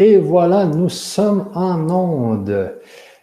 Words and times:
Et 0.00 0.16
voilà, 0.16 0.64
nous 0.64 0.88
sommes 0.88 1.50
en 1.56 1.90
onde. 1.90 2.78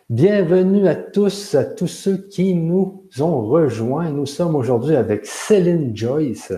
Bienvenue 0.10 0.90
à 0.90 0.96
tous, 0.96 1.55
à 1.55 1.63
tous 1.63 1.88
ceux 1.88 2.18
qui 2.18 2.54
nous 2.54 3.05
ont 3.18 3.48
rejoints. 3.48 4.09
Nous 4.09 4.25
sommes 4.25 4.57
aujourd'hui 4.57 4.98
avec 4.98 5.25
Céline 5.25 5.96
Joyce. 5.96 6.52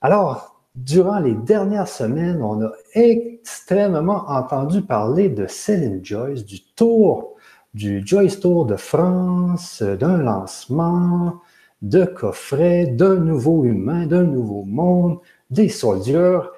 Alors, 0.00 0.60
durant 0.74 1.20
les 1.20 1.34
dernières 1.34 1.86
semaines, 1.86 2.42
on 2.42 2.64
a 2.64 2.72
extrêmement 2.94 4.28
entendu 4.28 4.82
parler 4.82 5.28
de 5.28 5.46
Céline 5.46 6.04
Joyce, 6.04 6.44
du 6.44 6.60
tour, 6.74 7.36
du 7.74 8.04
Joyce 8.04 8.40
Tour 8.40 8.66
de 8.66 8.74
France, 8.74 9.82
d'un 9.84 10.16
lancement, 10.16 11.34
de 11.80 12.04
coffrets, 12.04 12.86
d'un 12.86 13.14
nouveau 13.14 13.62
humain, 13.62 14.04
d'un 14.08 14.24
nouveau 14.24 14.64
monde, 14.64 15.18
des 15.48 15.68
soldats 15.68 16.50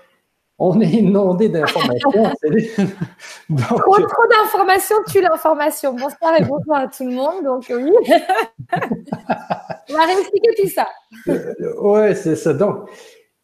on 0.61 0.79
est 0.81 0.91
inondé 0.91 1.49
d'informations. 1.49 2.11
trop, 2.13 3.99
trop 3.99 4.27
d'informations 4.29 4.97
tue 5.11 5.23
l'information. 5.23 5.95
Bonsoir 5.95 6.39
et 6.39 6.45
bonsoir 6.45 6.83
à 6.83 6.89
tout 6.89 7.05
le 7.05 7.13
monde. 7.13 7.43
Donc 7.43 7.65
oui, 7.71 7.91
on 9.89 9.95
va 9.95 10.05
réexpliquer 10.05 10.51
tout 10.63 10.69
ça. 10.69 10.87
Euh, 11.29 11.55
oui, 11.81 12.15
c'est 12.15 12.37
ça. 12.37 12.53
Donc, 12.53 12.91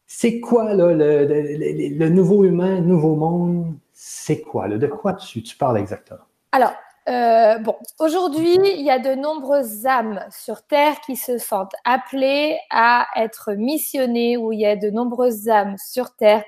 c'est 0.06 0.40
quoi 0.40 0.74
là, 0.74 0.92
le, 0.92 2.08
nouveau 2.10 2.44
humain, 2.44 2.80
nouveau 2.82 3.14
monde? 3.14 3.74
C'est 3.94 4.42
quoi? 4.42 4.68
de 4.68 4.86
quoi 4.86 5.14
tu, 5.14 5.42
tu 5.42 5.56
parles 5.56 5.78
exactement? 5.78 6.20
Alors, 6.52 6.74
euh, 7.08 7.58
bon, 7.58 7.76
aujourd'hui, 7.98 8.58
il 8.62 8.84
y 8.84 8.90
a 8.90 8.98
de 8.98 9.14
nombreuses 9.14 9.86
âmes 9.86 10.20
sur 10.30 10.62
Terre 10.62 11.00
qui 11.00 11.16
se 11.16 11.38
sentent 11.38 11.74
appelées 11.84 12.58
à 12.70 13.06
être 13.16 13.54
missionnées, 13.54 14.36
ou 14.36 14.52
il 14.52 14.60
y 14.60 14.66
a 14.66 14.76
de 14.76 14.90
nombreuses 14.90 15.48
âmes 15.48 15.76
sur 15.78 16.14
Terre 16.14 16.44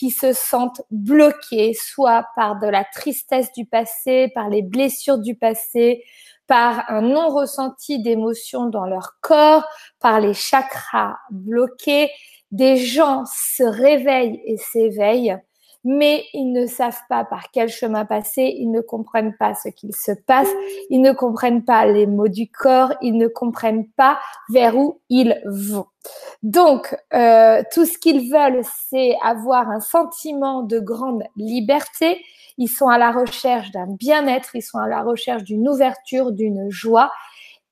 qui 0.00 0.08
se 0.08 0.32
sentent 0.32 0.80
bloqués, 0.90 1.74
soit 1.74 2.24
par 2.34 2.58
de 2.58 2.66
la 2.66 2.84
tristesse 2.84 3.52
du 3.52 3.66
passé, 3.66 4.32
par 4.34 4.48
les 4.48 4.62
blessures 4.62 5.18
du 5.18 5.34
passé, 5.34 6.02
par 6.46 6.90
un 6.90 7.02
non 7.02 7.28
ressenti 7.28 8.00
d'émotions 8.00 8.64
dans 8.64 8.86
leur 8.86 9.18
corps, 9.20 9.62
par 10.00 10.18
les 10.18 10.32
chakras 10.32 11.18
bloqués. 11.30 12.08
Des 12.50 12.78
gens 12.78 13.24
se 13.26 13.62
réveillent 13.62 14.40
et 14.46 14.56
s'éveillent 14.56 15.36
mais 15.84 16.24
ils 16.34 16.52
ne 16.52 16.66
savent 16.66 17.00
pas 17.08 17.24
par 17.24 17.50
quel 17.50 17.68
chemin 17.68 18.04
passer, 18.04 18.54
ils 18.58 18.70
ne 18.70 18.80
comprennent 18.80 19.34
pas 19.36 19.54
ce 19.54 19.68
qu'il 19.68 19.94
se 19.94 20.12
passe, 20.12 20.48
ils 20.90 21.00
ne 21.00 21.12
comprennent 21.12 21.64
pas 21.64 21.86
les 21.86 22.06
mots 22.06 22.28
du 22.28 22.50
corps, 22.50 22.92
ils 23.00 23.16
ne 23.16 23.28
comprennent 23.28 23.88
pas 23.96 24.18
vers 24.50 24.76
où 24.76 25.00
ils 25.08 25.40
vont. 25.46 25.86
Donc, 26.42 26.96
euh, 27.14 27.62
tout 27.72 27.86
ce 27.86 27.98
qu'ils 27.98 28.30
veulent, 28.30 28.62
c'est 28.88 29.16
avoir 29.22 29.70
un 29.70 29.80
sentiment 29.80 30.62
de 30.62 30.78
grande 30.78 31.22
liberté. 31.36 32.22
Ils 32.58 32.68
sont 32.68 32.88
à 32.88 32.98
la 32.98 33.10
recherche 33.10 33.70
d'un 33.70 33.86
bien-être, 33.86 34.50
ils 34.54 34.62
sont 34.62 34.78
à 34.78 34.88
la 34.88 35.02
recherche 35.02 35.44
d'une 35.44 35.68
ouverture, 35.68 36.32
d'une 36.32 36.70
joie. 36.70 37.10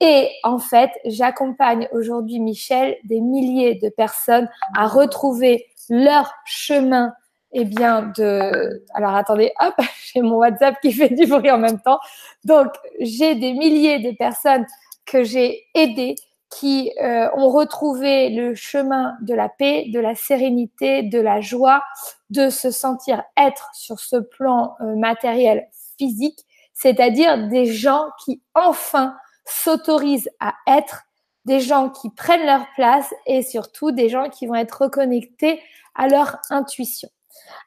Et 0.01 0.31
en 0.45 0.59
fait, 0.59 0.91
j'accompagne 1.05 1.89
aujourd'hui, 1.93 2.39
Michel, 2.41 2.97
des 3.05 3.21
milliers 3.21 3.75
de 3.75 3.89
personnes 3.89 4.49
à 4.77 4.87
retrouver 4.87 5.67
leur 5.89 6.33
chemin 6.45 7.13
eh 7.53 7.65
bien, 7.65 8.13
de. 8.17 8.85
Alors, 8.95 9.15
attendez, 9.15 9.53
hop, 9.61 9.75
j'ai 10.13 10.21
mon 10.21 10.37
WhatsApp 10.37 10.77
qui 10.81 10.93
fait 10.93 11.11
du 11.11 11.27
bruit 11.27 11.51
en 11.51 11.59
même 11.59 11.81
temps. 11.81 11.99
Donc, 12.45 12.69
j'ai 13.01 13.35
des 13.35 13.53
milliers 13.53 13.99
de 14.01 14.17
personnes 14.17 14.67
que 15.07 15.25
j'ai 15.25 15.65
aidées 15.75 16.15
qui 16.51 16.93
euh, 17.03 17.29
ont 17.35 17.51
retrouvé 17.51 18.31
le 18.31 18.55
chemin 18.55 19.17
de 19.21 19.35
la 19.35 19.49
paix, 19.49 19.87
de 19.93 20.01
la 20.01 20.15
sérénité, 20.15 21.03
de 21.03 21.21
la 21.21 21.41
joie, 21.41 21.83
de 22.31 22.49
se 22.49 22.71
sentir 22.71 23.23
être 23.37 23.71
sur 23.75 24.01
ce 24.01 24.17
plan 24.17 24.75
euh, 24.81 24.97
matériel 24.97 25.69
physique, 25.99 26.41
c'est-à-dire 26.73 27.49
des 27.49 27.67
gens 27.67 28.07
qui 28.25 28.43
enfin 28.55 29.15
s'autorisent 29.45 30.31
à 30.41 30.55
être, 30.67 31.05
des 31.45 31.61
gens 31.61 31.91
qui 31.91 32.11
prennent 32.11 32.47
leur 32.47 32.67
place 32.77 33.13
et 33.27 33.43
surtout 33.43 33.91
des 33.91 34.09
gens 34.09 34.29
qui 34.29 34.47
vont 34.47 34.55
être 34.55 34.83
reconnectés 34.83 35.61
à 35.95 36.09
leur 36.09 36.39
intuition. 36.51 37.09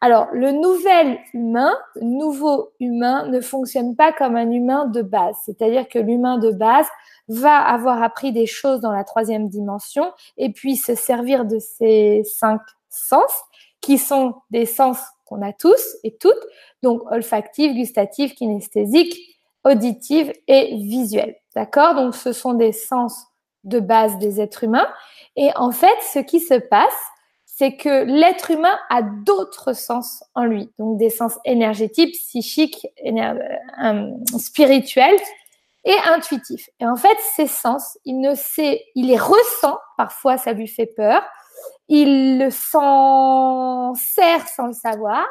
Alors, 0.01 0.27
le 0.33 0.51
nouvel 0.51 1.19
humain, 1.33 1.75
nouveau 2.01 2.71
humain, 2.79 3.27
ne 3.27 3.39
fonctionne 3.39 3.95
pas 3.95 4.11
comme 4.11 4.35
un 4.35 4.49
humain 4.49 4.85
de 4.85 5.01
base. 5.01 5.35
C'est-à-dire 5.45 5.87
que 5.87 5.99
l'humain 5.99 6.37
de 6.37 6.51
base 6.51 6.87
va 7.27 7.57
avoir 7.57 8.01
appris 8.01 8.31
des 8.31 8.47
choses 8.47 8.81
dans 8.81 8.91
la 8.91 9.03
troisième 9.03 9.47
dimension 9.47 10.11
et 10.37 10.51
puis 10.51 10.75
se 10.75 10.95
servir 10.95 11.45
de 11.45 11.59
ces 11.59 12.23
cinq 12.23 12.61
sens 12.89 13.31
qui 13.79 13.97
sont 13.97 14.35
des 14.49 14.65
sens 14.65 14.99
qu'on 15.25 15.41
a 15.41 15.53
tous 15.53 15.97
et 16.03 16.17
toutes, 16.17 16.33
donc 16.83 17.01
olfactif, 17.11 17.73
gustatif, 17.73 18.35
kinesthésique, 18.35 19.15
auditif 19.63 20.31
et 20.47 20.75
visuel. 20.77 21.35
D'accord? 21.55 21.95
Donc, 21.95 22.15
ce 22.15 22.33
sont 22.33 22.53
des 22.53 22.71
sens 22.71 23.27
de 23.63 23.79
base 23.79 24.17
des 24.17 24.41
êtres 24.41 24.63
humains. 24.63 24.87
Et 25.35 25.49
en 25.55 25.71
fait, 25.71 25.97
ce 26.13 26.19
qui 26.19 26.39
se 26.39 26.55
passe, 26.55 27.10
c'est 27.61 27.75
que 27.75 28.05
l'être 28.05 28.49
humain 28.49 28.75
a 28.89 29.03
d'autres 29.03 29.73
sens 29.73 30.23
en 30.33 30.45
lui, 30.45 30.71
donc 30.79 30.97
des 30.97 31.11
sens 31.11 31.37
énergétiques, 31.45 32.15
psychiques, 32.15 32.87
euh, 33.05 34.09
spirituels 34.39 35.19
et 35.85 35.93
intuitifs. 36.05 36.69
Et 36.79 36.87
en 36.87 36.95
fait, 36.95 37.15
ces 37.35 37.45
sens, 37.45 37.99
il 38.03 38.19
ne 38.19 38.33
sait, 38.33 38.83
il 38.95 39.09
les 39.09 39.17
ressent. 39.19 39.77
Parfois, 39.95 40.39
ça 40.39 40.53
lui 40.53 40.67
fait 40.67 40.87
peur. 40.87 41.21
Il 41.87 42.47
s'en 42.51 43.93
sert 43.93 44.47
sans 44.47 44.65
le 44.65 44.73
savoir. 44.73 45.27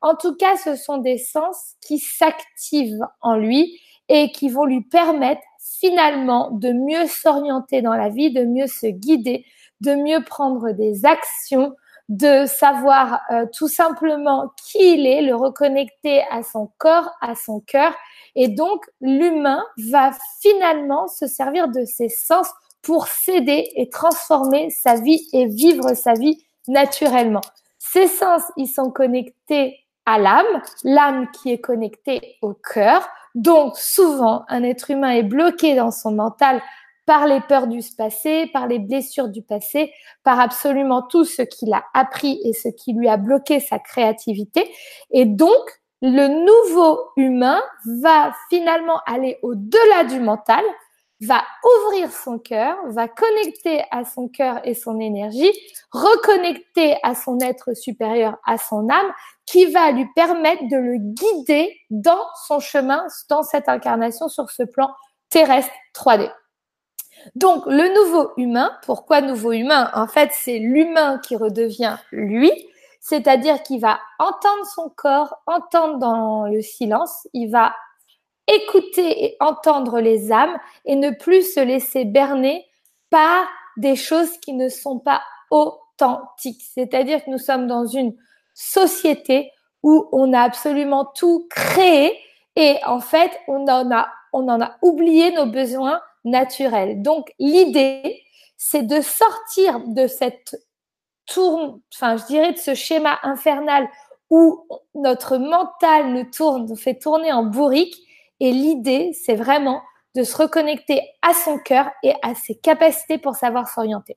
En 0.00 0.16
tout 0.16 0.34
cas, 0.34 0.56
ce 0.56 0.74
sont 0.74 0.98
des 0.98 1.18
sens 1.18 1.76
qui 1.80 2.00
s'activent 2.00 3.06
en 3.20 3.36
lui 3.36 3.80
et 4.08 4.32
qui 4.32 4.48
vont 4.48 4.64
lui 4.64 4.80
permettre 4.80 5.42
finalement 5.60 6.50
de 6.50 6.72
mieux 6.72 7.06
s'orienter 7.06 7.82
dans 7.82 7.94
la 7.94 8.08
vie, 8.08 8.32
de 8.32 8.44
mieux 8.44 8.66
se 8.66 8.88
guider, 8.88 9.44
de 9.80 9.94
mieux 9.94 10.22
prendre 10.24 10.70
des 10.72 11.04
actions, 11.04 11.74
de 12.08 12.46
savoir 12.46 13.20
euh, 13.30 13.46
tout 13.52 13.68
simplement 13.68 14.50
qui 14.56 14.94
il 14.94 15.06
est, 15.06 15.22
le 15.22 15.34
reconnecter 15.34 16.22
à 16.30 16.42
son 16.42 16.70
corps, 16.78 17.10
à 17.20 17.34
son 17.34 17.60
cœur. 17.60 17.92
Et 18.34 18.48
donc, 18.48 18.84
l'humain 19.00 19.62
va 19.90 20.10
finalement 20.40 21.06
se 21.08 21.26
servir 21.26 21.68
de 21.68 21.84
ses 21.84 22.08
sens 22.08 22.48
pour 22.82 23.08
s'aider 23.08 23.70
et 23.76 23.90
transformer 23.90 24.70
sa 24.70 24.94
vie 24.94 25.28
et 25.32 25.46
vivre 25.46 25.94
sa 25.94 26.14
vie 26.14 26.42
naturellement. 26.66 27.42
Ces 27.78 28.06
sens, 28.06 28.42
ils 28.56 28.68
sont 28.68 28.90
connectés 28.90 29.78
à 30.06 30.18
l'âme, 30.18 30.62
l'âme 30.84 31.28
qui 31.32 31.52
est 31.52 31.60
connectée 31.60 32.36
au 32.40 32.54
cœur. 32.54 33.06
Donc, 33.34 33.76
souvent, 33.76 34.44
un 34.48 34.62
être 34.62 34.90
humain 34.90 35.10
est 35.10 35.22
bloqué 35.22 35.74
dans 35.74 35.90
son 35.90 36.12
mental 36.12 36.62
par 37.08 37.26
les 37.26 37.40
peurs 37.40 37.68
du 37.68 37.80
passé, 37.96 38.50
par 38.52 38.66
les 38.66 38.78
blessures 38.78 39.30
du 39.30 39.40
passé, 39.40 39.94
par 40.24 40.38
absolument 40.38 41.00
tout 41.00 41.24
ce 41.24 41.40
qu'il 41.40 41.72
a 41.72 41.82
appris 41.94 42.38
et 42.44 42.52
ce 42.52 42.68
qui 42.68 42.92
lui 42.92 43.08
a 43.08 43.16
bloqué 43.16 43.60
sa 43.60 43.78
créativité. 43.78 44.70
Et 45.10 45.24
donc, 45.24 45.80
le 46.02 46.28
nouveau 46.28 47.00
humain 47.16 47.62
va 48.02 48.34
finalement 48.50 49.00
aller 49.06 49.38
au-delà 49.40 50.04
du 50.04 50.20
mental, 50.20 50.62
va 51.22 51.42
ouvrir 51.86 52.12
son 52.12 52.38
cœur, 52.38 52.76
va 52.88 53.08
connecter 53.08 53.82
à 53.90 54.04
son 54.04 54.28
cœur 54.28 54.60
et 54.64 54.74
son 54.74 55.00
énergie, 55.00 55.50
reconnecter 55.90 56.98
à 57.02 57.14
son 57.14 57.40
être 57.40 57.74
supérieur, 57.74 58.36
à 58.44 58.58
son 58.58 58.86
âme, 58.90 59.12
qui 59.46 59.64
va 59.64 59.92
lui 59.92 60.06
permettre 60.14 60.64
de 60.70 60.76
le 60.76 60.98
guider 60.98 61.74
dans 61.88 62.26
son 62.46 62.60
chemin, 62.60 63.06
dans 63.30 63.42
cette 63.42 63.70
incarnation 63.70 64.28
sur 64.28 64.50
ce 64.50 64.64
plan 64.64 64.90
terrestre 65.30 65.72
3D. 65.94 66.30
Donc, 67.34 67.66
le 67.66 67.94
nouveau 67.94 68.32
humain, 68.36 68.72
pourquoi 68.84 69.20
nouveau 69.20 69.52
humain? 69.52 69.90
En 69.94 70.06
fait, 70.06 70.30
c'est 70.32 70.58
l'humain 70.58 71.18
qui 71.18 71.36
redevient 71.36 71.96
lui, 72.12 72.50
c'est-à-dire 73.00 73.62
qu'il 73.62 73.80
va 73.80 74.00
entendre 74.18 74.64
son 74.74 74.90
corps, 74.94 75.36
entendre 75.46 75.98
dans 75.98 76.46
le 76.46 76.60
silence, 76.62 77.28
il 77.32 77.50
va 77.50 77.74
écouter 78.46 79.24
et 79.24 79.36
entendre 79.40 80.00
les 80.00 80.32
âmes 80.32 80.58
et 80.84 80.96
ne 80.96 81.10
plus 81.10 81.54
se 81.54 81.60
laisser 81.60 82.04
berner 82.04 82.66
par 83.10 83.46
des 83.76 83.94
choses 83.94 84.38
qui 84.38 84.54
ne 84.54 84.68
sont 84.68 84.98
pas 84.98 85.22
authentiques. 85.50 86.62
C'est-à-dire 86.74 87.24
que 87.24 87.30
nous 87.30 87.38
sommes 87.38 87.66
dans 87.66 87.86
une 87.86 88.16
société 88.54 89.52
où 89.82 90.08
on 90.12 90.32
a 90.32 90.40
absolument 90.40 91.04
tout 91.04 91.46
créé 91.50 92.18
et 92.56 92.78
en 92.86 92.98
fait, 92.98 93.30
on 93.46 93.68
en 93.68 93.92
a, 93.92 94.08
on 94.32 94.48
en 94.48 94.60
a 94.60 94.76
oublié 94.82 95.30
nos 95.30 95.46
besoins 95.46 96.00
Donc 96.96 97.32
l'idée, 97.38 98.22
c'est 98.56 98.86
de 98.86 99.00
sortir 99.00 99.80
de 99.86 100.06
cette 100.06 100.56
tourne, 101.26 101.80
enfin 101.94 102.16
je 102.16 102.24
dirais 102.26 102.52
de 102.52 102.58
ce 102.58 102.74
schéma 102.74 103.18
infernal 103.22 103.88
où 104.30 104.66
notre 104.94 105.38
mental 105.38 106.12
nous 106.12 106.24
tourne, 106.24 106.66
nous 106.66 106.76
fait 106.76 106.98
tourner 106.98 107.32
en 107.32 107.44
bourrique. 107.44 107.96
Et 108.40 108.52
l'idée, 108.52 109.12
c'est 109.12 109.34
vraiment 109.34 109.82
de 110.14 110.22
se 110.22 110.36
reconnecter 110.36 111.00
à 111.22 111.34
son 111.34 111.58
cœur 111.58 111.90
et 112.02 112.14
à 112.22 112.34
ses 112.34 112.54
capacités 112.56 113.18
pour 113.18 113.36
savoir 113.36 113.68
s'orienter. 113.68 114.16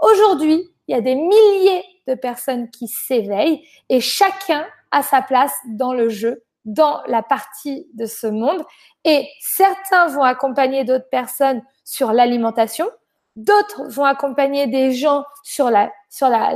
Aujourd'hui, 0.00 0.68
il 0.86 0.94
y 0.94 0.98
a 0.98 1.00
des 1.00 1.14
milliers 1.14 1.84
de 2.06 2.14
personnes 2.14 2.70
qui 2.70 2.88
s'éveillent 2.88 3.66
et 3.88 4.00
chacun 4.00 4.66
a 4.90 5.02
sa 5.02 5.22
place 5.22 5.52
dans 5.66 5.92
le 5.92 6.08
jeu, 6.08 6.44
dans 6.64 7.00
la 7.06 7.22
partie 7.22 7.86
de 7.94 8.06
ce 8.06 8.26
monde. 8.26 8.64
Et 9.04 9.26
certains 9.40 10.08
vont 10.08 10.22
accompagner 10.22 10.84
d'autres 10.84 11.08
personnes 11.10 11.62
sur 11.84 12.12
l'alimentation, 12.12 12.88
d'autres 13.36 13.84
vont 13.88 14.04
accompagner 14.04 14.66
des 14.66 14.92
gens 14.92 15.24
sur 15.44 15.70
la 15.70 15.90
sur 16.10 16.28
la, 16.28 16.50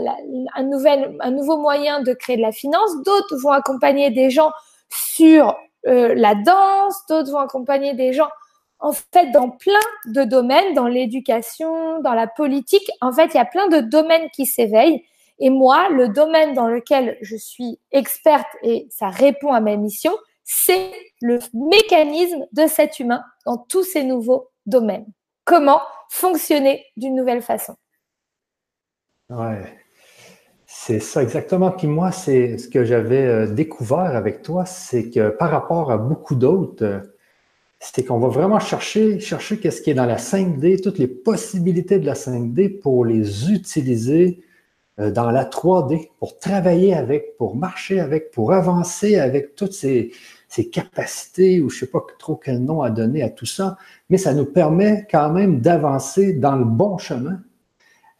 un 0.55 0.63
nouvel 0.63 1.17
un 1.21 1.31
nouveau 1.31 1.57
moyen 1.59 2.03
de 2.03 2.13
créer 2.13 2.37
de 2.37 2.43
la 2.43 2.53
finance, 2.53 2.91
d'autres 3.05 3.37
vont 3.37 3.53
accompagner 3.53 4.11
des 4.11 4.31
gens 4.31 4.51
sur 4.91 5.57
euh, 5.87 6.15
la 6.15 6.35
danse, 6.35 7.07
d'autres 7.09 7.31
vont 7.31 7.39
accompagner 7.39 7.95
des 7.95 8.13
gens 8.13 8.29
en 8.83 8.93
fait 8.93 9.31
dans 9.31 9.49
plein 9.49 9.81
de 10.07 10.25
domaines, 10.25 10.75
dans 10.75 10.89
l'éducation, 10.89 12.01
dans 12.01 12.15
la 12.15 12.27
politique. 12.27 12.91
En 13.01 13.13
fait, 13.13 13.27
il 13.33 13.37
y 13.37 13.41
a 13.41 13.45
plein 13.45 13.69
de 13.69 13.81
domaines 13.81 14.29
qui 14.35 14.45
s'éveillent. 14.45 15.05
Et 15.45 15.51
moi, 15.51 15.89
le 15.91 16.09
domaine 16.09 16.55
dans 16.55 16.69
lequel 16.69 17.19
je 17.21 17.35
suis 17.35 17.81
experte 17.91 18.47
et 18.63 18.87
ça 18.91 19.09
répond 19.09 19.53
à 19.53 19.61
ma 19.61 19.77
mission, 19.77 20.13
c'est 20.45 20.93
le 21.21 21.41
mécanisme 21.53 22.47
de 22.53 22.69
cet 22.69 23.01
humain 23.01 23.25
dans 23.45 23.59
tous 23.59 23.83
ces 23.83 24.05
nouveaux 24.05 24.51
domaines. 24.67 25.07
Comment 25.45 25.81
fonctionner 26.11 26.85
d'une 26.97 27.17
nouvelle 27.17 27.43
façon. 27.43 27.75
Ouais, 29.31 29.65
c'est 30.67 31.01
ça 31.01 31.25
exactement. 31.25 31.73
Puis 31.73 31.89
moi, 31.89 32.13
c'est 32.13 32.57
ce 32.57 32.69
que 32.69 32.85
j'avais 32.85 33.27
euh, 33.27 33.47
découvert 33.49 34.15
avec 34.15 34.43
toi, 34.43 34.65
c'est 34.65 35.11
que 35.11 35.31
par 35.31 35.51
rapport 35.51 35.91
à 35.91 35.99
beaucoup 35.99 36.37
d'autres, 36.37 36.85
euh, 36.85 37.01
c'est 37.81 38.05
qu'on 38.05 38.21
va 38.21 38.29
vraiment 38.29 38.61
chercher, 38.61 39.19
chercher 39.19 39.59
qu'est-ce 39.59 39.83
qui 39.83 39.91
est 39.91 39.95
dans 39.95 40.07
la 40.07 40.19
5D, 40.19 40.81
toutes 40.81 40.99
les 40.99 41.09
possibilités 41.09 41.99
de 41.99 42.07
la 42.07 42.15
5D 42.15 42.79
pour 42.79 43.05
les 43.05 43.51
utiliser 43.51 44.45
dans 44.99 45.31
la 45.31 45.45
3D, 45.45 46.11
pour 46.19 46.39
travailler 46.39 46.95
avec, 46.95 47.37
pour 47.39 47.57
marcher 47.57 47.99
avec, 47.99 48.31
pour 48.31 48.53
avancer 48.53 49.19
avec 49.19 49.55
toutes 49.55 49.73
ces, 49.73 50.13
capacités, 50.71 51.61
ou 51.61 51.71
je 51.71 51.77
ne 51.77 51.81
sais 51.81 51.87
pas 51.87 52.01
trop 52.19 52.37
quel 52.37 52.59
nom 52.59 52.83
à 52.83 52.91
donner 52.91 53.23
à 53.23 53.31
tout 53.31 53.47
ça, 53.47 53.79
mais 54.11 54.19
ça 54.19 54.35
nous 54.35 54.45
permet 54.45 55.07
quand 55.11 55.31
même 55.31 55.61
d'avancer 55.61 56.35
dans 56.35 56.57
le 56.57 56.67
bon 56.67 56.99
chemin. 56.99 57.41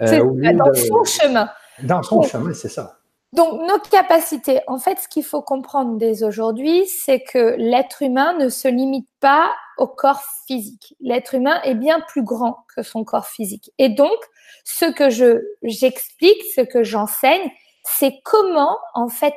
Euh, 0.01 0.25
dans 0.55 0.67
le 0.67 0.75
son 0.75 1.05
chemin. 1.05 1.51
Dans 1.83 2.03
son 2.03 2.23
chemin, 2.23 2.55
c'est 2.55 2.71
ça. 2.71 3.02
Donc, 3.33 3.63
nos 3.67 3.79
capacités, 3.79 4.61
en 4.67 4.79
fait, 4.79 4.99
ce 4.99 5.09
qu'il 5.09 5.25
faut 5.25 5.41
comprendre 5.41 5.97
dès 5.97 6.23
aujourd'hui, 6.23 6.87
c'est 6.87 7.23
que 7.23 7.55
l'être 7.57 8.03
humain 8.03 8.35
ne 8.35 8.51
se 8.51 8.69
limite 8.69 9.09
pas 9.21 9.55
au 9.79 9.87
corps 9.87 10.23
physique. 10.47 10.95
L'être 11.01 11.35
humain 11.35 11.61
est 11.63 11.75
bien 11.75 12.01
plus 12.01 12.23
grand 12.23 12.67
que 12.75 12.83
son 12.83 13.05
corps 13.05 13.27
physique. 13.27 13.73
Et 13.79 13.89
donc, 13.89 14.19
ce 14.65 14.85
que 14.85 15.09
je, 15.09 15.43
j'explique, 15.63 16.43
ce 16.55 16.61
que 16.61 16.85
j'enseigne, 16.85 17.51
c'est 17.85 18.21
comment, 18.23 18.77
en 18.93 19.09
fait, 19.09 19.35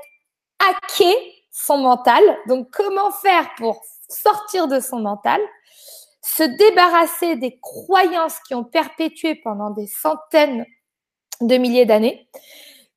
hacker 0.59 1.15
son 1.51 1.77
mental. 1.77 2.21
Donc, 2.47 2.67
comment 2.71 3.11
faire 3.11 3.49
pour 3.57 3.81
sortir 4.09 4.67
de 4.67 4.81
son 4.81 4.99
mental, 4.99 5.39
se 6.21 6.43
débarrasser 6.43 7.37
des 7.37 7.59
croyances 7.61 8.39
qui 8.45 8.55
ont 8.55 8.65
perpétué 8.65 9.35
pendant 9.35 9.69
des 9.69 9.87
centaines 9.87 10.65
de 11.41 11.57
milliers 11.57 11.85
d'années, 11.85 12.27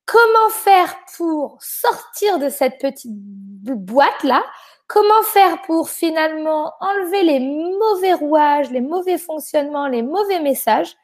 comment 0.08 0.50
faire 0.50 0.96
pour 1.16 1.56
sortir 1.60 2.38
de 2.38 2.49
cette 2.49 2.81
petite 2.81 3.12
boîte-là? 3.12 4.43
Comment 4.87 5.22
faire 5.22 5.60
pour 5.62 5.90
finalement 5.90 6.72
enlever 6.81 7.22
les 7.22 7.40
mauvais 7.40 8.14
rouages, 8.14 8.70
les 8.70 8.81
mauvais 8.81 9.19
fonctionnements, 9.19 9.87
les 9.87 10.00
mauvais 10.00 10.40
messages 10.40 10.96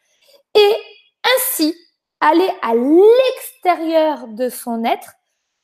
et 0.55 0.75
ainsi 1.37 1.77
aller 2.21 2.49
à 2.63 2.75
l'extérieur 2.75 4.27
de 4.29 4.49
son 4.49 4.85
être 4.85 5.13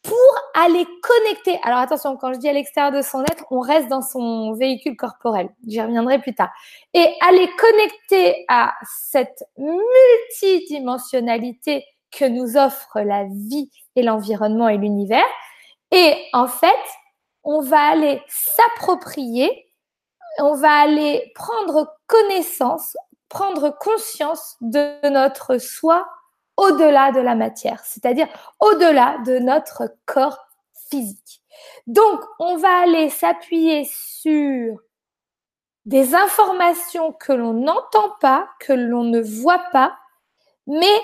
pour 0.03 0.19
aller 0.53 0.87
connecter? 1.03 1.59
Alors 1.63 1.79
attention, 1.79 2.19
quand 2.19 2.35
je 2.35 2.41
dis 2.41 2.51
à 2.51 2.53
l'extérieur 2.53 2.93
de 2.93 3.01
son 3.01 3.23
être, 3.23 3.47
on 3.51 3.61
reste 3.61 3.89
dans 3.89 4.03
son 4.03 4.53
véhicule 4.53 4.99
corporel. 4.99 5.49
J'y 5.67 5.81
reviendrai 5.81 6.19
plus 6.19 6.35
tard. 6.35 6.51
Et 6.93 7.15
aller 7.27 7.49
connecter 7.57 8.45
à 8.49 8.75
cette 8.85 9.45
multidimensionnalité 9.57 11.87
que 12.11 12.25
nous 12.25 12.57
offre 12.57 13.01
la 13.01 13.25
vie 13.25 13.71
et 13.97 14.03
l'environnement 14.03 14.69
et 14.69 14.79
l'univers. 14.79 15.27
Et 15.91 16.17
en 16.33 16.47
fait, 16.47 16.69
on 17.45 17.61
va 17.61 17.81
aller 17.81 18.23
s'approprier, 18.29 19.73
on 20.39 20.55
va 20.55 20.73
aller 20.73 21.33
prendre 21.35 21.97
connaissance, 22.07 22.97
prendre 23.29 23.71
conscience 23.79 24.57
de 24.61 25.09
notre 25.09 25.59
soi 25.59 26.07
au-delà 26.57 27.11
de 27.13 27.21
la 27.21 27.35
matière, 27.35 27.81
c'est-à-dire 27.85 28.29
au-delà 28.61 29.19
de 29.25 29.39
notre 29.39 29.95
corps 30.07 30.39
physique. 30.91 31.43
Donc, 31.87 32.21
on 32.39 32.57
va 32.57 32.83
aller 32.83 33.09
s'appuyer 33.09 33.89
sur 33.91 34.79
des 35.87 36.15
informations 36.15 37.13
que 37.13 37.33
l'on 37.33 37.55
n'entend 37.55 38.11
pas, 38.21 38.49
que 38.61 38.73
l'on 38.73 39.05
ne 39.05 39.21
voit 39.21 39.65
pas, 39.73 39.97
mais 40.67 41.01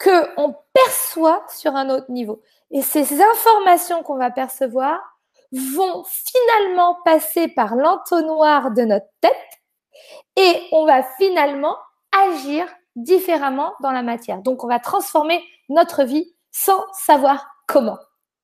que 0.00 0.40
on 0.40 0.56
perçoit 0.72 1.44
sur 1.48 1.76
un 1.76 1.88
autre 1.90 2.10
niveau. 2.10 2.42
Et 2.72 2.82
ces 2.82 3.22
informations 3.22 4.02
qu'on 4.02 4.16
va 4.16 4.30
percevoir 4.30 4.98
vont 5.52 6.04
finalement 6.04 6.96
passer 7.04 7.48
par 7.48 7.76
l'entonnoir 7.76 8.72
de 8.72 8.82
notre 8.82 9.06
tête 9.20 9.34
et 10.36 10.68
on 10.72 10.86
va 10.86 11.02
finalement 11.18 11.76
agir 12.28 12.66
différemment 12.96 13.74
dans 13.80 13.92
la 13.92 14.02
matière. 14.02 14.42
Donc 14.42 14.64
on 14.64 14.68
va 14.68 14.78
transformer 14.78 15.44
notre 15.68 16.04
vie 16.04 16.34
sans 16.50 16.82
savoir 16.92 17.46
comment, 17.66 17.98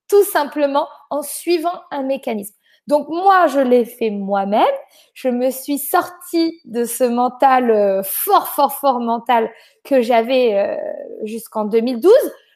tout 0.09 0.25
simplement 0.25 0.89
en 1.11 1.23
suivant 1.23 1.83
un 1.91 2.03
mécanisme. 2.03 2.55
Donc 2.87 3.09
moi, 3.09 3.49
je 3.49 3.59
l'ai 3.59 3.85
fait 3.85 4.11
moi-même. 4.11 4.65
Je 5.13 5.29
me 5.29 5.51
suis 5.51 5.79
sortie 5.79 6.61
de 6.65 6.85
ce 6.85 7.05
mental 7.05 7.71
euh, 7.71 8.03
fort, 8.05 8.49
fort, 8.49 8.75
fort 8.75 9.01
mental 9.01 9.51
que 9.85 10.03
j'avais 10.03 10.55
euh, 10.55 10.77
jusqu'en 11.25 11.65
2012. 11.65 12.13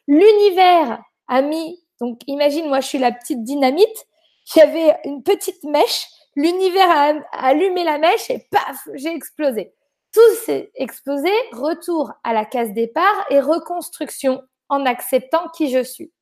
L'univers 0.06 1.02
a 1.28 1.42
mis, 1.42 1.82
donc 2.00 2.20
imagine, 2.26 2.68
moi, 2.68 2.80
je 2.80 2.86
suis 2.86 2.98
la 2.98 3.12
petite 3.12 3.42
dynamite. 3.42 4.06
J'avais 4.54 4.96
une 5.04 5.22
petite 5.22 5.62
mèche. 5.64 6.06
L'univers 6.36 6.90
a 6.90 7.12
allumé 7.32 7.82
la 7.84 7.98
mèche 7.98 8.30
et 8.30 8.46
paf, 8.50 8.88
j'ai 8.94 9.12
explosé. 9.12 9.74
Tout 10.12 10.34
s'est 10.44 10.70
explosé. 10.74 11.30
Retour 11.52 12.12
à 12.24 12.32
la 12.32 12.44
case 12.44 12.72
départ 12.72 13.26
et 13.30 13.40
reconstruction 13.40 14.42
en 14.68 14.86
acceptant 14.86 15.48
qui 15.56 15.70
je 15.70 15.82
suis. 15.82 16.12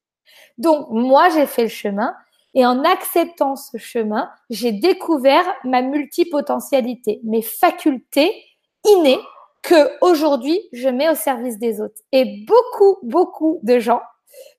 Donc 0.56 0.88
moi, 0.90 1.28
j'ai 1.31 1.46
fait 1.46 1.62
le 1.62 1.69
chemin 1.69 2.14
et 2.55 2.65
en 2.65 2.84
acceptant 2.84 3.56
ce 3.56 3.77
chemin, 3.77 4.31
j'ai 4.51 4.72
découvert 4.72 5.44
ma 5.65 5.82
multipotentialité, 5.82 7.20
mes 7.25 7.43
facultés 7.43 8.34
innées 8.84 9.20
que 9.63 9.91
aujourd'hui 10.01 10.61
je 10.72 10.89
mets 10.89 11.11
au 11.11 11.15
service 11.15 11.58
des 11.58 11.81
autres. 11.81 12.01
Et 12.13 12.44
beaucoup, 12.46 12.99
beaucoup 13.03 13.61
de 13.63 13.79
gens 13.79 14.01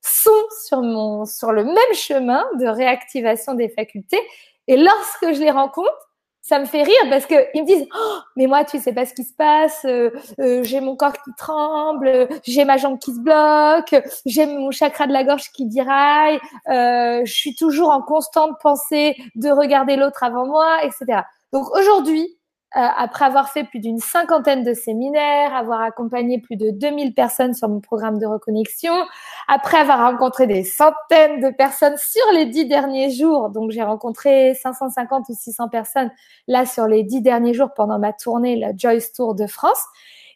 sont 0.02 0.30
sur 0.66 0.82
mon, 0.82 1.24
sur 1.24 1.52
le 1.52 1.64
même 1.64 1.94
chemin 1.94 2.44
de 2.58 2.66
réactivation 2.66 3.54
des 3.54 3.68
facultés. 3.68 4.20
Et 4.66 4.76
lorsque 4.76 5.32
je 5.32 5.40
les 5.40 5.50
rencontre, 5.50 6.09
ça 6.42 6.58
me 6.58 6.64
fait 6.64 6.82
rire 6.82 7.06
parce 7.10 7.26
que 7.26 7.34
ils 7.54 7.62
me 7.62 7.66
disent 7.66 7.86
oh, 7.94 8.18
mais 8.36 8.46
moi 8.46 8.64
tu 8.64 8.78
sais 8.78 8.92
pas 8.92 9.04
ce 9.04 9.14
qui 9.14 9.24
se 9.24 9.34
passe 9.34 9.84
euh, 9.84 10.10
euh, 10.40 10.62
j'ai 10.64 10.80
mon 10.80 10.96
corps 10.96 11.12
qui 11.12 11.30
tremble 11.36 12.28
j'ai 12.44 12.64
ma 12.64 12.76
jambe 12.76 12.98
qui 12.98 13.14
se 13.14 13.20
bloque 13.20 14.02
j'ai 14.24 14.46
mon 14.46 14.70
chakra 14.70 15.06
de 15.06 15.12
la 15.12 15.24
gorge 15.24 15.50
qui 15.52 15.66
diraille 15.66 16.40
euh, 16.68 17.22
je 17.24 17.32
suis 17.32 17.54
toujours 17.54 17.90
en 17.90 18.00
constante 18.00 18.58
pensée 18.62 19.16
de 19.34 19.50
regarder 19.50 19.96
l'autre 19.96 20.22
avant 20.22 20.46
moi 20.46 20.82
etc 20.84 21.22
donc 21.52 21.68
aujourd'hui 21.76 22.39
après 22.72 23.24
avoir 23.24 23.50
fait 23.50 23.64
plus 23.64 23.80
d'une 23.80 23.98
cinquantaine 23.98 24.62
de 24.62 24.74
séminaires, 24.74 25.54
avoir 25.54 25.80
accompagné 25.80 26.40
plus 26.40 26.56
de 26.56 26.70
2000 26.70 27.14
personnes 27.14 27.54
sur 27.54 27.68
mon 27.68 27.80
programme 27.80 28.18
de 28.18 28.26
reconnexion, 28.26 28.94
après 29.48 29.78
avoir 29.78 30.10
rencontré 30.10 30.46
des 30.46 30.62
centaines 30.62 31.40
de 31.40 31.50
personnes 31.50 31.96
sur 31.96 32.24
les 32.32 32.46
dix 32.46 32.66
derniers 32.66 33.10
jours, 33.10 33.50
donc 33.50 33.70
j'ai 33.70 33.82
rencontré 33.82 34.54
550 34.54 35.28
ou 35.28 35.34
600 35.34 35.68
personnes 35.68 36.10
là 36.46 36.64
sur 36.66 36.86
les 36.86 37.02
dix 37.02 37.20
derniers 37.20 37.54
jours 37.54 37.70
pendant 37.74 37.98
ma 37.98 38.12
tournée, 38.12 38.56
la 38.56 38.70
Joyce 38.76 39.12
Tour 39.12 39.34
de 39.34 39.46
France, 39.46 39.82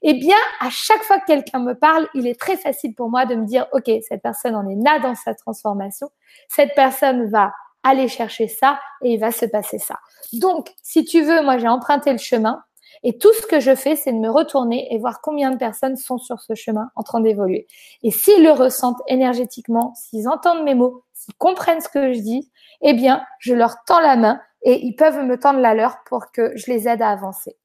eh 0.06 0.12
bien, 0.12 0.36
à 0.60 0.68
chaque 0.68 1.02
fois 1.02 1.18
que 1.18 1.24
quelqu'un 1.24 1.60
me 1.60 1.72
parle, 1.72 2.06
il 2.12 2.26
est 2.26 2.38
très 2.38 2.58
facile 2.58 2.94
pour 2.94 3.08
moi 3.08 3.24
de 3.24 3.36
me 3.36 3.46
dire, 3.46 3.66
OK, 3.72 3.90
cette 4.06 4.20
personne 4.20 4.54
en 4.54 4.68
est 4.68 4.76
là 4.76 4.98
dans 4.98 5.14
sa 5.14 5.34
transformation, 5.34 6.10
cette 6.48 6.74
personne 6.74 7.30
va 7.30 7.54
aller 7.84 8.08
chercher 8.08 8.48
ça 8.48 8.80
et 9.02 9.12
il 9.12 9.20
va 9.20 9.30
se 9.30 9.46
passer 9.46 9.78
ça. 9.78 9.98
Donc, 10.32 10.72
si 10.82 11.04
tu 11.04 11.22
veux, 11.22 11.42
moi 11.42 11.58
j'ai 11.58 11.68
emprunté 11.68 12.10
le 12.10 12.18
chemin 12.18 12.62
et 13.02 13.18
tout 13.18 13.32
ce 13.34 13.46
que 13.46 13.60
je 13.60 13.74
fais, 13.74 13.96
c'est 13.96 14.12
de 14.12 14.18
me 14.18 14.30
retourner 14.30 14.92
et 14.92 14.98
voir 14.98 15.20
combien 15.20 15.50
de 15.50 15.58
personnes 15.58 15.96
sont 15.96 16.18
sur 16.18 16.40
ce 16.40 16.54
chemin 16.54 16.90
en 16.96 17.02
train 17.02 17.20
d'évoluer. 17.20 17.66
Et 18.02 18.10
s'ils 18.10 18.42
le 18.42 18.50
ressentent 18.50 19.02
énergétiquement, 19.08 19.94
s'ils 19.94 20.26
entendent 20.26 20.64
mes 20.64 20.74
mots, 20.74 21.04
s'ils 21.12 21.34
comprennent 21.34 21.82
ce 21.82 21.88
que 21.88 22.14
je 22.14 22.20
dis, 22.20 22.50
eh 22.80 22.94
bien, 22.94 23.22
je 23.38 23.54
leur 23.54 23.76
tends 23.86 24.00
la 24.00 24.16
main 24.16 24.40
et 24.62 24.84
ils 24.84 24.96
peuvent 24.96 25.22
me 25.22 25.38
tendre 25.38 25.60
la 25.60 25.74
leur 25.74 25.98
pour 26.06 26.32
que 26.32 26.56
je 26.56 26.70
les 26.70 26.88
aide 26.88 27.02
à 27.02 27.10
avancer. 27.10 27.56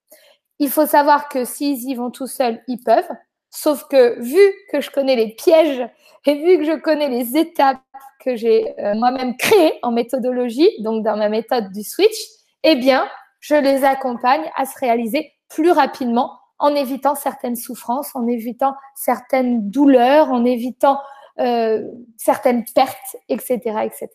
Il 0.59 0.69
faut 0.69 0.85
savoir 0.85 1.29
que 1.29 1.45
s'ils 1.45 1.89
y 1.89 1.95
vont 1.95 2.11
tout 2.11 2.27
seuls, 2.27 2.61
ils 2.67 2.83
peuvent. 2.83 3.09
Sauf 3.49 3.85
que 3.89 4.19
vu 4.19 4.41
que 4.71 4.81
je 4.81 4.91
connais 4.91 5.15
les 5.15 5.33
pièges 5.33 5.87
et 6.25 6.35
vu 6.35 6.57
que 6.57 6.65
je 6.65 6.77
connais 6.77 7.07
les 7.07 7.37
étapes 7.37 7.79
que 8.19 8.35
j'ai 8.35 8.79
euh, 8.79 8.95
moi-même 8.95 9.35
créées 9.37 9.73
en 9.81 9.91
méthodologie, 9.91 10.69
donc 10.79 11.03
dans 11.03 11.17
ma 11.17 11.29
méthode 11.29 11.71
du 11.71 11.83
switch, 11.83 12.17
eh 12.63 12.75
bien, 12.75 13.07
je 13.39 13.55
les 13.55 13.83
accompagne 13.83 14.49
à 14.55 14.65
se 14.65 14.77
réaliser 14.79 15.31
plus 15.47 15.71
rapidement 15.71 16.37
en 16.59 16.75
évitant 16.75 17.15
certaines 17.15 17.55
souffrances, 17.55 18.15
en 18.15 18.27
évitant 18.27 18.75
certaines 18.95 19.69
douleurs, 19.69 20.29
en 20.29 20.43
évitant 20.43 20.99
euh, 21.39 21.83
certaines 22.17 22.65
pertes, 22.75 23.15
etc., 23.29 23.57
etc. 23.83 24.09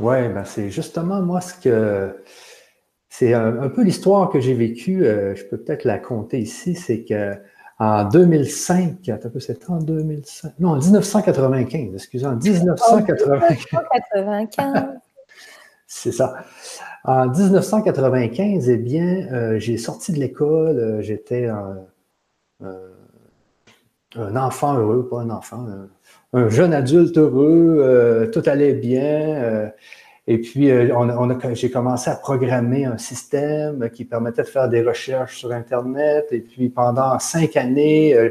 Ouais, 0.00 0.28
ben 0.28 0.44
c'est 0.44 0.70
justement 0.70 1.22
moi 1.22 1.40
ce 1.40 1.54
que 1.54 2.24
c'est 3.08 3.32
un, 3.32 3.68
peu 3.68 3.82
l'histoire 3.82 4.28
que 4.28 4.40
j'ai 4.40 4.54
vécue. 4.54 5.04
Euh, 5.04 5.36
je 5.36 5.44
peux 5.44 5.56
peut-être 5.56 5.84
la 5.84 5.98
compter 5.98 6.40
ici. 6.40 6.74
C'est 6.74 7.04
que 7.04 7.36
en 7.78 8.04
2005, 8.04 9.10
c'était 9.40 9.70
en 9.70 9.78
2005, 9.78 10.52
non, 10.60 10.70
en 10.70 10.76
1995, 10.76 11.94
excusez, 11.94 12.26
en 12.26 12.36
1995. 12.36 14.84
c'est 15.86 16.12
ça. 16.12 16.36
En 17.04 17.28
1995, 17.28 18.68
eh 18.68 18.76
bien, 18.76 19.26
euh, 19.32 19.58
j'ai 19.58 19.76
sorti 19.76 20.12
de 20.12 20.20
l'école, 20.20 20.78
euh, 20.78 21.02
j'étais 21.02 21.46
un, 21.46 21.78
un, 24.16 24.36
enfant 24.36 24.78
heureux, 24.78 25.08
pas 25.08 25.20
un 25.20 25.30
enfant, 25.30 25.66
un, 26.32 26.48
jeune 26.48 26.72
adulte 26.72 27.18
heureux, 27.18 28.30
tout 28.32 28.42
allait 28.46 28.74
bien. 28.74 29.72
Et 30.26 30.38
puis, 30.38 30.70
euh, 30.70 30.94
on, 30.96 31.54
j'ai 31.54 31.70
commencé 31.70 32.08
à 32.08 32.16
programmer 32.16 32.86
un 32.86 32.96
système 32.96 33.90
qui 33.90 34.04
permettait 34.04 34.42
de 34.42 34.48
faire 34.48 34.68
des 34.68 34.82
recherches 34.82 35.38
sur 35.38 35.52
Internet. 35.52 36.26
Et 36.30 36.40
puis, 36.40 36.70
pendant 36.70 37.18
cinq 37.18 37.56
années, 37.56 38.14
euh, 38.14 38.30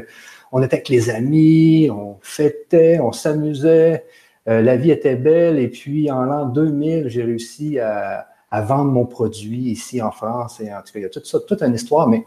on 0.50 0.62
était 0.62 0.76
avec 0.76 0.88
les 0.88 1.10
amis, 1.10 1.88
on 1.90 2.18
fêtait, 2.20 2.98
on 3.00 3.12
s'amusait. 3.12 4.04
Euh, 4.48 4.60
la 4.60 4.76
vie 4.76 4.90
était 4.90 5.14
belle. 5.14 5.58
Et 5.58 5.68
puis, 5.68 6.10
en 6.10 6.24
l'an 6.24 6.46
2000, 6.46 7.08
j'ai 7.08 7.22
réussi 7.22 7.78
à, 7.78 8.26
vendre 8.52 8.92
mon 8.92 9.06
produit 9.06 9.70
ici 9.70 10.02
en 10.02 10.10
France. 10.10 10.60
Et 10.60 10.72
en 10.72 10.78
tout 10.78 10.92
cas, 10.92 11.00
il 11.00 11.02
y 11.02 11.06
a 11.06 11.08
ça, 11.24 11.38
toute 11.40 11.62
une 11.62 11.74
histoire. 11.74 12.08
Mais 12.08 12.24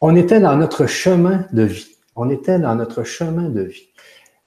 on 0.00 0.16
était 0.16 0.40
dans 0.40 0.56
notre 0.56 0.86
chemin 0.86 1.46
de 1.52 1.62
vie. 1.62 1.96
On 2.16 2.30
était 2.30 2.58
dans 2.58 2.74
notre 2.74 3.04
chemin 3.04 3.48
de 3.48 3.62
vie. 3.62 3.88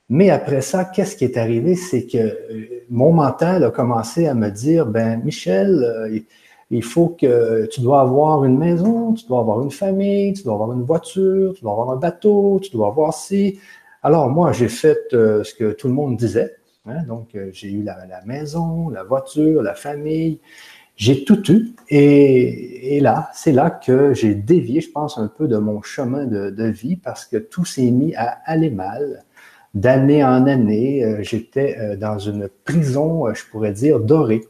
Mais 0.09 0.29
après 0.29 0.61
ça, 0.61 0.85
qu'est-ce 0.85 1.17
qui 1.17 1.25
est 1.25 1.37
arrivé? 1.37 1.75
C'est 1.75 2.05
que 2.05 2.17
euh, 2.17 2.83
mon 2.89 3.11
mental 3.11 3.63
a 3.65 3.71
commencé 3.71 4.27
à 4.27 4.33
me 4.33 4.49
dire, 4.49 4.85
ben 4.85 5.21
Michel, 5.23 5.83
euh, 5.83 6.19
il 6.71 6.83
faut 6.83 7.09
que 7.09 7.65
tu 7.67 7.81
dois 7.81 8.01
avoir 8.01 8.45
une 8.45 8.57
maison, 8.57 9.13
tu 9.13 9.25
dois 9.27 9.39
avoir 9.39 9.61
une 9.61 9.71
famille, 9.71 10.33
tu 10.33 10.43
dois 10.43 10.53
avoir 10.53 10.71
une 10.73 10.83
voiture, 10.83 11.53
tu 11.55 11.61
dois 11.61 11.73
avoir 11.73 11.91
un 11.91 11.97
bateau, 11.97 12.59
tu 12.61 12.71
dois 12.71 12.87
avoir 12.87 13.13
ci. 13.13 13.59
Alors 14.01 14.29
moi, 14.29 14.53
j'ai 14.53 14.69
fait 14.69 15.13
euh, 15.13 15.43
ce 15.43 15.53
que 15.53 15.73
tout 15.73 15.87
le 15.87 15.93
monde 15.93 16.15
disait. 16.17 16.55
Hein. 16.85 17.03
donc, 17.05 17.37
j'ai 17.51 17.69
eu 17.69 17.83
la, 17.83 17.97
maison, 18.25 18.89
la 18.89 19.03
voiture, 19.03 19.61
la 19.61 19.73
famille. 19.73 20.39
J'ai 20.95 21.25
tout 21.25 21.51
eu. 21.51 21.75
Et, 21.89 22.99
là, 23.01 23.29
c'est 23.33 23.51
là 23.51 23.69
que 23.69 24.13
j'ai 24.13 24.35
dévié, 24.35 24.79
je 24.79 24.89
pense, 24.89 25.17
un 25.17 25.27
peu 25.27 25.49
de 25.49 25.57
mon 25.57 25.81
chemin 25.81 26.25
de, 26.25 26.49
de 26.49 26.63
vie 26.63 26.95
parce 26.95 27.25
que 27.25 27.37
tout 27.37 27.65
s'est 27.65 27.91
mis 27.91 28.15
à 28.15 28.39
aller 28.45 28.69
mal 28.69 29.25
d'année 29.79 30.23
en 30.23 30.47
année, 30.47 31.03
euh, 31.03 31.21
j'étais 31.21 31.77
euh, 31.77 31.95
dans 31.95 32.17
une 32.17 32.49
prison, 32.65 33.27
euh, 33.27 33.33
je 33.33 33.45
pourrais 33.45 33.71
dire, 33.71 33.99
dorée, 33.99 34.41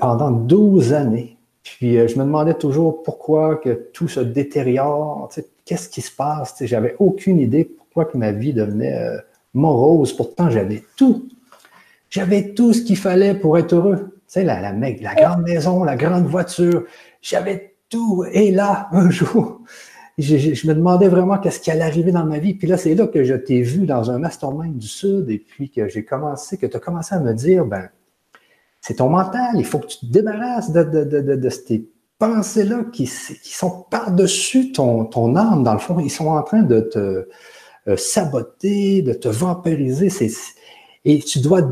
pendant 0.00 0.32
12 0.32 0.94
années. 0.94 1.36
Puis 1.62 1.92
je 1.92 2.18
me 2.18 2.24
demandais 2.24 2.54
toujours 2.54 3.04
pourquoi 3.04 3.54
que 3.54 3.70
tout 3.92 4.08
se 4.08 4.18
détériore, 4.18 5.30
qu'est-ce 5.64 5.88
qui 5.88 6.00
se 6.00 6.10
passe. 6.10 6.56
J'avais 6.62 6.96
aucune 6.98 7.38
idée 7.38 7.66
pourquoi 7.66 8.06
que 8.06 8.18
ma 8.18 8.32
vie 8.32 8.52
devenait 8.52 8.98
morose. 9.54 10.12
Pourtant, 10.12 10.50
j'avais 10.50 10.82
tout. 10.96 11.28
J'avais 12.08 12.52
tout 12.52 12.72
ce 12.72 12.82
qu'il 12.82 12.96
fallait 12.96 13.36
pour 13.36 13.58
être 13.58 13.72
heureux. 13.72 13.98
Tu 14.26 14.40
sais, 14.40 14.42
la, 14.42 14.60
la, 14.60 14.72
la 14.72 15.14
grande 15.14 15.42
maison, 15.42 15.84
la 15.84 15.94
grande 15.94 16.26
voiture. 16.26 16.82
J'avais 17.22 17.76
tout. 17.88 18.24
Et 18.32 18.50
là, 18.50 18.88
un 18.90 19.08
jour, 19.08 19.60
je, 20.20 20.66
me 20.66 20.74
demandais 20.74 21.08
vraiment 21.08 21.38
qu'est-ce 21.38 21.60
qui 21.60 21.70
allait 21.70 21.82
arriver 21.82 22.12
dans 22.12 22.24
ma 22.24 22.38
vie. 22.38 22.54
Puis 22.54 22.66
là, 22.66 22.76
c'est 22.76 22.94
là 22.94 23.06
que 23.06 23.22
je 23.24 23.34
t'ai 23.34 23.62
vu 23.62 23.86
dans 23.86 24.10
un 24.10 24.18
mastermind 24.18 24.76
du 24.76 24.88
Sud 24.88 25.30
et 25.30 25.38
puis 25.38 25.70
que 25.70 25.88
j'ai 25.88 26.04
commencé, 26.04 26.56
que 26.56 26.66
tu 26.66 26.76
as 26.76 26.80
commencé 26.80 27.14
à 27.14 27.20
me 27.20 27.32
dire, 27.32 27.64
ben, 27.64 27.88
c'est 28.80 28.94
ton 28.94 29.08
mental, 29.10 29.52
il 29.56 29.64
faut 29.64 29.78
que 29.78 29.86
tu 29.86 29.98
te 29.98 30.06
débarrasses 30.06 30.72
de, 30.72 30.82
de, 30.82 31.48
ces 31.48 31.88
pensées-là 32.18 32.84
qui, 32.92 33.04
qui, 33.04 33.54
sont 33.54 33.84
par-dessus 33.90 34.72
ton, 34.72 35.04
ton 35.04 35.36
âme, 35.36 35.62
dans 35.62 35.74
le 35.74 35.78
fond. 35.78 35.98
Ils 36.00 36.10
sont 36.10 36.28
en 36.28 36.42
train 36.42 36.62
de 36.62 36.80
te 36.80 37.28
euh, 37.88 37.96
saboter, 37.96 39.02
de 39.02 39.12
te 39.12 39.28
vampiriser. 39.28 40.08
Et 41.04 41.18
tu 41.20 41.40
dois 41.40 41.62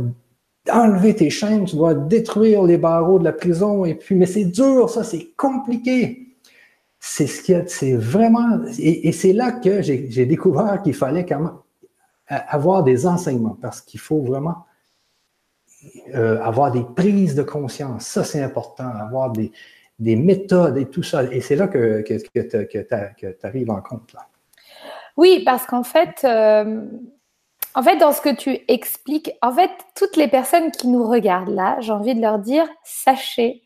enlever 0.70 1.14
tes 1.14 1.30
chaînes, 1.30 1.64
tu 1.64 1.76
dois 1.76 1.94
détruire 1.94 2.62
les 2.62 2.78
barreaux 2.78 3.18
de 3.18 3.24
la 3.24 3.32
prison. 3.32 3.84
Et 3.84 3.94
puis, 3.94 4.14
mais 4.14 4.26
c'est 4.26 4.44
dur, 4.44 4.90
ça, 4.90 5.02
c'est 5.02 5.30
compliqué 5.36 6.27
c'est 7.00 7.26
ce 7.26 7.42
qui 7.42 7.54
c'est 7.68 7.94
vraiment, 7.94 8.60
et, 8.78 9.12
c'est 9.12 9.32
là 9.32 9.52
que 9.52 9.82
j'ai 9.82 10.26
découvert 10.26 10.82
qu'il 10.82 10.94
fallait 10.94 11.24
même 11.24 11.52
avoir 12.28 12.82
des 12.82 13.06
enseignements 13.06 13.56
parce 13.60 13.80
qu'il 13.80 14.00
faut 14.00 14.20
vraiment 14.20 14.66
euh, 16.14 16.42
avoir 16.42 16.72
des 16.72 16.84
prises 16.96 17.34
de 17.34 17.42
conscience. 17.42 18.04
Ça, 18.04 18.24
c'est 18.24 18.42
important, 18.42 18.88
avoir 18.88 19.30
des, 19.30 19.52
méthodes 20.00 20.76
et 20.76 20.86
tout 20.86 21.02
ça. 21.02 21.24
Et 21.24 21.40
c'est 21.40 21.56
là 21.56 21.68
que, 21.68 22.02
tu 22.02 23.46
arrives 23.46 23.70
en 23.70 23.80
compte. 23.80 24.12
Là. 24.12 24.26
Oui, 25.16 25.42
parce 25.44 25.66
qu'en 25.66 25.84
fait, 25.84 26.24
euh, 26.24 26.84
en 27.74 27.82
fait, 27.82 27.96
dans 27.96 28.12
ce 28.12 28.20
que 28.20 28.34
tu 28.34 28.58
expliques, 28.66 29.30
en 29.40 29.52
fait, 29.52 29.70
toutes 29.94 30.16
les 30.16 30.28
personnes 30.28 30.72
qui 30.72 30.88
nous 30.88 31.06
regardent 31.08 31.54
là, 31.54 31.76
j'ai 31.80 31.92
envie 31.92 32.14
de 32.14 32.20
leur 32.20 32.40
dire, 32.40 32.68
sachez 32.82 33.62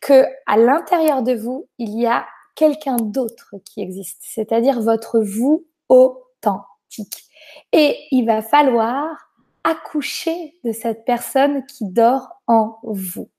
que 0.00 0.24
à 0.46 0.56
l'intérieur 0.56 1.22
de 1.22 1.34
vous, 1.34 1.68
il 1.78 1.98
y 1.98 2.06
a 2.06 2.26
quelqu'un 2.56 2.96
d'autre 2.96 3.54
qui 3.64 3.80
existe, 3.80 4.22
c'est-à-dire 4.22 4.80
votre 4.80 5.20
vous 5.20 5.66
authentique. 5.88 7.24
Et 7.72 7.96
il 8.10 8.26
va 8.26 8.42
falloir 8.42 9.30
accoucher 9.62 10.54
de 10.64 10.72
cette 10.72 11.04
personne 11.04 11.64
qui 11.66 11.84
dort 11.84 12.40
en 12.46 12.78
vous. 12.82 13.30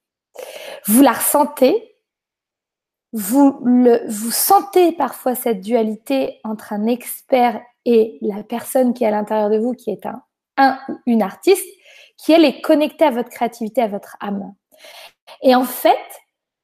Vous 0.86 1.02
la 1.02 1.14
ressentez, 1.14 1.96
vous, 3.14 3.60
vous 3.62 4.32
sentez 4.32 4.92
parfois 4.92 5.36
cette 5.36 5.62
dualité 5.62 6.40
entre 6.44 6.74
un 6.74 6.86
expert 6.86 7.62
et 7.86 8.18
la 8.22 8.44
personne 8.44 8.94
qui 8.94 9.04
est 9.04 9.08
à 9.08 9.12
l'intérieur 9.12 9.50
de 9.50 9.58
vous, 9.58 9.74
qui 9.74 9.90
est 9.92 10.06
un, 10.06 10.22
un 10.58 10.78
ou 10.90 10.98
une 11.06 11.22
artiste, 11.22 11.68
qui 12.18 12.34
elle 12.34 12.46
est 12.46 12.62
connectée 12.62 13.06
à 13.06 13.12
votre 13.12 13.30
créativité, 13.30 13.82
à 13.82 13.88
votre 13.88 14.18
âme. 14.20 14.54
Et 15.42 15.56
en 15.56 15.64
fait, 15.64 15.98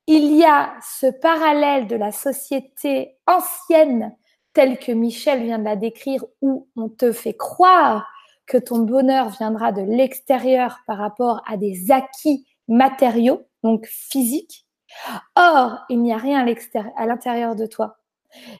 il 0.07 0.35
y 0.35 0.43
a 0.43 0.73
ce 0.81 1.07
parallèle 1.07 1.87
de 1.87 1.95
la 1.95 2.11
société 2.11 3.17
ancienne 3.25 4.15
telle 4.53 4.77
que 4.77 4.91
Michel 4.91 5.43
vient 5.43 5.59
de 5.59 5.63
la 5.63 5.75
décrire, 5.75 6.23
où 6.41 6.67
on 6.75 6.89
te 6.89 7.11
fait 7.11 7.35
croire 7.35 8.07
que 8.45 8.57
ton 8.57 8.79
bonheur 8.79 9.29
viendra 9.29 9.71
de 9.71 9.81
l'extérieur 9.81 10.79
par 10.85 10.97
rapport 10.97 11.41
à 11.47 11.57
des 11.57 11.91
acquis 11.91 12.45
matériaux, 12.67 13.43
donc 13.63 13.85
physiques. 13.87 14.65
Or, 15.35 15.79
il 15.89 16.01
n'y 16.01 16.13
a 16.13 16.17
rien 16.17 16.45
à 16.95 17.05
l'intérieur 17.05 17.55
de 17.55 17.65
toi. 17.65 17.97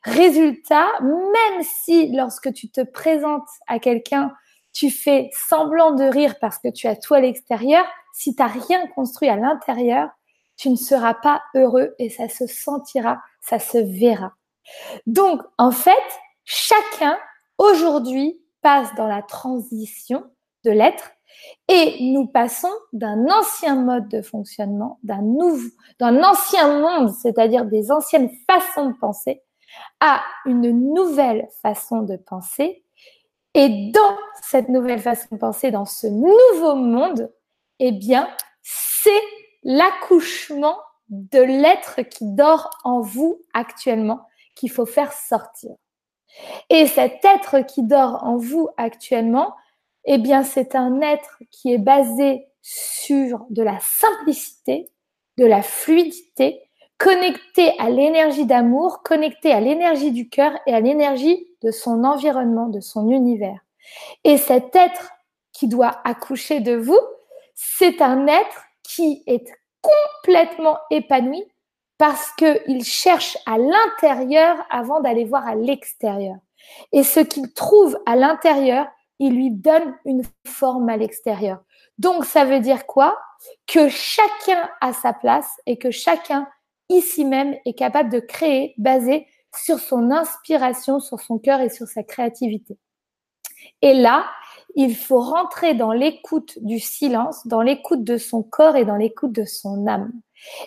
Résultat, 0.04 0.88
même 1.02 1.64
si 1.64 2.12
lorsque 2.12 2.54
tu 2.54 2.70
te 2.70 2.82
présentes 2.82 3.48
à 3.68 3.80
quelqu'un, 3.80 4.34
tu 4.72 4.90
fais 4.90 5.30
semblant 5.34 5.92
de 5.92 6.04
rire 6.04 6.36
parce 6.40 6.58
que 6.58 6.70
tu 6.70 6.88
as 6.88 6.96
tout 6.96 7.14
à 7.14 7.20
l'extérieur, 7.20 7.86
si 8.14 8.36
tu 8.36 8.42
n'as 8.42 8.48
rien 8.48 8.88
construit 8.88 9.30
à 9.30 9.36
l'intérieur, 9.36 10.10
tu 10.58 10.70
ne 10.70 10.76
seras 10.76 11.14
pas 11.14 11.42
heureux 11.56 11.96
et 12.00 12.10
ça 12.10 12.30
se 12.30 12.48
sentira, 12.48 13.22
ça 13.42 13.60
se 13.60 13.78
verra. 13.78 14.34
Donc, 15.08 15.42
en 15.58 15.72
fait, 15.72 15.92
chacun 16.46 17.18
aujourd'hui 17.58 18.42
passe 18.62 18.94
dans 18.96 19.08
la 19.08 19.22
transition 19.22 20.24
de 20.64 20.72
l'être 20.72 21.12
et 21.68 21.98
nous 22.02 22.28
passons 22.28 22.72
d'un 22.94 23.28
ancien 23.28 23.76
mode 23.76 24.08
de 24.08 24.22
fonctionnement, 24.22 25.00
d'un 25.04 25.22
nouveau, 25.22 25.70
d'un 26.00 26.24
ancien 26.24 26.80
monde, 26.80 27.12
c'est-à-dire 27.14 27.66
des 27.66 27.92
anciennes 27.92 28.30
façons 28.50 28.92
de 28.92 28.96
penser, 28.98 29.42
à 30.00 30.22
une 30.46 30.94
nouvelle 30.94 31.48
façon 31.62 32.02
de 32.02 32.16
penser. 32.18 32.84
Et 33.56 33.92
dans 33.92 34.18
cette 34.42 34.70
nouvelle 34.70 35.00
façon 35.00 35.28
de 35.32 35.40
penser, 35.40 35.72
dans 35.72 35.86
ce 35.86 36.08
nouveau 36.08 36.76
monde, 36.76 37.32
eh 37.80 37.92
bien, 37.92 38.30
c'est 38.62 39.12
l'accouchement 39.64 40.78
de 41.10 41.40
l'être 41.40 42.02
qui 42.02 42.26
dort 42.26 42.70
en 42.84 43.02
vous 43.02 43.42
actuellement 43.54 44.28
qu'il 44.56 44.72
faut 44.72 44.86
faire 44.86 45.14
sortir. 45.14 45.72
Et 46.70 46.88
cet 46.88 47.24
être 47.24 47.60
qui 47.66 47.84
dort 47.84 48.24
en 48.24 48.38
vous 48.38 48.70
actuellement, 48.78 49.54
eh 50.06 50.18
bien, 50.18 50.44
c'est 50.44 50.76
un 50.76 51.02
être 51.02 51.40
qui 51.52 51.74
est 51.74 51.78
basé 51.78 52.48
sur 52.62 53.46
de 53.50 53.62
la 53.62 53.80
simplicité, 53.80 54.90
de 55.38 55.46
la 55.46 55.62
fluidité, 55.62 56.62
connecté 56.98 57.74
à 57.80 57.90
l'énergie 57.90 58.46
d'amour, 58.46 59.04
connecté 59.04 59.52
à 59.52 59.60
l'énergie 59.60 60.12
du 60.12 60.30
cœur 60.30 60.54
et 60.66 60.74
à 60.74 60.80
l'énergie 60.80 61.48
de 61.62 61.72
son 61.72 62.04
environnement, 62.04 62.68
de 62.68 62.80
son 62.80 63.10
univers. 63.10 63.60
Et 64.24 64.38
cet 64.38 64.76
être 64.76 65.12
qui 65.52 65.68
doit 65.68 66.02
accoucher 66.06 66.62
de 66.62 66.76
vous, 66.76 67.00
c'est 67.54 68.02
un 68.02 68.28
être 68.28 68.64
qui 68.96 69.24
est 69.28 69.52
complètement 69.82 70.78
épanoui 70.90 71.44
parce 71.98 72.32
qu'il 72.32 72.84
cherche 72.84 73.38
à 73.46 73.58
l'intérieur 73.58 74.58
avant 74.70 75.00
d'aller 75.00 75.26
voir 75.26 75.48
à 75.48 75.56
l'extérieur. 75.56 76.36
Et 76.92 77.04
ce 77.04 77.20
qu'il 77.20 77.54
trouve 77.54 77.98
à 78.06 78.16
l'intérieur, 78.16 78.88
il 79.20 79.36
lui 79.36 79.52
donne 79.52 79.96
une 80.06 80.24
forme 80.46 80.90
à 80.90 80.98
l'extérieur. 80.98 81.60
Donc 81.98 82.26
ça 82.26 82.46
veut 82.46 82.60
dire 82.60 82.86
quoi? 82.86 83.18
Que 83.68 83.90
chacun 83.90 84.70
a 84.82 84.94
sa 84.94 85.14
place 85.14 85.50
et 85.66 85.78
que 85.78 85.92
chacun 85.92 86.48
ici 86.90 87.26
même 87.26 87.56
est 87.66 87.78
capable 87.78 88.10
de 88.10 88.20
créer 88.20 88.74
basé 88.78 89.28
sur 89.56 89.80
son 89.80 90.12
inspiration, 90.12 91.00
sur 91.00 91.20
son 91.20 91.38
cœur 91.38 91.62
et 91.62 91.70
sur 91.70 91.88
sa 91.88 92.04
créativité. 92.04 92.78
Et 93.82 93.94
là, 93.94 94.26
il 94.76 94.96
faut 94.96 95.20
rentrer 95.20 95.74
dans 95.74 95.92
l'écoute 95.92 96.58
du 96.62 96.80
silence, 96.80 97.46
dans 97.48 97.62
l'écoute 97.62 98.04
de 98.04 98.18
son 98.18 98.44
corps 98.44 98.76
et 98.76 98.86
dans 98.86 98.96
l'écoute 98.96 99.32
de 99.32 99.46
son 99.46 99.88
âme. 99.88 100.12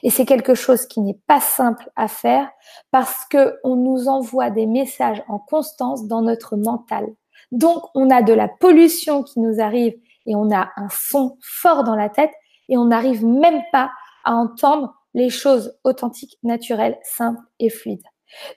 Et 0.02 0.10
c'est 0.10 0.24
quelque 0.24 0.54
chose 0.54 0.86
qui 0.86 1.00
n'est 1.00 1.18
pas 1.26 1.40
simple 1.40 1.90
à 1.96 2.08
faire 2.08 2.50
parce 2.90 3.24
que 3.30 3.58
on 3.64 3.76
nous 3.76 4.08
envoie 4.08 4.50
des 4.50 4.66
messages 4.66 5.22
en 5.28 5.38
constance 5.38 6.06
dans 6.06 6.22
notre 6.22 6.56
mental. 6.56 7.06
Donc, 7.52 7.84
on 7.94 8.10
a 8.10 8.22
de 8.22 8.32
la 8.32 8.48
pollution 8.48 9.22
qui 9.22 9.40
nous 9.40 9.60
arrive 9.60 9.94
et 10.26 10.34
on 10.34 10.50
a 10.50 10.70
un 10.76 10.88
son 10.90 11.38
fort 11.42 11.84
dans 11.84 11.94
la 11.94 12.08
tête 12.08 12.32
et 12.68 12.76
on 12.76 12.86
n'arrive 12.86 13.24
même 13.24 13.62
pas 13.70 13.90
à 14.24 14.34
entendre 14.34 14.94
les 15.14 15.30
choses 15.30 15.78
authentiques, 15.84 16.38
naturelles, 16.42 16.98
simples 17.02 17.40
et 17.58 17.70
fluides. 17.70 18.02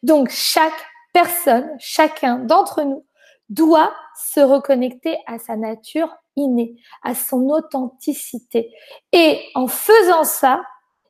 Donc, 0.04 0.30
chaque 0.30 0.86
personne, 1.14 1.70
chacun 1.80 2.40
d'entre 2.40 2.84
nous 2.84 3.06
doit 3.50 3.94
se 4.16 4.40
reconnecter 4.40 5.18
à 5.28 5.40
sa 5.40 5.56
nature 5.56 6.16
innée, 6.36 6.76
à 7.04 7.16
son 7.16 7.50
authenticité. 7.50 8.72
Et 9.12 9.42
en 9.56 9.68
faisant 9.68 10.24
ça, 10.24 10.62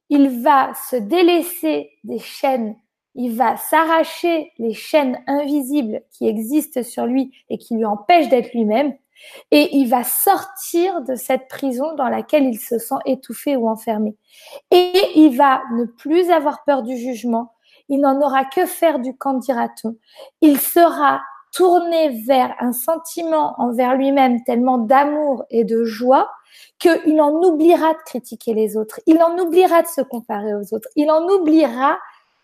il 0.10 0.42
va 0.42 0.74
se 0.90 0.96
délaisser 0.96 1.92
des 2.04 2.20
chaînes, 2.20 2.76
il 3.16 3.36
va 3.36 3.58
s'arracher 3.58 4.52
les 4.58 4.74
chaînes 4.74 5.22
invisibles 5.28 6.02
qui 6.12 6.28
existent 6.28 6.84
sur 6.84 7.06
lui 7.06 7.32
et 7.50 7.58
qui 7.58 7.76
lui 7.76 7.86
empêchent 7.86 8.30
d'être 8.30 8.54
lui-même, 8.54 8.96
et 9.52 9.76
il 9.76 9.88
va 9.90 10.04
sortir 10.04 11.02
de 11.02 11.16
cette 11.16 11.48
prison 11.48 11.94
dans 11.96 12.08
laquelle 12.08 12.46
il 12.46 12.58
se 12.58 12.80
sent 12.80 12.96
étouffé 13.06 13.58
ou 13.58 13.68
enfermé. 13.68 14.16
Et 14.72 14.94
il 15.16 15.36
va 15.36 15.62
ne 15.74 15.86
plus 15.86 16.30
avoir 16.32 16.64
peur 16.64 16.84
du 16.84 16.96
jugement, 16.98 17.54
il 17.90 18.00
n'en 18.00 18.22
aura 18.22 18.46
que 18.46 18.66
faire 18.66 19.00
du 19.00 19.18
candidaton. 19.18 19.98
Il 20.42 20.60
sera 20.60 21.22
tourné 21.52 22.10
vers 22.26 22.56
un 22.60 22.74
sentiment 22.74 23.56
envers 23.58 23.96
lui-même 23.96 24.44
tellement 24.44 24.78
d'amour 24.78 25.46
et 25.50 25.64
de 25.64 25.84
joie 25.84 26.30
qu'il 26.80 27.22
en 27.22 27.32
oubliera 27.44 27.94
de 27.94 28.00
critiquer 28.06 28.54
les 28.54 28.78
autres, 28.78 29.00
il 29.06 29.22
en 29.22 29.38
oubliera 29.38 29.82
de 29.82 29.88
se 29.88 30.02
comparer 30.02 30.56
aux 30.56 30.74
autres, 30.74 30.90
il 30.96 31.12
en 31.12 31.28
oubliera 31.28 31.98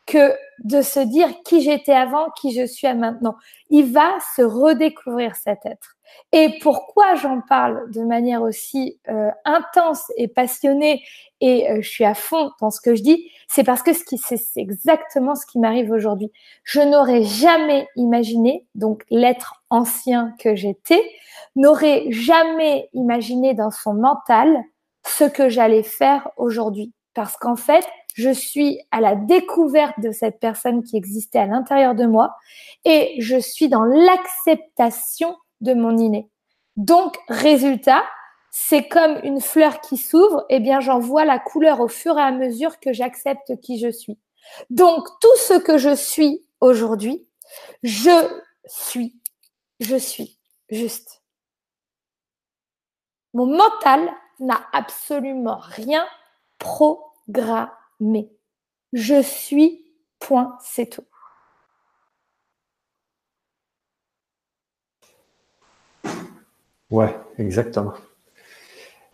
que 0.05 0.33
de 0.63 0.81
se 0.81 0.99
dire 0.99 1.29
qui 1.43 1.61
j'étais 1.61 1.93
avant, 1.93 2.29
qui 2.39 2.53
je 2.53 2.65
suis 2.65 2.87
à 2.87 2.93
maintenant. 2.93 3.35
Il 3.69 3.91
va 3.91 4.13
se 4.35 4.41
redécouvrir 4.41 5.35
cet 5.35 5.65
être. 5.65 5.95
Et 6.31 6.59
pourquoi 6.61 7.15
j'en 7.15 7.41
parle 7.41 7.89
de 7.91 8.01
manière 8.01 8.41
aussi 8.41 8.99
euh, 9.09 9.31
intense 9.43 10.11
et 10.17 10.27
passionnée 10.27 11.03
et 11.41 11.69
euh, 11.69 11.81
je 11.81 11.89
suis 11.89 12.05
à 12.05 12.13
fond 12.13 12.51
dans 12.61 12.71
ce 12.71 12.79
que 12.79 12.95
je 12.95 13.03
dis, 13.03 13.29
c'est 13.47 13.63
parce 13.63 13.83
que 13.83 13.91
c'est 13.93 14.39
exactement 14.55 15.35
ce 15.35 15.45
qui 15.45 15.59
m'arrive 15.59 15.91
aujourd'hui. 15.91 16.31
Je 16.63 16.79
n'aurais 16.79 17.23
jamais 17.23 17.87
imaginé, 17.95 18.65
donc 18.75 19.03
l'être 19.09 19.63
ancien 19.69 20.33
que 20.39 20.55
j'étais, 20.55 21.01
n'aurait 21.55 22.05
jamais 22.09 22.89
imaginé 22.93 23.53
dans 23.53 23.71
son 23.71 23.93
mental 23.93 24.57
ce 25.05 25.25
que 25.25 25.49
j'allais 25.49 25.83
faire 25.83 26.29
aujourd'hui. 26.37 26.93
Parce 27.13 27.37
qu'en 27.37 27.55
fait, 27.55 27.85
je 28.15 28.29
suis 28.29 28.79
à 28.91 29.01
la 29.01 29.15
découverte 29.15 29.99
de 29.99 30.11
cette 30.11 30.39
personne 30.39 30.83
qui 30.83 30.95
existait 30.95 31.39
à 31.39 31.45
l'intérieur 31.45 31.95
de 31.95 32.05
moi 32.05 32.33
et 32.85 33.13
je 33.19 33.37
suis 33.37 33.67
dans 33.67 33.83
l'acceptation 33.83 35.35
de 35.59 35.73
mon 35.73 35.97
inné. 35.97 36.29
Donc, 36.77 37.17
résultat, 37.27 38.05
c'est 38.51 38.87
comme 38.87 39.19
une 39.23 39.41
fleur 39.41 39.81
qui 39.81 39.97
s'ouvre, 39.97 40.45
eh 40.49 40.61
bien, 40.61 40.79
j'en 40.79 40.97
vois 40.97 41.25
la 41.25 41.39
couleur 41.39 41.81
au 41.81 41.89
fur 41.89 42.17
et 42.17 42.21
à 42.21 42.31
mesure 42.31 42.79
que 42.79 42.93
j'accepte 42.93 43.59
qui 43.59 43.79
je 43.79 43.91
suis. 43.91 44.17
Donc, 44.69 45.05
tout 45.19 45.35
ce 45.37 45.59
que 45.59 45.77
je 45.77 45.93
suis 45.93 46.45
aujourd'hui, 46.61 47.27
je 47.83 48.41
suis, 48.65 49.19
je 49.81 49.97
suis 49.97 50.39
juste. 50.69 51.21
Mon 53.33 53.45
mental 53.45 54.09
n'a 54.39 54.61
absolument 54.71 55.59
rien 55.61 56.07
programmé. 56.59 57.71
Je 58.93 59.21
suis, 59.21 59.85
point, 60.19 60.57
c'est 60.63 60.87
tout. 60.89 61.05
Ouais, 66.89 67.15
exactement. 67.37 67.93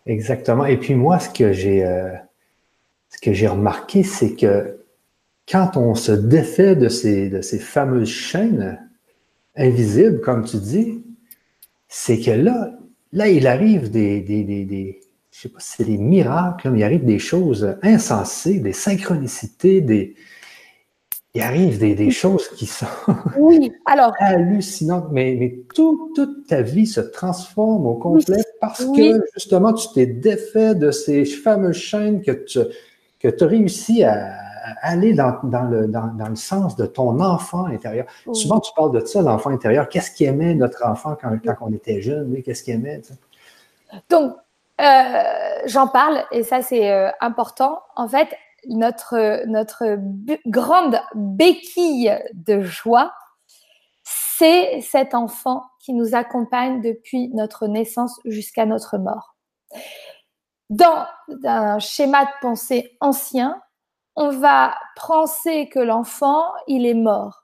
Exactement. 0.06 0.65
Et 0.65 0.78
puis 0.78 0.96
moi, 0.96 1.20
ce 1.20 1.30
que 1.30 1.54
j'ai 1.54 1.86
euh, 1.86 2.13
ce 3.10 3.20
que 3.22 3.34
j'ai 3.34 3.48
remarqué, 3.48 4.04
c'est 4.04 4.36
que 4.36 4.80
quand 5.50 5.78
on 5.78 5.96
se 5.96 6.12
défait 6.12 6.76
de 6.76 6.89
ces, 6.89 7.30
de 7.30 7.41
ces 7.41 7.60
fameuses 7.60 8.10
chaînes 8.10 8.80
invisibles, 9.58 10.22
comme 10.22 10.46
tu 10.46 10.58
dis, 10.58 11.04
c'est 11.89 12.20
que 12.20 12.32
là, 12.32 12.72
là, 13.13 13.30
il 13.30 13.48
arrive 13.48 13.91
des 13.91 14.22
je 15.32 15.41
sais 15.41 15.50
pas 15.50 15.60
si 15.60 15.74
c'est 15.78 15.86
des 15.86 15.98
miracles, 15.98 16.70
mais 16.70 16.80
il 16.80 16.84
arrive 16.84 17.06
des 17.06 17.20
choses 17.20 17.76
insensées, 17.82 18.60
des 18.60 18.74
synchronicités, 18.74 19.82
des, 19.82 20.15
il 21.34 21.41
arrive 21.41 21.80
des, 21.80 22.12
choses 22.12 22.50
qui 22.50 22.65
sont 22.65 22.86
oui, 23.38 23.72
alors, 23.86 24.13
hallucinantes, 24.20 25.08
mais, 25.12 25.38
mais 25.39 25.63
toute 25.74 26.46
ta 26.48 26.62
vie 26.62 26.86
se 26.86 27.00
transforme 27.00 27.86
au 27.88 27.96
complet 27.96 28.41
parce 28.60 28.84
que 28.84 29.26
justement, 29.34 29.72
tu 29.74 29.88
t'es 29.94 30.06
défait 30.06 30.76
de 30.76 30.91
ces 30.91 31.24
fameuses 31.24 31.78
chaînes 31.78 32.22
que 32.22 32.32
tu 32.32 32.60
que 33.20 33.44
as 33.44 33.48
réussi 33.48 34.04
à, 34.04 34.36
aller 34.82 35.13
dans, 35.13 35.39
le, 35.44 35.88
dans, 35.88 36.28
le 36.30 36.36
sens 36.36 36.76
de 36.76 36.86
ton 36.86 37.20
enfant 37.20 37.65
intérieur. 37.65 38.06
Souvent, 38.34 38.60
tu 38.60 38.72
parles 38.76 38.91
de 38.91 39.06
ça, 39.06 39.22
l'enfant 39.22 39.52
intérieur. 39.52 39.88
Qu'est-ce 39.89 40.12
qu'aimait 40.12 40.56
notre 40.56 40.86
enfant 40.86 41.15
quand, 41.20 41.38
quand 41.44 41.56
on 41.62 41.72
était 41.72 42.02
jeune? 42.02 42.41
Qu'est-ce 42.44 42.63
qu'il 42.63 42.76
aimait? 42.76 43.02
Donc, 44.10 44.36
j'en 45.65 45.88
parle 45.88 46.26
et 46.32 46.44
ça, 46.44 46.62
c'est 46.62 46.91
euh, 46.91 47.10
important. 47.20 47.82
En 47.96 48.08
fait, 48.08 48.30
notre, 48.67 49.46
notre 49.48 49.98
grande 50.48 51.00
béquille 51.15 52.17
de 52.34 52.62
joie, 52.62 53.13
c'est 54.04 54.82
cet 54.82 55.13
enfant 55.13 55.63
qui 55.80 55.94
nous 55.94 56.15
accompagne 56.15 56.82
depuis 56.82 57.30
notre 57.30 57.67
naissance 57.67 58.20
jusqu'à 58.26 58.65
notre 58.65 58.98
mort. 58.98 59.36
Dans 60.70 61.06
un 61.44 61.80
schéma 61.80 62.26
de 62.26 62.32
pensée 62.41 62.98
ancien, 63.02 63.62
on 64.15 64.30
va 64.30 64.76
penser 64.96 65.70
que 65.70 65.80
l'enfant, 65.80 66.44
il 66.67 66.86
est 66.86 66.94
mort 66.94 67.44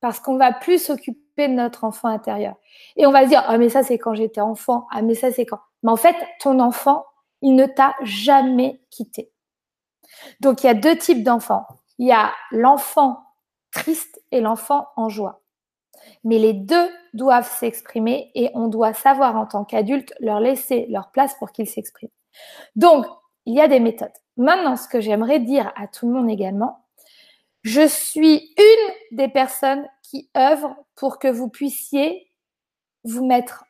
parce 0.00 0.20
qu'on 0.20 0.36
va 0.36 0.52
plus 0.52 0.82
s'occuper 0.82 1.48
de 1.48 1.54
notre 1.54 1.84
enfant 1.84 2.08
intérieur. 2.08 2.54
Et 2.96 3.06
on 3.06 3.12
va 3.12 3.24
se 3.24 3.28
dire, 3.28 3.44
ah, 3.46 3.58
mais 3.58 3.68
ça, 3.68 3.82
c'est 3.82 3.98
quand 3.98 4.14
j'étais 4.14 4.40
enfant. 4.40 4.86
Ah, 4.92 5.02
mais 5.02 5.14
ça, 5.14 5.30
c'est 5.30 5.46
quand. 5.46 5.60
Mais 5.82 5.90
en 5.90 5.96
fait, 5.96 6.16
ton 6.40 6.60
enfant, 6.60 7.04
il 7.42 7.54
ne 7.54 7.66
t'a 7.66 7.94
jamais 8.02 8.80
quitté. 8.90 9.30
Donc, 10.40 10.62
il 10.62 10.66
y 10.66 10.70
a 10.70 10.74
deux 10.74 10.96
types 10.96 11.22
d'enfants. 11.22 11.66
Il 11.98 12.06
y 12.06 12.12
a 12.12 12.32
l'enfant 12.50 13.20
triste 13.72 14.20
et 14.32 14.40
l'enfant 14.40 14.88
en 14.96 15.08
joie. 15.08 15.42
Mais 16.24 16.38
les 16.38 16.52
deux 16.52 16.88
doivent 17.12 17.50
s'exprimer 17.50 18.30
et 18.34 18.50
on 18.54 18.68
doit 18.68 18.94
savoir 18.94 19.36
en 19.36 19.46
tant 19.46 19.64
qu'adulte 19.64 20.14
leur 20.20 20.40
laisser 20.40 20.86
leur 20.88 21.10
place 21.10 21.34
pour 21.38 21.52
qu'ils 21.52 21.68
s'expriment. 21.68 22.10
Donc, 22.76 23.06
il 23.46 23.54
y 23.54 23.60
a 23.60 23.68
des 23.68 23.80
méthodes. 23.80 24.12
Maintenant, 24.36 24.76
ce 24.76 24.88
que 24.88 25.00
j'aimerais 25.00 25.40
dire 25.40 25.72
à 25.76 25.88
tout 25.88 26.06
le 26.06 26.14
monde 26.14 26.30
également, 26.30 26.86
je 27.62 27.86
suis 27.86 28.54
une 28.56 29.16
des 29.16 29.28
personnes 29.28 29.86
qui 30.02 30.30
œuvrent 30.36 30.76
pour 30.94 31.18
que 31.18 31.28
vous 31.28 31.48
puissiez 31.48 32.30
vous 33.04 33.26
mettre 33.26 33.64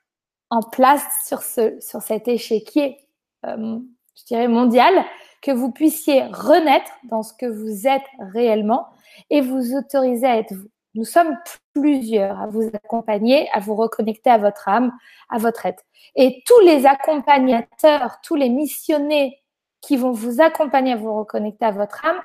en 0.50 0.60
place 0.62 1.04
sur, 1.26 1.42
ce, 1.42 1.78
sur 1.80 2.02
cet 2.02 2.28
échiquier, 2.28 2.98
euh, 3.46 3.78
je 4.16 4.24
dirais, 4.24 4.48
mondial, 4.48 5.04
que 5.42 5.50
vous 5.50 5.70
puissiez 5.70 6.24
renaître 6.24 6.90
dans 7.04 7.22
ce 7.22 7.32
que 7.32 7.46
vous 7.46 7.86
êtes 7.86 8.06
réellement 8.32 8.86
et 9.30 9.40
vous 9.40 9.76
autoriser 9.76 10.26
à 10.26 10.38
être 10.38 10.52
vous. 10.54 10.68
Nous 10.94 11.04
sommes 11.04 11.36
plusieurs 11.74 12.40
à 12.40 12.46
vous 12.46 12.68
accompagner, 12.72 13.48
à 13.52 13.60
vous 13.60 13.76
reconnecter 13.76 14.30
à 14.30 14.38
votre 14.38 14.68
âme, 14.68 14.92
à 15.28 15.38
votre 15.38 15.66
être. 15.66 15.84
Et 16.16 16.42
tous 16.46 16.58
les 16.60 16.86
accompagnateurs, 16.86 18.18
tous 18.22 18.34
les 18.34 18.48
missionnés 18.48 19.40
qui 19.80 19.96
vont 19.96 20.10
vous 20.10 20.40
accompagner 20.40 20.92
à 20.92 20.96
vous 20.96 21.14
reconnecter 21.16 21.66
à 21.66 21.70
votre 21.70 22.04
âme 22.04 22.20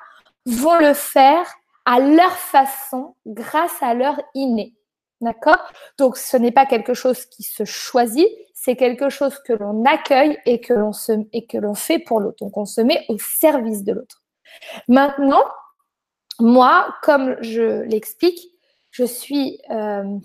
vont 0.46 0.78
le 0.78 0.94
faire 0.94 1.46
à 1.84 2.00
leur 2.00 2.32
façon, 2.32 3.14
grâce 3.26 3.82
à 3.82 3.94
leur 3.94 4.20
inné. 4.34 4.74
D'accord? 5.24 5.72
Donc, 5.96 6.18
ce 6.18 6.36
n'est 6.36 6.52
pas 6.52 6.66
quelque 6.66 6.92
chose 6.92 7.24
qui 7.24 7.42
se 7.44 7.64
choisit, 7.64 8.28
c'est 8.52 8.76
quelque 8.76 9.08
chose 9.08 9.38
que 9.38 9.54
l'on 9.54 9.82
accueille 9.86 10.38
et 10.44 10.60
que 10.60 10.74
l'on 10.74 11.74
fait 11.74 11.98
pour 11.98 12.20
l'autre. 12.20 12.44
Donc, 12.44 12.58
on 12.58 12.66
se 12.66 12.82
met 12.82 13.06
au 13.08 13.16
service 13.18 13.84
de 13.84 13.94
l'autre. 13.94 14.22
Maintenant, 14.86 15.44
moi, 16.38 16.94
comme 17.02 17.36
je 17.40 17.82
l'explique, 17.84 18.50
euh, 19.00 20.18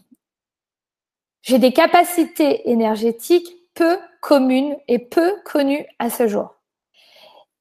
j'ai 1.44 1.60
des 1.60 1.72
capacités 1.72 2.70
énergétiques 2.70 3.50
peu 3.76 3.98
communes 4.22 4.76
et 4.90 5.00
peu 5.00 5.34
connues 5.46 5.86
à 5.98 6.10
ce 6.10 6.28
jour. 6.28 6.59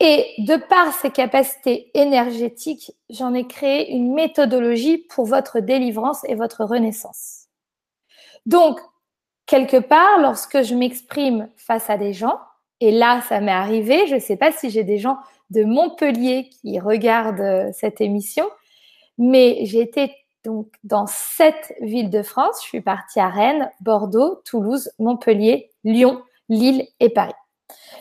Et 0.00 0.26
de 0.38 0.56
par 0.56 0.92
ces 0.94 1.10
capacités 1.10 1.90
énergétiques, 1.94 2.92
j'en 3.10 3.34
ai 3.34 3.46
créé 3.46 3.90
une 3.90 4.14
méthodologie 4.14 4.98
pour 4.98 5.26
votre 5.26 5.58
délivrance 5.58 6.24
et 6.24 6.36
votre 6.36 6.64
renaissance. 6.64 7.46
Donc, 8.46 8.78
quelque 9.46 9.78
part, 9.78 10.20
lorsque 10.20 10.62
je 10.62 10.74
m'exprime 10.74 11.48
face 11.56 11.90
à 11.90 11.96
des 11.96 12.12
gens, 12.12 12.38
et 12.80 12.92
là, 12.92 13.22
ça 13.28 13.40
m'est 13.40 13.50
arrivé, 13.50 14.06
je 14.06 14.14
ne 14.14 14.20
sais 14.20 14.36
pas 14.36 14.52
si 14.52 14.70
j'ai 14.70 14.84
des 14.84 14.98
gens 14.98 15.18
de 15.50 15.64
Montpellier 15.64 16.48
qui 16.48 16.78
regardent 16.78 17.40
euh, 17.40 17.70
cette 17.72 18.00
émission, 18.00 18.48
mais 19.16 19.58
j'ai 19.64 19.80
été 19.80 20.14
donc 20.44 20.72
dans 20.84 21.06
sept 21.06 21.74
villes 21.80 22.10
de 22.10 22.22
France. 22.22 22.60
Je 22.62 22.68
suis 22.68 22.80
partie 22.80 23.18
à 23.18 23.28
Rennes, 23.28 23.70
Bordeaux, 23.80 24.40
Toulouse, 24.44 24.90
Montpellier, 25.00 25.70
Lyon, 25.82 26.22
Lille 26.48 26.86
et 27.00 27.10
Paris. 27.10 27.34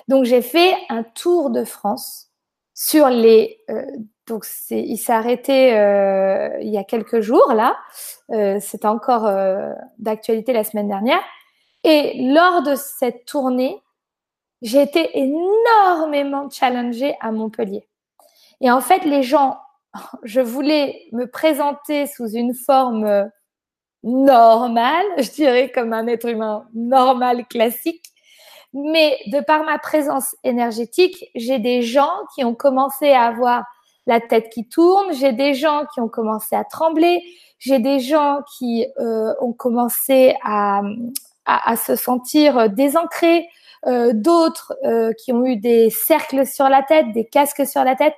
Donc 0.07 0.25
j'ai 0.25 0.41
fait 0.41 0.73
un 0.89 1.03
tour 1.03 1.49
de 1.49 1.63
France 1.63 2.27
sur 2.73 3.09
les. 3.09 3.59
Euh, 3.69 3.85
donc 4.27 4.45
il 4.69 4.97
s'est 4.97 5.13
arrêté 5.13 5.77
euh, 5.77 6.59
il 6.61 6.69
y 6.69 6.77
a 6.77 6.83
quelques 6.83 7.21
jours 7.21 7.53
là. 7.53 7.77
Euh, 8.31 8.59
C'était 8.59 8.87
encore 8.87 9.25
euh, 9.25 9.73
d'actualité 9.99 10.53
la 10.53 10.63
semaine 10.63 10.87
dernière. 10.87 11.21
Et 11.83 12.31
lors 12.33 12.61
de 12.63 12.75
cette 12.75 13.25
tournée, 13.25 13.81
j'ai 14.61 14.81
été 14.81 15.17
énormément 15.17 16.49
challengée 16.49 17.15
à 17.21 17.31
Montpellier. 17.31 17.87
Et 18.59 18.69
en 18.69 18.81
fait, 18.81 19.05
les 19.05 19.23
gens, 19.23 19.59
je 20.23 20.41
voulais 20.41 21.07
me 21.13 21.25
présenter 21.25 22.07
sous 22.07 22.27
une 22.27 22.53
forme 22.53 23.29
normale, 24.03 25.05
je 25.17 25.31
dirais 25.31 25.71
comme 25.71 25.93
un 25.93 26.07
être 26.07 26.27
humain 26.27 26.67
normal, 26.73 27.45
classique. 27.47 28.03
Mais 28.73 29.17
de 29.27 29.39
par 29.39 29.63
ma 29.63 29.79
présence 29.79 30.35
énergétique, 30.43 31.25
j'ai 31.35 31.59
des 31.59 31.81
gens 31.81 32.11
qui 32.35 32.43
ont 32.43 32.55
commencé 32.55 33.11
à 33.11 33.23
avoir 33.23 33.63
la 34.05 34.21
tête 34.21 34.49
qui 34.49 34.67
tourne, 34.67 35.13
j'ai 35.13 35.33
des 35.33 35.53
gens 35.53 35.83
qui 35.93 35.99
ont 35.99 36.07
commencé 36.07 36.55
à 36.55 36.63
trembler, 36.63 37.21
j'ai 37.59 37.79
des 37.79 37.99
gens 37.99 38.39
qui 38.57 38.85
euh, 38.99 39.33
ont 39.41 39.53
commencé 39.53 40.35
à, 40.43 40.81
se 41.77 41.95
sentir 41.95 42.69
désancrés, 42.69 43.47
euh, 43.85 44.11
d'autres 44.13 44.73
euh, 44.83 45.13
qui 45.13 45.31
ont 45.31 45.45
eu 45.45 45.55
des 45.55 45.89
cercles 45.89 46.45
sur 46.45 46.67
la 46.67 46.83
tête, 46.83 47.11
des 47.13 47.25
casques 47.25 47.65
sur 47.65 47.83
la 47.83 47.95
tête. 47.95 48.15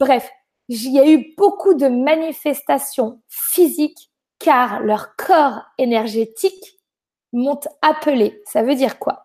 Bref, 0.00 0.28
il 0.68 0.92
y 0.92 0.98
a 0.98 1.06
eu 1.06 1.34
beaucoup 1.36 1.74
de 1.74 1.86
manifestations 1.86 3.20
physiques 3.28 4.10
car 4.38 4.80
leur 4.80 5.14
corps 5.16 5.62
énergétique 5.78 6.80
m'ont 7.32 7.60
appelé. 7.82 8.40
Ça 8.46 8.62
veut 8.62 8.74
dire 8.74 8.98
quoi? 8.98 9.24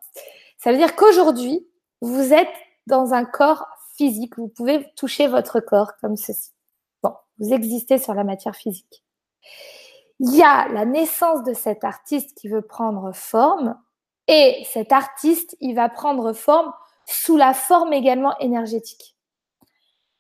Ça 0.58 0.72
veut 0.72 0.78
dire 0.78 0.96
qu'aujourd'hui, 0.96 1.68
vous 2.02 2.34
êtes 2.34 2.54
dans 2.88 3.14
un 3.14 3.26
corps 3.26 3.66
physique. 3.96 4.38
Vous 4.38 4.48
pouvez 4.48 4.88
toucher 4.96 5.28
votre 5.28 5.60
corps 5.60 5.98
comme 6.00 6.16
ceci. 6.16 6.52
Bon, 7.04 7.14
vous 7.40 7.54
existez 7.54 7.98
sur 7.98 8.14
la 8.14 8.24
matière 8.24 8.56
physique. 8.56 9.04
Il 10.20 10.36
y 10.36 10.42
a 10.42 10.68
la 10.70 10.86
naissance 10.86 11.44
de 11.44 11.54
cet 11.54 11.84
artiste 11.84 12.36
qui 12.36 12.48
veut 12.48 12.62
prendre 12.62 13.12
forme 13.14 13.80
et 14.28 14.66
cet 14.72 14.92
artiste, 14.92 15.56
il 15.62 15.76
va 15.76 15.90
prendre 15.90 16.34
forme 16.34 16.74
sous 17.06 17.38
la 17.38 17.54
forme 17.54 17.94
également 17.94 18.38
énergétique. 18.40 19.16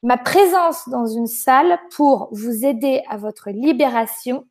Ma 0.04 0.17
présence 0.17 0.88
dans 0.89 1.08
une 1.08 1.28
salle 1.28 1.80
pour 1.91 2.30
vous 2.32 2.65
aider 2.65 3.04
à 3.10 3.17
votre 3.17 3.50
libération, 3.50 4.47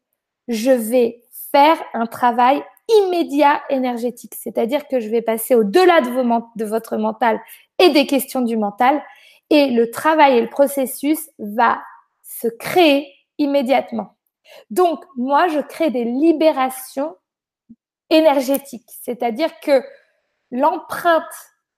je 0.49 0.72
vais 0.72 1.22
faire 1.53 1.79
un 1.94 2.07
travail 2.07 2.62
immédiat 2.88 3.62
énergétique. 3.68 4.35
C'est-à-dire 4.35 4.87
que 4.88 5.01
je 5.01 5.09
vais 5.09 5.22
passer 5.22 5.55
au-delà 5.55 6.01
de, 6.01 6.64
votre 6.64 6.96
mental 6.96 7.40
et 7.79 7.90
des 7.90 8.07
questions 8.07 8.42
du 8.42 8.57
mental 8.57 9.03
et 9.51 9.70
le 9.70 9.90
travail 9.90 10.38
et 10.38 10.40
le 10.40 10.49
processus 10.49 11.31
va 11.38 11.81
se 12.22 12.49
créer 12.49 13.12
immédiatement. 13.38 14.16
Donc, 14.70 15.05
moi, 15.16 15.49
je 15.49 15.61
crée 15.61 15.90
des 15.90 16.05
libérations 16.05 17.16
énergétiques. 18.11 18.90
C'est-à-dire 19.03 19.59
que 19.61 19.83
l'empreinte 20.51 21.25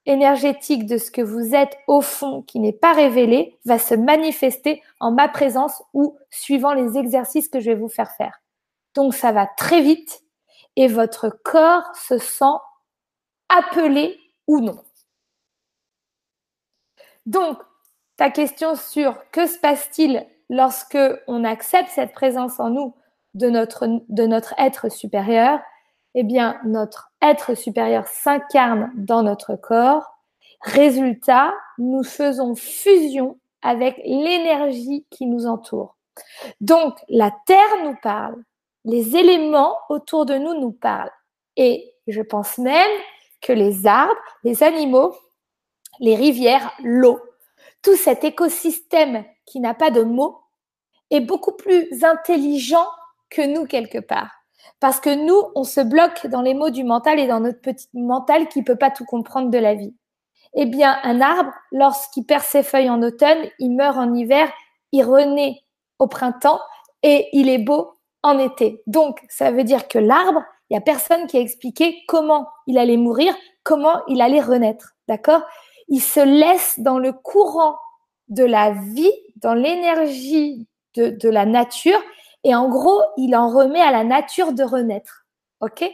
énergétique 0.07 0.87
de 0.87 0.97
ce 0.97 1.11
que 1.11 1.21
vous 1.21 1.55
êtes 1.55 1.77
au 1.87 2.01
fond 2.01 2.43
qui 2.43 2.61
n'est 2.61 2.73
pas 2.73 2.93
révélé 2.93 3.59
va 3.65 3.79
se 3.79 3.95
manifester 3.95 4.83
en 5.01 5.13
ma 5.13 5.29
présence 5.29 5.83
ou 5.93 6.19
suivant 6.31 6.73
les 6.73 6.97
exercices 6.99 7.49
que 7.49 7.61
je 7.61 7.71
vais 7.71 7.77
vous 7.77 7.89
faire 7.89 8.11
faire. 8.13 8.41
Donc 8.95 9.15
ça 9.15 9.33
va 9.33 9.47
très 9.47 9.83
vite 9.83 10.23
et 10.79 10.87
votre 10.87 11.29
corps 11.29 11.93
se 11.97 12.19
sent 12.19 12.45
appelé 13.49 14.17
ou 14.47 14.61
non. 14.61 14.81
Donc, 17.27 17.59
ta 18.17 18.31
question 18.31 18.77
sur 18.77 19.29
que 19.33 19.49
se 19.49 19.59
passe-t-il 19.59 20.25
lorsque 20.49 20.99
on 21.27 21.43
accepte 21.43 21.91
cette 21.91 22.13
présence 22.13 22.61
en 22.61 22.71
nous 22.71 22.95
de 23.35 23.51
notre, 23.51 23.89
de 24.09 24.27
notre 24.27 24.55
être 24.57 24.89
supérieur, 24.89 25.59
eh 26.15 26.23
bien, 26.23 26.61
notre 26.65 27.11
être 27.23 27.55
supérieur 27.55 28.07
s'incarne 28.07 28.93
dans 28.95 29.25
notre 29.25 29.57
corps. 29.57 30.07
Résultat, 30.61 31.53
nous 31.79 32.05
faisons 32.05 32.55
fusion 32.55 33.37
avec 33.63 34.01
l'énergie 34.05 35.05
qui 35.11 35.27
nous 35.27 35.47
entoure. 35.47 35.97
Donc, 36.61 36.95
la 37.09 37.33
Terre 37.47 37.83
nous 37.83 37.97
parle, 38.01 38.37
les 38.85 39.17
éléments 39.17 39.77
autour 39.89 40.27
de 40.27 40.35
nous 40.35 40.55
nous 40.55 40.73
parlent. 40.73 41.13
Et 41.57 41.93
je 42.07 42.23
pense 42.23 42.59
même 42.59 42.91
que 43.41 43.53
les 43.53 43.87
arbres, 43.87 44.15
les 44.45 44.63
animaux, 44.63 45.15
les 46.01 46.15
rivières, 46.15 46.73
l'eau, 46.83 47.21
tout 47.83 47.97
cet 47.97 48.25
écosystème 48.25 49.25
qui 49.47 49.61
n'a 49.61 49.75
pas 49.75 49.91
de 49.91 50.03
mots 50.03 50.41
est 51.11 51.21
beaucoup 51.21 51.53
plus 51.53 51.89
intelligent 52.05 52.87
que 53.31 53.43
nous 53.43 53.67
quelque 53.67 53.99
part. 53.99 54.31
Parce 54.81 55.01
que 55.01 55.15
nous, 55.15 55.43
on 55.55 55.65
se 55.65 55.81
bloque 55.81 56.27
dans 56.27 56.43
les 56.43 56.55
mots 56.55 56.71
du 56.71 56.85
mental 56.85 57.19
et 57.19 57.27
dans 57.27 57.41
notre 57.41 57.61
petit 57.61 57.89
mental 57.95 58.49
qui 58.49 58.63
peut 58.63 58.77
pas 58.77 58.91
tout 58.91 59.05
comprendre 59.05 59.51
de 59.51 59.59
la 59.59 59.75
vie. 59.75 59.95
Eh 60.55 60.67
bien, 60.67 60.99
un 61.03 61.21
arbre, 61.21 61.53
lorsqu'il 61.73 62.25
perd 62.25 62.43
ses 62.43 62.63
feuilles 62.63 62.91
en 62.91 63.03
automne, 63.03 63.49
il 63.59 63.71
meurt 63.75 63.97
en 63.97 64.15
hiver, 64.15 64.51
il 64.93 65.05
renaît 65.05 65.61
au 65.99 66.07
printemps 66.07 66.61
et 67.03 67.29
il 67.33 67.49
est 67.49 67.59
beau 67.59 67.98
été. 68.37 68.83
Donc, 68.87 69.21
ça 69.29 69.51
veut 69.51 69.65
dire 69.65 69.89
que 69.89 69.99
l'arbre, 69.99 70.43
il 70.69 70.75
n'y 70.75 70.79
a 70.79 70.83
personne 70.83 71.27
qui 71.27 71.37
a 71.39 71.41
expliqué 71.41 72.03
comment 72.07 72.49
il 72.67 72.77
allait 72.77 72.97
mourir, 72.97 73.35
comment 73.63 74.05
il 74.09 74.21
allait 74.21 74.41
renaître. 74.41 74.95
D'accord? 75.07 75.43
Il 75.89 76.01
se 76.01 76.21
laisse 76.21 76.79
dans 76.81 76.99
le 76.99 77.13
courant 77.13 77.77
de 78.29 78.45
la 78.45 78.73
vie, 78.73 79.13
dans 79.37 79.55
l'énergie 79.55 80.67
de, 80.95 81.09
de, 81.09 81.29
la 81.31 81.47
nature, 81.47 82.01
et 82.45 82.55
en 82.55 82.69
gros, 82.69 83.01
il 83.17 83.35
en 83.35 83.49
remet 83.49 83.81
à 83.81 83.93
la 83.93 84.05
nature 84.05 84.53
de 84.53 84.65
renaître. 84.65 85.27
OK? 85.61 85.89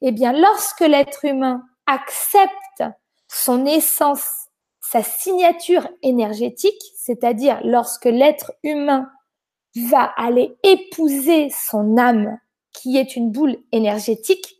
Eh 0.00 0.12
bien, 0.12 0.32
lorsque 0.32 0.80
l'être 0.80 1.24
humain 1.24 1.64
accepte 1.86 2.84
son 3.28 3.66
essence, 3.66 4.48
sa 4.80 5.02
signature 5.02 5.88
énergétique, 6.02 6.82
c'est-à-dire 6.96 7.60
lorsque 7.64 8.04
l'être 8.04 8.52
humain 8.62 9.10
va 9.76 10.12
aller 10.16 10.56
épouser 10.62 11.50
son 11.50 11.96
âme, 11.96 12.38
qui 12.72 12.98
est 12.98 13.16
une 13.16 13.30
boule 13.30 13.56
énergétique, 13.72 14.56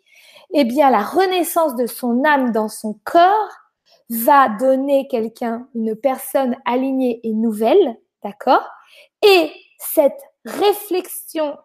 eh 0.55 0.65
bien, 0.65 0.91
la 0.91 1.03
renaissance 1.03 1.77
de 1.77 1.87
son 1.87 2.25
âme 2.25 2.53
dans 2.53 2.69
son 2.69 2.99
corps 3.05 3.51
va 4.11 4.51
donner 4.51 5.09
quelqu'un, 5.09 5.69
une 5.75 5.97
personne 5.97 6.57
alignée 6.67 7.21
et 7.25 7.33
nouvelle, 7.33 7.99
d'accord? 8.23 8.69
Et 9.23 9.51
cette 9.79 10.21
réflexion 10.45 11.57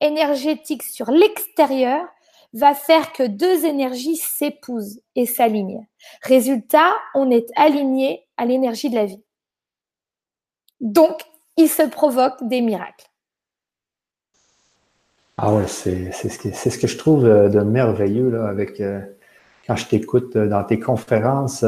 énergétique 0.00 0.84
sur 0.84 1.10
l'extérieur 1.10 2.06
va 2.52 2.74
faire 2.74 3.12
que 3.12 3.24
deux 3.24 3.64
énergies 3.64 4.16
s'épousent 4.16 5.00
et 5.16 5.26
s'alignent. 5.26 5.86
Résultat, 6.22 6.94
on 7.14 7.30
est 7.30 7.48
aligné 7.56 8.26
à 8.36 8.46
l'énergie 8.46 8.90
de 8.90 8.94
la 8.94 9.04
vie. 9.04 9.22
Donc, 10.80 11.20
il 11.58 11.68
se 11.68 11.82
provoque 11.82 12.36
des 12.48 12.62
miracles. 12.62 13.06
Ah 15.36 15.54
ouais, 15.54 15.66
c'est 15.66 16.10
ce, 16.12 16.28
ce 16.70 16.78
que 16.78 16.86
je 16.86 16.96
trouve 16.96 17.24
euh, 17.26 17.48
de 17.48 17.60
merveilleux 17.60 18.30
là, 18.30 18.46
avec 18.46 18.80
euh, 18.80 19.00
quand 19.66 19.76
je 19.76 19.86
t'écoute 19.86 20.34
euh, 20.36 20.48
dans 20.48 20.64
tes 20.64 20.80
conférences. 20.80 21.64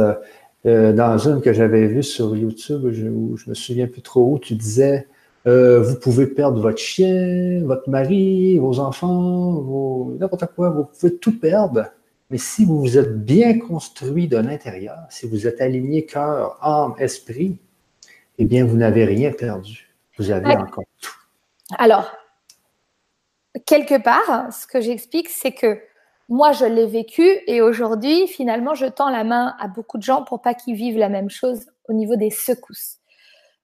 dans 0.64 1.18
une 1.18 1.40
que 1.40 1.52
j'avais 1.52 1.86
vue 1.86 2.02
sur 2.02 2.36
YouTube, 2.36 2.90
je, 2.92 3.06
où 3.08 3.36
je 3.36 3.48
me 3.48 3.54
souviens 3.54 3.86
plus 3.86 4.02
trop 4.02 4.32
où, 4.32 4.38
tu 4.38 4.54
disais 4.54 5.06
vous 5.46 5.96
pouvez 6.02 6.26
perdre 6.26 6.60
votre 6.60 6.78
chien, 6.78 7.62
votre 7.64 7.88
mari, 7.88 8.58
vos 8.58 8.78
enfants, 8.78 10.10
n'importe 10.20 10.46
quoi. 10.54 10.68
Vous 10.70 10.84
pouvez 10.84 11.16
tout 11.16 11.38
perdre. 11.38 11.86
Mais 12.30 12.38
si 12.38 12.64
vous 12.66 12.78
vous 12.78 12.98
êtes 12.98 13.24
bien 13.24 13.58
construit 13.58 14.28
de 14.28 14.36
l'intérieur, 14.36 14.98
si 15.08 15.26
vous 15.26 15.46
êtes 15.46 15.60
aligné 15.62 16.04
cœur, 16.04 16.58
âme, 16.60 16.94
esprit, 16.98 17.58
eh 18.40 18.46
bien, 18.46 18.64
vous 18.64 18.76
n'avez 18.78 19.04
rien 19.04 19.32
perdu. 19.32 19.94
Vous 20.16 20.30
avez 20.30 20.56
encore 20.56 20.84
tout. 20.98 21.12
Alors, 21.76 22.10
quelque 23.66 24.02
part, 24.02 24.50
ce 24.50 24.66
que 24.66 24.80
j'explique, 24.80 25.28
c'est 25.28 25.52
que 25.52 25.78
moi, 26.30 26.52
je 26.52 26.64
l'ai 26.64 26.86
vécu 26.86 27.22
et 27.46 27.60
aujourd'hui, 27.60 28.26
finalement, 28.28 28.74
je 28.74 28.86
tends 28.86 29.10
la 29.10 29.24
main 29.24 29.54
à 29.60 29.68
beaucoup 29.68 29.98
de 29.98 30.02
gens 30.02 30.24
pour 30.24 30.40
pas 30.40 30.54
qu'ils 30.54 30.74
vivent 30.74 30.96
la 30.96 31.10
même 31.10 31.28
chose 31.28 31.66
au 31.86 31.92
niveau 31.92 32.16
des 32.16 32.30
secousses 32.30 32.96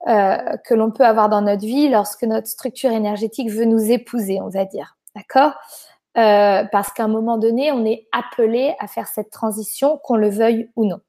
euh, 0.08 0.36
que 0.66 0.74
l'on 0.74 0.90
peut 0.90 1.06
avoir 1.06 1.30
dans 1.30 1.40
notre 1.40 1.64
vie 1.64 1.88
lorsque 1.88 2.24
notre 2.24 2.46
structure 2.46 2.90
énergétique 2.90 3.50
veut 3.50 3.64
nous 3.64 3.90
épouser, 3.90 4.40
on 4.42 4.50
va 4.50 4.66
dire. 4.66 4.98
D'accord? 5.14 5.54
Euh, 6.18 6.64
Parce 6.70 6.92
qu'à 6.92 7.04
un 7.04 7.08
moment 7.08 7.38
donné, 7.38 7.72
on 7.72 7.86
est 7.86 8.08
appelé 8.12 8.74
à 8.78 8.88
faire 8.88 9.06
cette 9.06 9.30
transition, 9.30 9.98
qu'on 10.04 10.16
le 10.16 10.28
veuille 10.28 10.70
ou 10.76 10.84
non. 10.84 11.00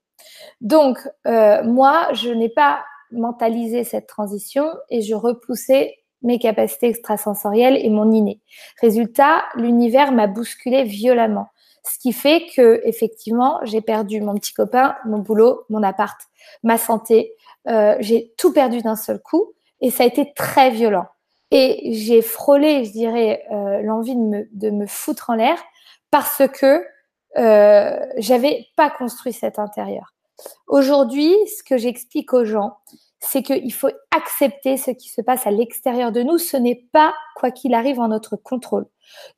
Donc, 0.61 0.99
euh, 1.25 1.63
moi, 1.65 2.07
je 2.13 2.29
n'ai 2.29 2.49
pas 2.49 2.85
mentalisé 3.11 3.83
cette 3.83 4.07
transition 4.07 4.67
et 4.89 5.01
je 5.01 5.15
repoussais 5.15 5.97
mes 6.21 6.39
capacités 6.39 6.87
extrasensorielles 6.87 7.77
et 7.77 7.89
mon 7.89 8.11
inné. 8.11 8.41
Résultat, 8.81 9.43
l'univers 9.55 10.11
m'a 10.11 10.27
bousculé 10.27 10.83
violemment. 10.83 11.47
Ce 11.83 11.99
qui 11.99 12.11
fait 12.11 12.47
que, 12.55 12.81
effectivement, 12.83 13.59
j'ai 13.63 13.81
perdu 13.81 14.19
mon 14.19 14.35
petit 14.35 14.53
copain, 14.53 14.95
mon 15.05 15.19
boulot, 15.19 15.63
mon 15.69 15.83
appart, 15.83 16.19
ma 16.63 16.77
santé. 16.77 17.33
Euh, 17.67 17.95
j'ai 17.99 18.33
tout 18.37 18.51
perdu 18.51 18.81
d'un 18.81 18.95
seul 18.95 19.19
coup 19.19 19.53
et 19.79 19.91
ça 19.91 20.03
a 20.03 20.07
été 20.07 20.33
très 20.35 20.69
violent. 20.69 21.05
Et 21.51 21.93
j'ai 21.93 22.21
frôlé, 22.21 22.83
je 22.83 22.91
dirais, 22.91 23.43
euh, 23.51 23.81
l'envie 23.81 24.15
de 24.15 24.21
me, 24.21 24.49
de 24.51 24.69
me 24.69 24.85
foutre 24.85 25.29
en 25.29 25.35
l'air 25.35 25.57
parce 26.11 26.43
que 26.47 26.83
euh, 27.37 28.05
j'avais 28.17 28.65
pas 28.75 28.89
construit 28.89 29.33
cet 29.33 29.59
intérieur. 29.59 30.13
Aujourd'hui, 30.67 31.33
ce 31.47 31.63
que 31.63 31.77
j'explique 31.77 32.33
aux 32.33 32.45
gens, 32.45 32.77
c'est 33.19 33.41
qu'il 33.41 33.73
faut 33.73 33.89
accepter 34.15 34.77
ce 34.77 34.91
qui 34.91 35.09
se 35.09 35.21
passe 35.21 35.47
à 35.47 35.51
l'extérieur 35.51 36.11
de 36.11 36.21
nous. 36.21 36.37
Ce 36.37 36.57
n'est 36.57 36.87
pas, 36.91 37.13
quoi 37.35 37.51
qu'il 37.51 37.73
arrive, 37.73 37.99
en 37.99 38.07
notre 38.09 38.35
contrôle. 38.35 38.85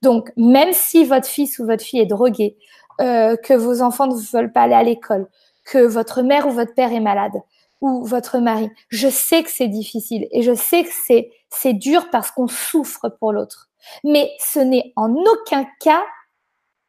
Donc, 0.01 0.31
même 0.35 0.73
si 0.73 1.05
votre 1.05 1.27
fils 1.27 1.59
ou 1.59 1.65
votre 1.65 1.83
fille 1.83 1.99
est 1.99 2.05
drogué, 2.05 2.57
euh, 3.01 3.37
que 3.37 3.53
vos 3.53 3.81
enfants 3.81 4.07
ne 4.07 4.15
veulent 4.15 4.51
pas 4.51 4.63
aller 4.63 4.73
à 4.73 4.83
l'école, 4.83 5.27
que 5.65 5.77
votre 5.77 6.21
mère 6.21 6.47
ou 6.47 6.51
votre 6.51 6.73
père 6.73 6.91
est 6.91 6.99
malade, 6.99 7.41
ou 7.81 8.03
votre 8.03 8.39
mari, 8.39 8.69
je 8.89 9.07
sais 9.07 9.43
que 9.43 9.49
c'est 9.49 9.69
difficile 9.69 10.27
et 10.31 10.41
je 10.41 10.53
sais 10.53 10.83
que 10.83 10.89
c'est, 11.05 11.31
c'est 11.49 11.73
dur 11.73 12.09
parce 12.11 12.31
qu'on 12.31 12.49
souffre 12.49 13.07
pour 13.07 13.31
l'autre. 13.31 13.69
Mais 14.03 14.29
ce 14.39 14.59
n'est 14.59 14.91
en 14.97 15.13
aucun 15.13 15.65
cas 15.79 16.03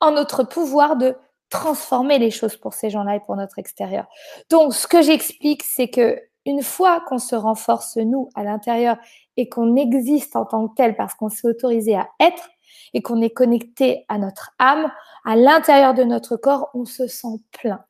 en 0.01 0.11
notre 0.11 0.43
pouvoir 0.43 0.97
de 0.97 1.15
transformer 1.51 2.19
les 2.19 2.31
choses 2.31 2.57
pour 2.57 2.75
ces 2.75 2.91
gens-là 2.91 3.17
et 3.17 3.21
pour 3.21 3.37
notre 3.37 3.59
extérieur. 3.59 4.07
Donc, 4.49 4.73
ce 4.73 4.87
que 4.87 5.03
j'explique, 5.03 5.63
c'est 5.63 5.89
que 5.89 6.21
une 6.47 6.63
fois 6.63 7.03
qu'on 7.07 7.19
se 7.19 7.35
renforce 7.35 7.97
nous 7.97 8.31
à 8.35 8.43
l'intérieur 8.45 8.97
et 9.37 9.49
qu'on 9.49 9.77
existe 9.77 10.37
en 10.37 10.47
tant 10.47 10.69
que 10.69 10.75
tel 10.75 10.97
parce 10.97 11.15
qu'on 11.15 11.29
s'est 11.29 11.47
autorisé 11.47 11.97
à 11.97 12.09
être 12.19 12.49
et 12.95 13.03
qu'on 13.03 13.21
est 13.21 13.31
connecté 13.31 14.05
à 14.09 14.17
notre 14.17 14.53
âme, 14.59 14.91
à 15.25 15.37
l'intérieur 15.37 15.93
de 15.93 16.03
notre 16.03 16.37
corps, 16.37 16.71
on 16.73 16.85
se 16.85 17.07
sent 17.07 17.39
plein. 17.53 17.85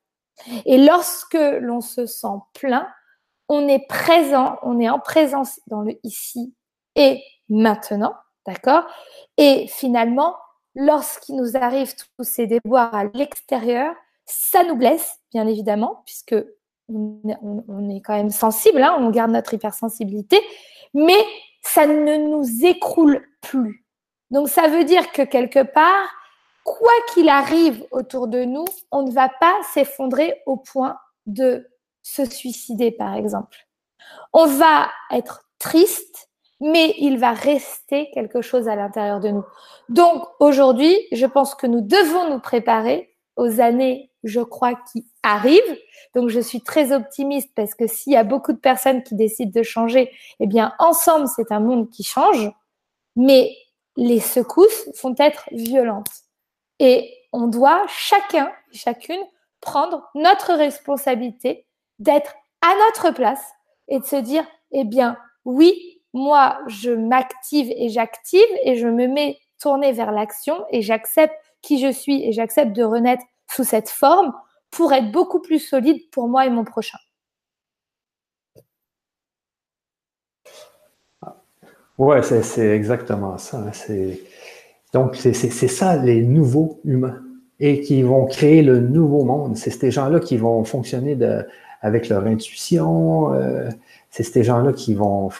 Et 0.64 0.79
lorsque 0.79 1.38
l'on 1.61 1.81
se 1.81 2.07
sent 2.07 2.38
plein, 2.55 2.88
on 3.49 3.68
est 3.68 3.87
présent, 3.88 4.59
on 4.62 4.81
est 4.81 4.88
en 4.88 4.99
présence 4.99 5.61
dans 5.66 5.83
le 5.83 5.94
ici 6.03 6.55
et 6.96 7.23
maintenant, 7.49 8.14
d'accord? 8.46 8.85
Et 9.37 9.66
finalement, 9.68 10.37
lorsqu'il 10.75 11.37
nous 11.37 11.57
arrive 11.57 11.95
tous 11.95 12.25
ces 12.25 12.47
déboires 12.47 12.95
à 12.95 13.05
l'extérieur, 13.05 13.95
ça 14.25 14.65
nous 14.65 14.77
blesse, 14.77 15.19
bien 15.33 15.47
évidemment, 15.47 16.03
puisque 16.07 16.37
on, 16.89 17.89
est 17.91 18.01
quand 18.01 18.17
même 18.17 18.31
sensible, 18.31 18.83
hein, 18.83 18.97
on 18.99 19.11
garde 19.11 19.31
notre 19.31 19.55
hypersensibilité, 19.55 20.41
mais 20.95 21.25
ça 21.63 21.87
ne 21.87 22.17
nous 22.17 22.65
écroule 22.65 23.27
plus. 23.41 23.85
Donc 24.31 24.49
ça 24.49 24.69
veut 24.69 24.85
dire 24.85 25.13
que 25.13 25.23
quelque 25.23 25.63
part, 25.63 26.09
quoi 26.65 26.93
qu'il 27.13 27.29
arrive 27.29 27.85
autour 27.91 28.29
de 28.29 28.45
nous, 28.45 28.65
on 28.91 29.03
ne 29.03 29.11
va 29.11 29.29
pas 29.29 29.57
s'effondrer 29.73 30.41
au 30.47 30.57
point 30.57 30.99
de 31.27 31.69
se 32.03 32.25
suicider, 32.25 32.91
par 32.91 33.15
exemple. 33.15 33.69
On 34.33 34.47
va 34.47 34.91
être 35.11 35.45
triste, 35.59 36.30
mais 36.61 36.94
il 36.99 37.18
va 37.18 37.33
rester 37.33 38.11
quelque 38.12 38.42
chose 38.42 38.68
à 38.68 38.77
l'intérieur 38.77 39.20
de 39.20 39.29
nous. 39.29 39.44
Donc 39.88 40.25
aujourd'hui, 40.38 40.96
je 41.12 41.27
pense 41.27 41.55
que 41.55 41.66
nous 41.66 41.81
devons 41.81 42.31
nous 42.31 42.40
préparer 42.40 43.11
aux 43.37 43.61
années, 43.61 44.11
je 44.23 44.40
crois, 44.40 44.75
qui 44.92 45.07
arrivent. 45.23 45.79
Donc, 46.14 46.29
je 46.29 46.40
suis 46.40 46.61
très 46.61 46.92
optimiste 46.92 47.51
parce 47.55 47.75
que 47.75 47.87
s'il 47.87 48.12
y 48.12 48.16
a 48.16 48.25
beaucoup 48.25 48.53
de 48.53 48.59
personnes 48.59 49.03
qui 49.03 49.14
décident 49.14 49.53
de 49.55 49.62
changer, 49.62 50.11
eh 50.40 50.46
bien, 50.46 50.75
ensemble, 50.79 51.27
c'est 51.35 51.51
un 51.51 51.61
monde 51.61 51.88
qui 51.90 52.03
change. 52.03 52.51
Mais 53.16 53.57
les 53.96 54.20
secousses 54.20 54.90
vont 55.03 55.14
être 55.18 55.44
violentes. 55.53 56.11
Et 56.79 57.14
on 57.33 57.46
doit 57.46 57.83
chacun, 57.88 58.53
chacune, 58.73 59.23
prendre 59.61 60.03
notre 60.14 60.53
responsabilité 60.55 61.66
d'être 61.99 62.35
à 62.62 62.75
notre 62.87 63.14
place 63.14 63.42
et 63.88 64.01
de 64.01 64.05
se 64.05 64.16
dire, 64.16 64.44
eh 64.73 64.85
bien, 64.85 65.16
oui, 65.44 66.00
moi, 66.12 66.59
je 66.66 66.90
m'active 66.90 67.70
et 67.77 67.88
j'active 67.88 68.46
et 68.64 68.77
je 68.77 68.87
me 68.87 69.07
mets 69.07 69.38
tourner 69.61 69.92
vers 69.92 70.12
l'action 70.12 70.64
et 70.70 70.83
j'accepte 70.83 71.35
qui 71.62 71.79
je 71.79 71.92
suis 71.92 72.25
et 72.25 72.33
j'accepte 72.33 72.73
de 72.73 72.83
renaître 72.83 73.23
sous 73.51 73.64
cette 73.64 73.90
forme 73.90 74.33
pour 74.70 74.92
être 74.92 75.11
beaucoup 75.11 75.40
plus 75.40 75.59
solide 75.59 76.01
pour 76.11 76.29
moi 76.29 76.46
et 76.46 76.51
mon 76.51 76.64
prochain. 76.64 76.99
Ouais, 81.99 82.23
c'est 82.23 82.70
exactement 82.70 83.37
ça. 83.37 83.59
Hein. 83.59 84.12
Donc, 84.94 85.16
c'est 85.16 85.33
ça 85.35 85.96
les 85.96 86.23
nouveaux 86.23 86.81
humains 86.85 87.20
et 87.61 87.83
qui 87.83 88.03
vont 88.03 88.25
créer 88.25 88.62
le 88.62 88.81
nouveau 88.81 89.23
monde. 89.23 89.57
C'est 89.59 89.70
ces 89.70 89.90
gens-là 89.90 90.18
qui 90.18 90.38
vont 90.38 90.64
fonctionner 90.64 91.16
avec 91.83 92.09
leur 92.09 92.27
intuition. 92.27 93.35
Euh, 93.35 93.68
c'est 94.11 94.25
ces 94.25 94.42
gens-là 94.42 94.73
qui 94.73 94.94
vont, 94.94 95.31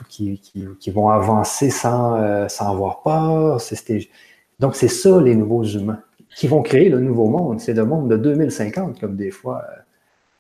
avancer 1.11 1.71
sans, 1.71 2.15
euh, 2.15 2.49
sans 2.49 2.71
avoir 2.71 3.03
peur. 3.03 3.61
Donc, 4.61 4.77
c'est 4.77 4.89
ça 4.89 5.21
les 5.21 5.35
nouveaux 5.35 5.65
humains 5.65 6.01
qui 6.37 6.47
vont 6.47 6.63
créer 6.63 6.89
le 6.89 7.01
nouveau 7.01 7.27
monde. 7.27 7.59
C'est 7.61 7.75
le 7.75 7.85
monde 7.85 8.09
de 8.09 8.17
2050, 8.17 9.01
comme 9.01 9.17
des 9.17 9.33
fois 9.33 9.65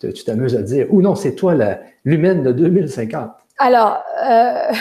euh, 0.05 0.13
tu 0.13 0.25
t'amuses 0.25 0.55
à 0.55 0.63
dire. 0.63 0.87
Ou 0.91 1.03
non, 1.03 1.17
c'est 1.17 1.35
toi 1.35 1.55
l'humaine 2.05 2.45
de 2.45 2.53
2050. 2.53 3.33
Alors, 3.59 4.03
euh, 4.25 4.73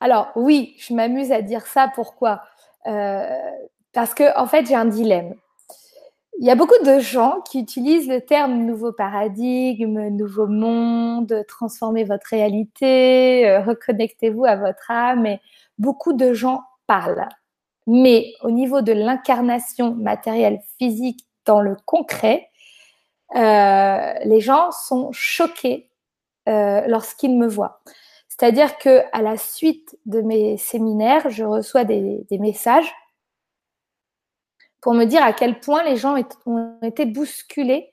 alors 0.00 0.30
oui, 0.36 0.76
je 0.78 0.94
m'amuse 0.94 1.32
à 1.32 1.42
dire 1.42 1.66
ça. 1.66 1.90
Pourquoi? 1.94 2.42
Parce 2.84 4.14
que 4.14 4.38
en 4.38 4.46
fait, 4.46 4.66
j'ai 4.66 4.76
un 4.76 4.84
dilemme. 4.84 5.34
Il 6.40 6.46
y 6.46 6.50
a 6.50 6.54
beaucoup 6.54 6.82
de 6.82 7.00
gens 7.00 7.42
qui 7.42 7.60
utilisent 7.60 8.08
le 8.08 8.22
terme 8.22 8.64
nouveau 8.64 8.92
paradigme, 8.92 10.08
nouveau 10.08 10.46
monde, 10.46 11.44
transformer 11.46 12.04
votre 12.04 12.28
réalité, 12.30 13.58
reconnectez-vous 13.58 14.46
à 14.46 14.56
votre 14.56 14.90
âme. 14.90 15.26
Et 15.26 15.40
beaucoup 15.76 16.14
de 16.14 16.32
gens 16.32 16.62
parlent. 16.86 17.28
Mais 17.86 18.32
au 18.42 18.50
niveau 18.50 18.80
de 18.80 18.92
l'incarnation 18.92 19.94
matérielle 19.94 20.60
physique 20.78 21.26
dans 21.44 21.60
le 21.60 21.76
concret, 21.84 22.48
euh, 23.36 24.14
les 24.24 24.40
gens 24.40 24.70
sont 24.70 25.12
choqués 25.12 25.90
euh, 26.48 26.80
lorsqu'ils 26.86 27.36
me 27.36 27.48
voient. 27.48 27.82
C'est-à-dire 28.28 28.78
que 28.78 29.02
à 29.12 29.20
la 29.20 29.36
suite 29.36 29.98
de 30.06 30.22
mes 30.22 30.56
séminaires, 30.56 31.28
je 31.28 31.44
reçois 31.44 31.84
des, 31.84 32.24
messages 32.30 32.90
pour 34.80 34.94
me 34.94 35.04
dire 35.04 35.22
à 35.22 35.32
quel 35.32 35.60
point 35.60 35.82
les 35.82 35.96
gens 35.96 36.16
ont 36.46 36.78
été 36.82 37.04
bousculés 37.04 37.92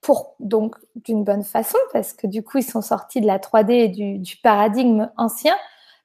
pour 0.00 0.36
donc 0.38 0.76
d'une 0.94 1.24
bonne 1.24 1.42
façon 1.42 1.78
parce 1.92 2.12
que 2.12 2.26
du 2.26 2.42
coup 2.42 2.58
ils 2.58 2.62
sont 2.62 2.82
sortis 2.82 3.20
de 3.20 3.26
la 3.26 3.38
3D 3.38 3.72
et 3.72 3.88
du 3.88 4.36
paradigme 4.36 5.10
ancien 5.16 5.56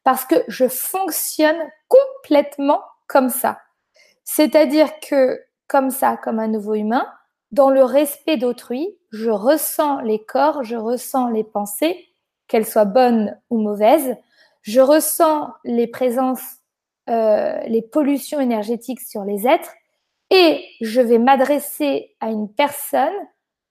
parce 0.03 0.25
que 0.25 0.35
je 0.47 0.67
fonctionne 0.67 1.57
complètement 1.87 2.81
comme 3.07 3.29
ça. 3.29 3.59
C'est-à-dire 4.23 4.99
que 4.99 5.41
comme 5.67 5.89
ça, 5.89 6.17
comme 6.17 6.39
un 6.39 6.47
nouveau 6.47 6.75
humain, 6.75 7.07
dans 7.51 7.69
le 7.69 7.83
respect 7.83 8.37
d'autrui, 8.37 8.97
je 9.11 9.29
ressens 9.29 10.01
les 10.01 10.23
corps, 10.23 10.63
je 10.63 10.75
ressens 10.75 11.29
les 11.29 11.43
pensées, 11.43 12.09
qu'elles 12.47 12.65
soient 12.65 12.85
bonnes 12.85 13.39
ou 13.49 13.57
mauvaises, 13.57 14.15
je 14.61 14.81
ressens 14.81 15.53
les 15.63 15.87
présences, 15.87 16.57
euh, 17.09 17.59
les 17.67 17.81
pollutions 17.81 18.39
énergétiques 18.39 19.01
sur 19.01 19.23
les 19.23 19.47
êtres, 19.47 19.71
et 20.29 20.65
je 20.81 21.01
vais 21.01 21.19
m'adresser 21.19 22.15
à 22.19 22.29
une 22.29 22.51
personne 22.51 23.13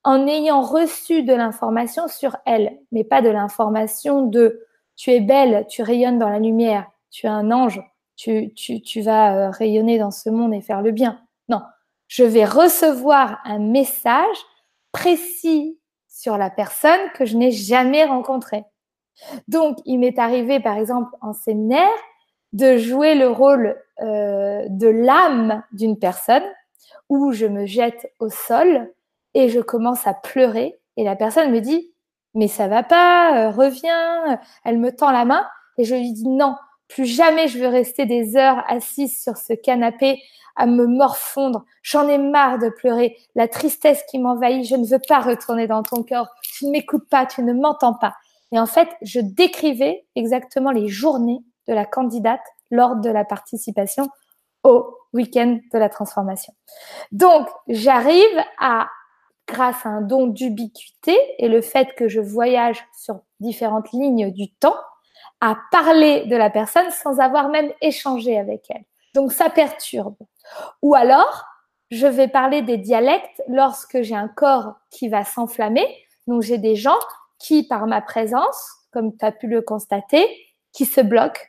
en 0.04 0.26
ayant 0.26 0.62
reçu 0.62 1.22
de 1.22 1.32
l'information 1.32 2.08
sur 2.08 2.36
elle, 2.44 2.78
mais 2.90 3.04
pas 3.04 3.22
de 3.22 3.28
l'information 3.28 4.26
de 4.26 4.66
tu 4.96 5.10
es 5.10 5.20
belle, 5.20 5.66
tu 5.68 5.82
rayonnes 5.82 6.18
dans 6.18 6.28
la 6.28 6.38
lumière, 6.38 6.90
tu 7.10 7.26
es 7.26 7.30
un 7.30 7.50
ange, 7.50 7.80
tu, 8.16 8.52
tu, 8.54 8.82
tu 8.82 9.00
vas 9.00 9.36
euh, 9.36 9.50
rayonner 9.50 9.98
dans 9.98 10.10
ce 10.10 10.30
monde 10.30 10.54
et 10.54 10.60
faire 10.60 10.82
le 10.82 10.90
bien. 10.90 11.20
Non, 11.48 11.62
je 12.08 12.24
vais 12.24 12.44
recevoir 12.44 13.40
un 13.44 13.58
message 13.58 14.36
précis 14.92 15.78
sur 16.08 16.36
la 16.36 16.50
personne 16.50 17.00
que 17.14 17.24
je 17.24 17.36
n'ai 17.36 17.50
jamais 17.50 18.04
rencontrée. 18.04 18.64
Donc, 19.48 19.78
il 19.84 19.98
m'est 19.98 20.18
arrivé, 20.18 20.60
par 20.60 20.76
exemple, 20.76 21.10
en 21.20 21.32
séminaire, 21.32 21.88
de 22.52 22.76
jouer 22.76 23.14
le 23.14 23.28
rôle 23.28 23.76
euh, 24.00 24.66
de 24.68 24.88
l'âme 24.88 25.62
d'une 25.72 25.98
personne 25.98 26.44
où 27.08 27.32
je 27.32 27.46
me 27.46 27.66
jette 27.66 28.12
au 28.18 28.28
sol 28.28 28.92
et 29.34 29.48
je 29.48 29.60
commence 29.60 30.06
à 30.06 30.14
pleurer 30.14 30.78
et 30.96 31.04
la 31.04 31.16
personne 31.16 31.50
me 31.50 31.60
dit 31.60 31.92
mais 32.34 32.48
ça 32.48 32.66
va 32.66 32.82
pas, 32.82 33.36
euh, 33.36 33.50
reviens, 33.50 34.40
elle 34.64 34.78
me 34.78 34.90
tend 34.90 35.10
la 35.10 35.24
main 35.24 35.46
et 35.78 35.84
je 35.84 35.94
lui 35.94 36.12
dis 36.12 36.28
non, 36.28 36.56
plus 36.88 37.04
jamais 37.04 37.48
je 37.48 37.58
veux 37.58 37.68
rester 37.68 38.06
des 38.06 38.36
heures 38.36 38.64
assise 38.68 39.22
sur 39.22 39.36
ce 39.36 39.52
canapé 39.52 40.20
à 40.56 40.66
me 40.66 40.86
morfondre. 40.86 41.64
J'en 41.82 42.08
ai 42.08 42.18
marre 42.18 42.58
de 42.58 42.68
pleurer, 42.68 43.16
la 43.34 43.48
tristesse 43.48 44.02
qui 44.10 44.18
m'envahit, 44.18 44.66
je 44.66 44.76
ne 44.76 44.86
veux 44.86 45.00
pas 45.06 45.20
retourner 45.20 45.66
dans 45.66 45.82
ton 45.82 46.02
corps. 46.02 46.28
Tu 46.42 46.66
ne 46.66 46.70
m'écoutes 46.70 47.08
pas, 47.08 47.26
tu 47.26 47.42
ne 47.42 47.52
m'entends 47.52 47.94
pas. 47.94 48.14
Et 48.52 48.58
en 48.58 48.66
fait, 48.66 48.88
je 49.00 49.20
décrivais 49.20 50.04
exactement 50.14 50.70
les 50.70 50.88
journées 50.88 51.42
de 51.68 51.74
la 51.74 51.84
candidate 51.84 52.42
lors 52.70 52.96
de 52.96 53.10
la 53.10 53.24
participation 53.24 54.08
au 54.64 54.96
week-end 55.12 55.58
de 55.72 55.78
la 55.78 55.88
transformation. 55.88 56.54
Donc, 57.10 57.48
j'arrive 57.68 58.44
à, 58.58 58.88
grâce 59.46 59.84
à 59.84 59.90
un 59.90 60.00
don 60.00 60.26
d'ubiquité 60.26 61.16
et 61.38 61.48
le 61.48 61.60
fait 61.60 61.94
que 61.94 62.08
je 62.08 62.20
voyage 62.20 62.82
sur 62.96 63.20
différentes 63.40 63.92
lignes 63.92 64.30
du 64.30 64.52
temps, 64.54 64.76
à 65.40 65.58
parler 65.72 66.24
de 66.26 66.36
la 66.36 66.50
personne 66.50 66.90
sans 66.90 67.18
avoir 67.18 67.48
même 67.48 67.72
échangé 67.80 68.38
avec 68.38 68.64
elle. 68.70 68.84
Donc, 69.14 69.32
ça 69.32 69.50
perturbe. 69.50 70.16
Ou 70.82 70.94
alors, 70.94 71.44
je 71.90 72.06
vais 72.06 72.28
parler 72.28 72.62
des 72.62 72.78
dialectes 72.78 73.42
lorsque 73.48 74.02
j'ai 74.02 74.14
un 74.14 74.28
corps 74.28 74.74
qui 74.90 75.08
va 75.08 75.24
s'enflammer. 75.24 75.86
Donc, 76.26 76.42
j'ai 76.42 76.58
des 76.58 76.76
gens 76.76 76.98
qui, 77.38 77.66
par 77.66 77.86
ma 77.86 78.00
présence, 78.00 78.70
comme 78.92 79.16
tu 79.16 79.24
as 79.24 79.32
pu 79.32 79.48
le 79.48 79.60
constater, 79.62 80.24
qui 80.72 80.86
se 80.86 81.00
bloquent 81.00 81.42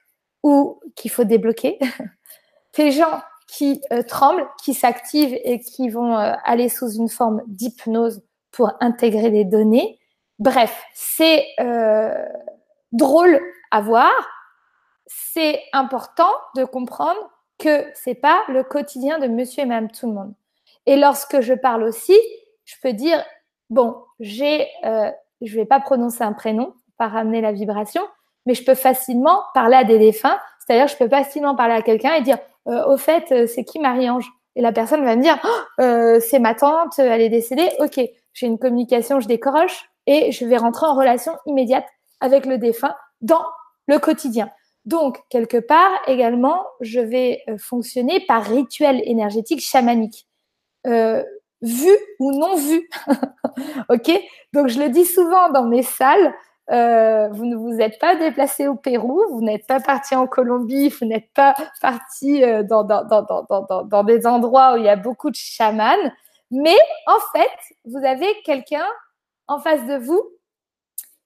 ou 0.43 0.79
qu'il 0.95 1.09
faut 1.09 1.23
débloquer. 1.23 1.79
Ces 2.75 2.91
gens 2.91 3.21
qui 3.47 3.81
euh, 3.91 4.03
tremblent, 4.03 4.47
qui 4.63 4.73
s'activent 4.73 5.37
et 5.43 5.59
qui 5.59 5.89
vont 5.89 6.17
euh, 6.17 6.33
aller 6.43 6.69
sous 6.69 6.91
une 6.91 7.09
forme 7.09 7.41
d'hypnose 7.47 8.21
pour 8.51 8.71
intégrer 8.79 9.29
les 9.29 9.45
données. 9.45 9.99
Bref, 10.39 10.83
c'est 10.93 11.45
euh, 11.59 12.25
drôle 12.91 13.39
à 13.71 13.81
voir. 13.81 14.11
C'est 15.05 15.61
important 15.71 16.31
de 16.55 16.65
comprendre 16.65 17.19
que 17.59 17.85
c'est 17.93 18.15
pas 18.15 18.41
le 18.49 18.63
quotidien 18.63 19.19
de 19.19 19.27
monsieur 19.27 19.63
et 19.63 19.65
madame 19.65 19.91
tout 19.91 20.07
le 20.07 20.13
monde. 20.13 20.33
Et 20.85 20.97
lorsque 20.97 21.41
je 21.41 21.53
parle 21.53 21.83
aussi, 21.83 22.17
je 22.65 22.75
peux 22.81 22.93
dire, 22.93 23.23
bon, 23.69 23.95
j'ai 24.19 24.67
je 25.41 25.55
vais 25.55 25.65
pas 25.65 25.79
prononcer 25.79 26.23
un 26.23 26.33
prénom, 26.33 26.73
pas 26.97 27.07
ramener 27.07 27.41
la 27.41 27.51
vibration, 27.51 28.01
mais 28.45 28.53
je 28.53 28.63
peux 28.63 28.75
facilement 28.75 29.41
parler 29.53 29.75
à 29.75 29.83
des 29.83 29.99
défunts. 29.99 30.37
C'est-à-dire, 30.59 30.87
je 30.87 30.97
peux 30.97 31.09
facilement 31.09 31.55
parler 31.55 31.75
à 31.75 31.81
quelqu'un 31.81 32.13
et 32.15 32.21
dire, 32.21 32.37
euh, 32.67 32.85
au 32.87 32.97
fait, 32.97 33.31
euh, 33.31 33.47
c'est 33.47 33.63
qui 33.63 33.79
Marie-Ange? 33.79 34.29
Et 34.55 34.61
la 34.61 34.71
personne 34.71 35.03
va 35.03 35.15
me 35.15 35.21
dire, 35.21 35.39
oh, 35.43 35.81
euh, 35.81 36.19
c'est 36.19 36.39
ma 36.39 36.53
tante, 36.53 36.99
elle 36.99 37.21
est 37.21 37.29
décédée. 37.29 37.69
Ok, 37.79 37.99
j'ai 38.33 38.45
une 38.45 38.59
communication, 38.59 39.19
je 39.19 39.27
décroche 39.27 39.89
et 40.05 40.31
je 40.31 40.45
vais 40.45 40.57
rentrer 40.57 40.85
en 40.85 40.95
relation 40.95 41.33
immédiate 41.47 41.85
avec 42.21 42.45
le 42.45 42.57
défunt 42.57 42.95
dans 43.21 43.43
le 43.87 43.97
quotidien. 43.97 44.49
Donc, 44.85 45.17
quelque 45.29 45.57
part, 45.57 45.91
également, 46.07 46.63
je 46.81 46.99
vais 46.99 47.43
fonctionner 47.57 48.19
par 48.27 48.43
rituel 48.43 49.01
énergétique 49.05 49.61
chamanique. 49.61 50.27
Vu 51.63 51.97
ou 52.19 52.31
non 52.33 52.55
vu. 52.57 52.89
ok? 53.89 54.11
Donc 54.51 54.67
je 54.67 54.79
le 54.79 54.89
dis 54.89 55.05
souvent 55.05 55.49
dans 55.49 55.63
mes 55.63 55.81
salles. 55.81 56.33
Euh, 56.71 57.27
vous 57.29 57.45
ne 57.45 57.55
vous 57.55 57.79
êtes 57.81 57.99
pas 57.99 58.15
déplacé 58.15 58.67
au 58.67 58.75
Pérou, 58.75 59.21
vous 59.31 59.41
n'êtes 59.41 59.67
pas 59.67 59.81
parti 59.81 60.15
en 60.15 60.27
Colombie, 60.27 60.89
vous 60.89 61.05
n'êtes 61.05 61.31
pas 61.33 61.53
parti 61.81 62.43
euh, 62.43 62.63
dans, 62.63 62.83
dans, 62.83 63.03
dans, 63.03 63.21
dans, 63.49 63.83
dans 63.83 64.03
des 64.03 64.25
endroits 64.25 64.73
où 64.73 64.77
il 64.77 64.85
y 64.85 64.89
a 64.89 64.95
beaucoup 64.95 65.29
de 65.29 65.35
chamans, 65.35 66.11
mais 66.51 66.77
en 67.07 67.19
fait, 67.37 67.75
vous 67.85 68.05
avez 68.05 68.27
quelqu'un 68.45 68.87
en 69.47 69.59
face 69.59 69.85
de 69.85 69.97
vous 69.97 70.21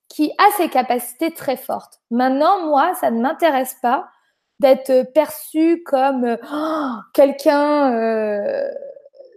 qui 0.08 0.32
a 0.38 0.56
ses 0.56 0.68
capacités 0.68 1.30
très 1.30 1.56
fortes. 1.56 2.00
Maintenant, 2.10 2.66
moi, 2.66 2.94
ça 2.94 3.10
ne 3.10 3.20
m'intéresse 3.20 3.76
pas 3.80 4.08
d'être 4.58 5.12
perçu 5.12 5.82
comme 5.84 6.36
oh, 6.52 6.90
quelqu'un 7.14 7.92
euh, 7.92 8.68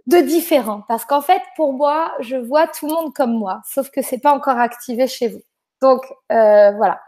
de 0.06 0.16
différent. 0.18 0.82
Parce 0.88 1.04
qu'en 1.04 1.20
fait, 1.20 1.42
pour 1.56 1.72
moi, 1.72 2.12
je 2.20 2.36
vois 2.36 2.66
tout 2.66 2.88
le 2.88 2.94
monde 2.94 3.14
comme 3.14 3.34
moi, 3.34 3.60
sauf 3.64 3.90
que 3.90 4.02
c'est 4.02 4.18
pas 4.18 4.32
encore 4.32 4.58
activé 4.58 5.06
chez 5.06 5.28
vous. 5.28 5.42
Donc, 5.82 6.04
euh, 6.30 6.70
voilà. 6.70 7.00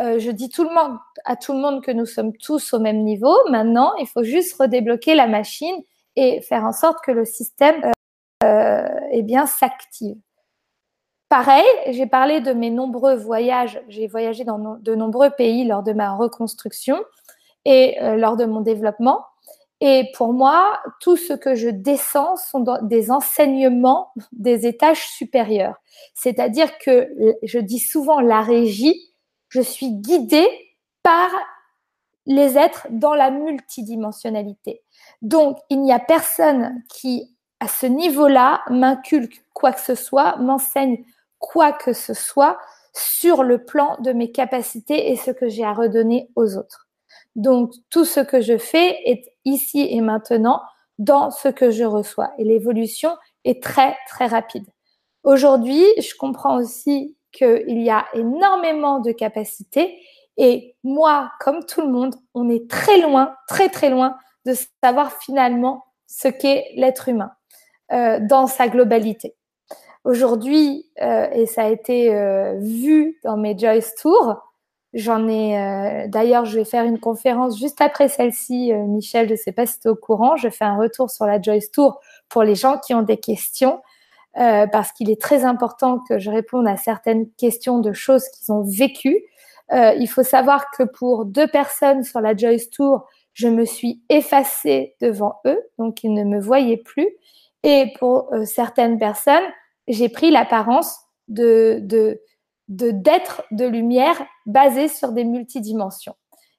Euh, 0.00 0.18
je 0.18 0.30
dis 0.30 0.50
à 1.24 1.36
tout 1.36 1.52
le 1.52 1.58
monde 1.58 1.84
que 1.84 1.90
nous 1.90 2.06
sommes 2.06 2.32
tous 2.36 2.72
au 2.72 2.78
même 2.78 3.02
niveau. 3.02 3.36
Maintenant, 3.50 3.94
il 3.96 4.06
faut 4.06 4.22
juste 4.22 4.56
redébloquer 4.58 5.14
la 5.14 5.26
machine 5.26 5.76
et 6.16 6.40
faire 6.40 6.64
en 6.64 6.72
sorte 6.72 6.98
que 7.04 7.10
le 7.10 7.24
système 7.24 7.92
euh, 8.42 8.88
eh 9.10 9.22
bien 9.22 9.46
s'active. 9.46 10.16
Pareil, 11.28 11.64
j'ai 11.88 12.06
parlé 12.06 12.40
de 12.40 12.52
mes 12.52 12.70
nombreux 12.70 13.16
voyages. 13.16 13.80
J'ai 13.88 14.06
voyagé 14.06 14.44
dans 14.44 14.78
de 14.78 14.94
nombreux 14.94 15.30
pays 15.30 15.64
lors 15.64 15.82
de 15.82 15.92
ma 15.92 16.14
reconstruction 16.14 17.02
et 17.64 17.96
lors 18.16 18.36
de 18.36 18.44
mon 18.44 18.60
développement. 18.60 19.24
Et 19.80 20.10
pour 20.14 20.32
moi, 20.32 20.80
tout 21.00 21.16
ce 21.16 21.32
que 21.32 21.54
je 21.54 21.68
descends 21.68 22.36
sont 22.36 22.64
des 22.82 23.10
enseignements 23.10 24.12
des 24.32 24.66
étages 24.66 25.06
supérieurs. 25.08 25.76
C'est-à-dire 26.14 26.78
que 26.78 27.08
je 27.42 27.58
dis 27.58 27.80
souvent 27.80 28.20
la 28.20 28.40
régie, 28.40 29.12
je 29.48 29.60
suis 29.60 29.90
guidée 29.90 30.48
par 31.02 31.30
les 32.26 32.56
êtres 32.56 32.86
dans 32.90 33.14
la 33.14 33.30
multidimensionnalité. 33.30 34.82
Donc, 35.22 35.58
il 35.68 35.82
n'y 35.82 35.92
a 35.92 35.98
personne 35.98 36.82
qui, 36.88 37.36
à 37.60 37.68
ce 37.68 37.86
niveau-là, 37.86 38.62
m'inculque 38.70 39.44
quoi 39.52 39.72
que 39.72 39.80
ce 39.80 39.94
soit, 39.94 40.36
m'enseigne 40.36 41.04
quoi 41.38 41.72
que 41.72 41.92
ce 41.92 42.14
soit 42.14 42.58
sur 42.94 43.42
le 43.42 43.64
plan 43.64 43.96
de 44.00 44.12
mes 44.12 44.32
capacités 44.32 45.10
et 45.10 45.16
ce 45.16 45.30
que 45.30 45.48
j'ai 45.48 45.64
à 45.64 45.74
redonner 45.74 46.30
aux 46.36 46.56
autres. 46.56 46.88
Donc, 47.36 47.72
tout 47.90 48.04
ce 48.04 48.20
que 48.20 48.40
je 48.40 48.56
fais 48.56 48.96
est 49.04 49.33
ici 49.44 49.86
et 49.90 50.00
maintenant 50.00 50.62
dans 50.98 51.30
ce 51.30 51.48
que 51.48 51.70
je 51.70 51.84
reçois. 51.84 52.30
Et 52.38 52.44
l'évolution 52.44 53.10
est 53.44 53.62
très, 53.62 53.96
très 54.08 54.26
rapide. 54.26 54.64
Aujourd'hui, 55.22 55.84
je 55.98 56.14
comprends 56.16 56.58
aussi 56.58 57.16
qu'il 57.32 57.82
y 57.82 57.90
a 57.90 58.04
énormément 58.14 59.00
de 59.00 59.12
capacités 59.12 59.98
et 60.36 60.76
moi, 60.82 61.30
comme 61.40 61.64
tout 61.64 61.80
le 61.80 61.88
monde, 61.88 62.14
on 62.34 62.48
est 62.48 62.68
très 62.68 63.00
loin, 63.00 63.34
très, 63.48 63.68
très 63.68 63.90
loin 63.90 64.16
de 64.46 64.54
savoir 64.82 65.12
finalement 65.12 65.84
ce 66.06 66.28
qu'est 66.28 66.66
l'être 66.76 67.08
humain 67.08 67.32
euh, 67.92 68.18
dans 68.20 68.46
sa 68.46 68.68
globalité. 68.68 69.34
Aujourd'hui, 70.04 70.86
euh, 71.00 71.28
et 71.32 71.46
ça 71.46 71.64
a 71.64 71.68
été 71.68 72.14
euh, 72.14 72.58
vu 72.58 73.18
dans 73.24 73.36
mes 73.36 73.56
Joyce 73.56 73.94
Tours, 73.94 74.36
J'en 74.94 75.26
ai 75.26 75.58
euh, 75.58 76.06
d'ailleurs, 76.06 76.44
je 76.44 76.56
vais 76.56 76.64
faire 76.64 76.84
une 76.84 77.00
conférence 77.00 77.58
juste 77.58 77.80
après 77.80 78.08
celle-ci, 78.08 78.72
euh, 78.72 78.84
Michel. 78.86 79.26
Je 79.26 79.32
ne 79.32 79.38
sais 79.38 79.50
pas 79.50 79.66
si 79.66 79.80
tu 79.80 79.88
es 79.88 79.90
au 79.90 79.96
courant. 79.96 80.36
Je 80.36 80.48
fais 80.48 80.64
un 80.64 80.76
retour 80.76 81.10
sur 81.10 81.26
la 81.26 81.42
Joyce 81.42 81.72
Tour 81.72 82.00
pour 82.28 82.44
les 82.44 82.54
gens 82.54 82.78
qui 82.78 82.94
ont 82.94 83.02
des 83.02 83.16
questions, 83.16 83.82
euh, 84.38 84.68
parce 84.68 84.92
qu'il 84.92 85.10
est 85.10 85.20
très 85.20 85.44
important 85.44 85.98
que 86.08 86.20
je 86.20 86.30
réponde 86.30 86.68
à 86.68 86.76
certaines 86.76 87.28
questions 87.32 87.80
de 87.80 87.92
choses 87.92 88.24
qu'ils 88.28 88.52
ont 88.52 88.62
vécues. 88.62 89.24
il 89.72 90.06
faut 90.06 90.22
savoir 90.22 90.70
que 90.70 90.84
pour 90.84 91.24
deux 91.24 91.48
personnes 91.48 92.04
sur 92.04 92.20
la 92.20 92.36
Joyce 92.36 92.70
Tour, 92.70 93.04
je 93.32 93.48
me 93.48 93.64
suis 93.64 94.00
effacée 94.08 94.94
devant 95.00 95.40
eux, 95.44 95.60
donc 95.78 96.04
ils 96.04 96.14
ne 96.14 96.22
me 96.22 96.38
voyaient 96.38 96.76
plus. 96.76 97.08
Et 97.64 97.92
pour 97.98 98.30
certaines 98.44 98.98
personnes, 98.98 99.42
j'ai 99.88 100.08
pris 100.08 100.30
l'apparence 100.30 100.96
de 101.26 101.80
de 102.68 102.90
d'être 102.90 103.42
de 103.50 103.66
lumière 103.66 104.20
basé 104.46 104.88
sur 104.88 105.12
des 105.12 105.24
multidimensions. 105.24 106.16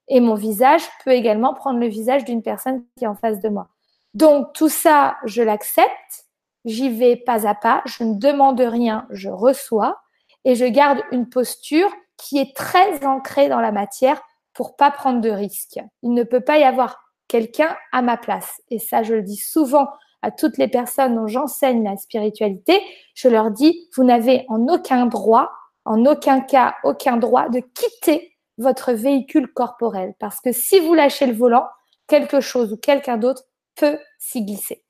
Et 0.08 0.20
mon 0.20 0.36
visage 0.36 0.84
peut 1.04 1.12
également 1.12 1.54
prendre 1.54 1.80
le 1.80 1.88
visage 1.88 2.26
d'une 2.26 2.44
personne 2.44 2.84
qui 2.98 3.06
est 3.06 3.08
en 3.08 3.16
face 3.16 3.40
de 3.40 3.50
moi. 3.50 3.70
Donc 4.14 4.54
tout 4.54 4.70
ça, 4.70 5.18
je 5.26 5.42
l'accepte, 5.42 6.26
j'y 6.64 6.90
vais 6.90 7.16
pas 7.16 7.48
à 7.48 7.56
pas, 7.56 7.82
je 7.86 8.04
ne 8.04 8.16
demande 8.16 8.60
rien, 8.60 9.08
je 9.10 9.30
reçois 9.30 10.00
et 10.46 10.56
je 10.56 10.66
garde 10.66 11.02
une 11.12 11.28
posture 11.28 11.92
qui 12.18 12.38
est 12.38 12.56
très 12.56 13.06
ancrée 13.06 13.50
dans 13.50 13.60
la 13.60 13.72
matière 13.72 14.22
pour 14.54 14.76
pas 14.76 14.92
prendre 14.92 15.22
de 15.22 15.30
risques. 15.30 15.80
Il 16.02 16.14
ne 16.14 16.24
peut 16.24 16.40
pas 16.40 16.58
y 16.58 16.64
avoir 16.64 17.04
quelqu'un 17.28 17.76
à 17.92 18.02
ma 18.02 18.16
place. 18.18 18.62
Et 18.70 18.80
ça, 18.80 19.04
je 19.04 19.16
le 19.16 19.22
dis 19.22 19.38
souvent 19.38 19.88
à 20.22 20.32
toutes 20.32 20.58
les 20.58 20.68
personnes 20.68 21.16
dont 21.16 21.28
j'enseigne 21.28 21.84
la 21.84 21.98
spiritualité. 21.98 22.82
Je 23.14 23.28
leur 23.28 23.52
dis, 23.52 23.90
vous 23.96 24.04
n'avez 24.04 24.46
en 24.48 24.68
aucun 24.68 25.08
droit 25.08 25.52
en 25.86 26.06
aucun 26.06 26.42
cas 26.42 26.76
aucun 26.84 27.18
droit 27.18 27.50
de 27.50 27.60
quitter 27.60 28.36
votre 28.58 28.94
véhicule 28.94 29.52
corporel. 29.54 30.14
Parce 30.20 30.40
que 30.42 30.52
si 30.52 30.80
vous 30.80 30.94
lâchez 30.94 31.28
le 31.28 31.34
volant, 31.34 31.68
quelque 32.08 32.42
chose 32.42 32.74
ou 32.74 32.78
quelqu'un 32.78 33.18
d'autre 33.18 33.44
peut 33.76 33.98
s'y 34.20 34.46
glisser. 34.46 34.85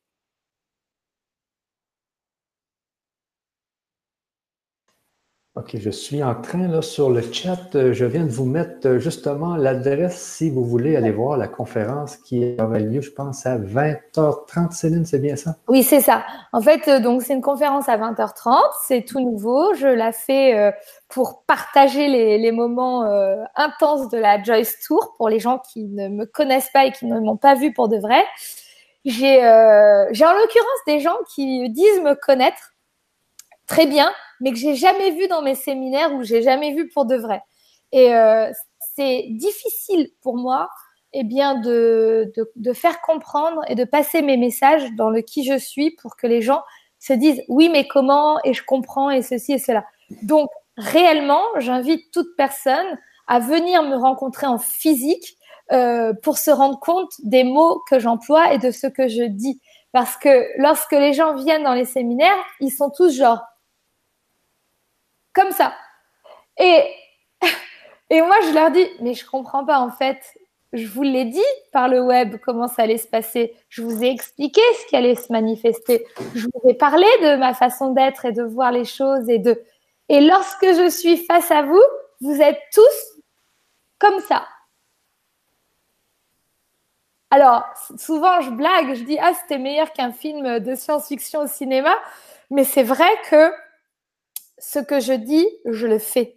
OK, 5.58 5.78
je 5.80 5.90
suis 5.90 6.22
en 6.22 6.36
train 6.36 6.68
là 6.68 6.82
sur 6.82 7.10
le 7.10 7.22
chat. 7.22 7.76
Euh, 7.76 7.94
je 7.94 8.04
viens 8.04 8.26
de 8.26 8.30
vous 8.30 8.44
mettre 8.44 8.90
euh, 8.90 9.00
justement 9.00 9.56
l'adresse 9.56 10.18
si 10.20 10.50
vous 10.50 10.66
voulez 10.66 10.98
aller 10.98 11.12
voir 11.12 11.38
la 11.38 11.48
conférence 11.48 12.18
qui 12.18 12.58
aura 12.60 12.80
lieu, 12.80 13.00
je 13.00 13.12
pense, 13.12 13.46
à 13.46 13.58
20h30. 13.58 14.74
Céline, 14.74 15.06
c'est 15.06 15.20
bien 15.20 15.38
ça? 15.38 15.56
Oui, 15.70 15.82
c'est 15.82 16.02
ça. 16.02 16.26
En 16.52 16.60
fait, 16.60 16.86
euh, 16.90 17.00
donc 17.00 17.22
c'est 17.22 17.34
une 17.34 17.42
conférence 17.42 17.88
à 17.88 17.98
20h30. 17.98 18.58
C'est 18.86 19.06
tout 19.06 19.22
nouveau. 19.22 19.74
Je 19.76 19.88
la 19.88 20.12
fais 20.12 20.74
pour 21.08 21.46
partager 21.48 22.10
les, 22.10 22.38
les 22.38 22.52
moments 22.52 23.06
intenses 23.56 24.10
de 24.10 24.18
la 24.18 24.44
Joyce 24.44 24.82
Tour 24.86 25.14
pour 25.16 25.30
les 25.30 25.40
gens 25.40 25.62
qui 25.72 25.86
ne 25.86 26.10
me 26.10 26.26
connaissent 26.26 26.70
pas 26.74 26.86
et 26.86 26.92
qui 26.92 27.06
ne 27.06 27.18
m'ont 27.22 27.38
pas 27.38 27.56
vu 27.56 27.72
pour 27.72 27.88
de 27.88 27.98
vrai. 27.98 28.22
J'ai 29.06 29.38
j'ai 30.12 30.26
en 30.26 30.34
l'occurrence 30.34 30.82
des 30.86 31.00
gens 31.00 31.18
qui 31.34 31.70
disent 31.70 32.02
me 32.02 32.14
connaître 32.14 32.75
très 33.68 33.86
bien, 33.86 34.12
mais 34.40 34.52
que 34.52 34.58
j'ai 34.58 34.76
jamais 34.76 35.12
vu 35.12 35.28
dans 35.28 35.42
mes 35.42 35.56
séminaires 35.56 36.14
ou 36.14 36.24
j'ai 36.24 36.42
jamais 36.42 36.74
vu 36.74 36.90
pour 36.90 37.06
de 37.06 37.16
vrai. 37.16 37.42
Et 37.92 38.14
euh, 38.14 38.52
c'est 38.96 39.26
difficile 39.30 40.10
pour 40.22 40.38
moi, 40.38 40.70
eh 41.14 41.24
bien, 41.24 41.56
de, 41.56 42.34
de, 42.56 42.74
faire 42.74 43.02
comprendre 43.02 43.62
et 43.70 43.76
de 43.76 43.86
passer 43.86 44.22
mes 44.22 44.38
messages 44.38 44.92
dans 44.96 45.10
le 45.10 45.22
qui 45.22 45.46
je 45.46 45.58
suis 45.58 45.92
pour 45.92 46.18
que 46.18 46.28
les 46.28 46.42
gens 46.42 46.62
se 47.00 47.14
disent 47.14 47.42
oui, 47.48 47.70
mais 47.70 47.88
comment? 47.88 48.38
Et 48.44 48.54
je 48.54 48.64
comprends 48.64 49.10
et 49.10 49.22
ceci 49.22 49.54
et 49.54 49.60
cela. 49.60 49.86
Donc 50.24 50.50
réellement, 50.78 51.42
j'invite 51.58 52.12
toute 52.12 52.36
personne 52.36 52.98
à 53.28 53.40
venir 53.40 53.84
me 53.84 53.96
rencontrer 53.96 54.46
en 54.46 54.58
physique 54.58 55.38
euh, 55.72 56.14
pour 56.22 56.38
se 56.38 56.52
rendre 56.52 56.80
compte 56.80 57.12
des 57.24 57.44
mots 57.44 57.82
que 57.90 57.98
j'emploie 57.98 58.54
et 58.54 58.58
de 58.58 58.72
ce 58.72 58.88
que 58.88 59.08
je 59.08 59.24
dis. 59.24 59.60
Parce 59.94 60.18
que 60.18 60.46
lorsque 60.58 60.92
les 60.92 61.14
gens 61.14 61.36
viennent 61.36 61.64
dans 61.64 61.74
les 61.74 61.86
séminaires, 61.86 62.36
ils 62.60 62.72
sont 62.72 62.90
tous 62.90 63.16
genre 63.16 63.42
comme 65.36 65.52
ça. 65.52 65.76
Et, 66.58 66.84
et 68.10 68.22
moi, 68.22 68.38
je 68.48 68.54
leur 68.54 68.72
dis, 68.72 68.88
mais 69.02 69.14
je 69.14 69.26
comprends 69.26 69.66
pas 69.66 69.80
en 69.80 69.92
fait. 69.92 70.20
Je 70.74 70.88
vous 70.88 71.04
l'ai 71.04 71.26
dit 71.26 71.40
par 71.72 71.88
le 71.88 72.02
web 72.02 72.38
comment 72.44 72.68
ça 72.68 72.84
allait 72.84 72.98
se 72.98 73.08
passer. 73.08 73.56
Je 73.70 73.82
vous 73.82 74.04
ai 74.04 74.10
expliqué 74.10 74.62
ce 74.82 74.88
qui 74.88 74.96
allait 74.96 75.16
se 75.16 75.32
manifester. 75.32 76.06
Je 76.34 76.48
vous 76.48 76.70
ai 76.70 76.74
parlé 76.74 77.08
de 77.22 77.38
ma 77.38 77.54
façon 77.54 77.92
d'être 77.92 78.26
et 78.26 78.32
de 78.32 78.44
voir 78.44 78.72
les 78.72 78.84
choses 78.84 79.30
et 79.30 79.38
de. 79.38 79.62
Et 80.10 80.22
lorsque 80.22 80.66
je 80.66 80.90
suis 80.90 81.18
face 81.18 81.50
à 81.52 81.62
vous, 81.62 81.82
vous 82.22 82.42
êtes 82.42 82.60
tous 82.74 83.22
comme 84.00 84.20
ça. 84.22 84.46
Alors, 87.32 87.64
souvent, 87.98 88.42
je 88.42 88.50
blague, 88.50 88.96
je 88.96 89.04
dis, 89.04 89.18
ah, 89.20 89.34
c'était 89.34 89.58
meilleur 89.58 89.92
qu'un 89.94 90.12
film 90.12 90.60
de 90.60 90.76
science-fiction 90.76 91.42
au 91.42 91.48
cinéma. 91.48 91.94
Mais 92.50 92.64
c'est 92.64 92.84
vrai 92.84 93.10
que 93.30 93.52
ce 94.72 94.80
que 94.80 95.00
je 95.00 95.14
dis, 95.14 95.48
je 95.66 95.86
le 95.86 96.00
fais. 96.00 96.36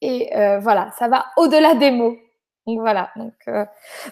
Et 0.00 0.34
euh, 0.36 0.58
voilà, 0.58 0.92
ça 0.98 1.08
va 1.08 1.26
au-delà 1.36 1.74
des 1.74 1.90
mots. 1.90 2.16
Donc 2.66 2.80
voilà. 2.80 3.10
Donc, 3.16 3.34
euh, 3.48 3.64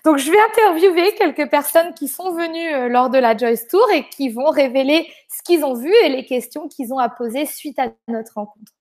je 0.05 0.31
vais 0.31 0.39
interviewer 0.51 1.15
quelques 1.15 1.51
personnes 1.51 1.93
qui 1.95 2.07
sont 2.07 2.33
venues 2.33 2.75
euh, 2.75 2.89
lors 2.89 3.11
de 3.11 3.19
la 3.19 3.37
Joyce 3.37 3.67
Tour 3.67 3.87
et 3.93 4.09
qui 4.09 4.29
vont 4.29 4.51
révéler 4.51 5.09
ce 5.29 5.43
qu'ils 5.43 5.65
ont 5.65 5.75
vu 5.75 5.93
et 6.05 6.09
les 6.09 6.25
questions 6.25 6.69
qu'ils 6.69 6.93
ont 6.93 6.99
à 6.99 7.09
poser 7.09 7.47
suite 7.47 7.79
à 7.79 7.89
notre 8.07 8.35
rencontre. 8.35 8.73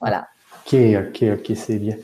Voilà. 0.00 0.26
Ok, 0.66 0.74
ok, 0.74 1.24
ok, 1.38 1.56
c'est 1.56 1.78
bien. 1.78 1.96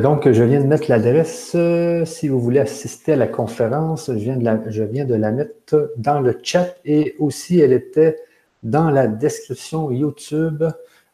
donc, 0.00 0.30
je 0.30 0.42
viens 0.42 0.60
de 0.60 0.66
mettre 0.66 0.88
l'adresse. 0.88 1.56
si 2.04 2.28
vous 2.28 2.40
voulez 2.40 2.60
assister 2.60 3.12
à 3.12 3.16
la 3.16 3.28
conférence, 3.28 4.06
je 4.08 4.18
viens, 4.18 4.36
de 4.36 4.44
la, 4.44 4.58
je 4.68 4.82
viens 4.82 5.04
de 5.04 5.14
la 5.14 5.30
mettre 5.30 5.92
dans 5.96 6.20
le 6.20 6.38
chat 6.42 6.74
et 6.84 7.14
aussi 7.18 7.60
elle 7.60 7.72
était 7.72 8.18
dans 8.62 8.90
la 8.90 9.06
description 9.06 9.90
YouTube 9.90 10.64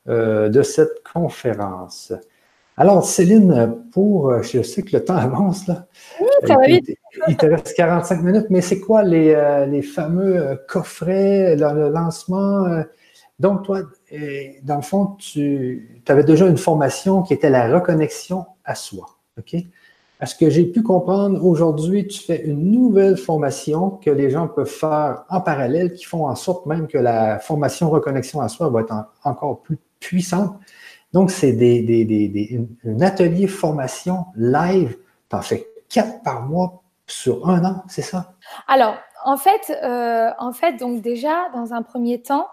euh, 0.08 0.48
de 0.48 0.62
cette 0.62 1.02
conférence. 1.12 2.14
Alors, 2.78 3.04
Céline, 3.04 3.76
pour, 3.92 4.30
euh, 4.30 4.42
je 4.42 4.62
sais 4.62 4.82
que 4.82 4.96
le 4.96 5.04
temps 5.04 5.16
avance, 5.18 5.66
là. 5.66 5.86
Oui, 6.20 6.28
ça 6.46 6.56
va 6.56 6.66
vite. 6.66 6.96
Il 7.26 7.36
te 7.36 7.44
reste 7.44 7.74
45 7.74 8.22
minutes, 8.22 8.46
mais 8.48 8.62
c'est 8.62 8.80
quoi 8.80 9.02
les, 9.02 9.34
euh, 9.34 9.66
les, 9.66 9.82
fameux 9.82 10.58
coffrets, 10.66 11.56
le, 11.56 11.90
lancement? 11.90 12.84
Donc, 13.38 13.64
toi, 13.64 13.82
dans 14.62 14.76
le 14.76 14.82
fond, 14.82 15.16
tu 15.18 16.00
avais 16.08 16.24
déjà 16.24 16.46
une 16.46 16.56
formation 16.56 17.22
qui 17.22 17.34
était 17.34 17.50
la 17.50 17.68
reconnexion 17.68 18.46
à 18.64 18.74
soi. 18.74 19.06
OK? 19.38 19.56
À 20.20 20.26
ce 20.26 20.34
que 20.34 20.48
j'ai 20.48 20.64
pu 20.64 20.82
comprendre, 20.82 21.44
aujourd'hui, 21.44 22.06
tu 22.06 22.20
fais 22.20 22.42
une 22.44 22.70
nouvelle 22.70 23.16
formation 23.16 23.90
que 23.90 24.10
les 24.10 24.30
gens 24.30 24.48
peuvent 24.48 24.66
faire 24.66 25.24
en 25.28 25.40
parallèle, 25.40 25.92
qui 25.92 26.04
font 26.04 26.26
en 26.26 26.34
sorte 26.34 26.66
même 26.66 26.88
que 26.88 26.98
la 26.98 27.38
formation 27.38 27.90
reconnexion 27.90 28.40
à 28.40 28.48
soi 28.48 28.68
va 28.68 28.80
être 28.80 28.94
encore 29.22 29.60
plus 29.60 29.78
puissante. 30.00 30.58
Donc, 31.12 31.30
c'est 31.30 31.52
des, 31.52 31.82
des, 31.82 32.04
des, 32.04 32.60
un 32.84 33.00
atelier 33.00 33.46
formation 33.46 34.26
live. 34.36 34.96
Tu 35.30 35.36
en 35.36 35.42
fais 35.42 35.66
quatre 35.88 36.22
par 36.22 36.42
mois 36.46 36.82
sur 37.06 37.48
un 37.48 37.64
an, 37.64 37.82
c'est 37.88 38.02
ça? 38.02 38.34
Alors, 38.66 38.96
en 39.24 39.38
fait, 39.38 39.76
euh, 39.82 40.30
en 40.38 40.52
fait, 40.52 40.76
donc 40.76 41.00
déjà, 41.00 41.48
dans 41.54 41.72
un 41.72 41.82
premier 41.82 42.20
temps, 42.20 42.46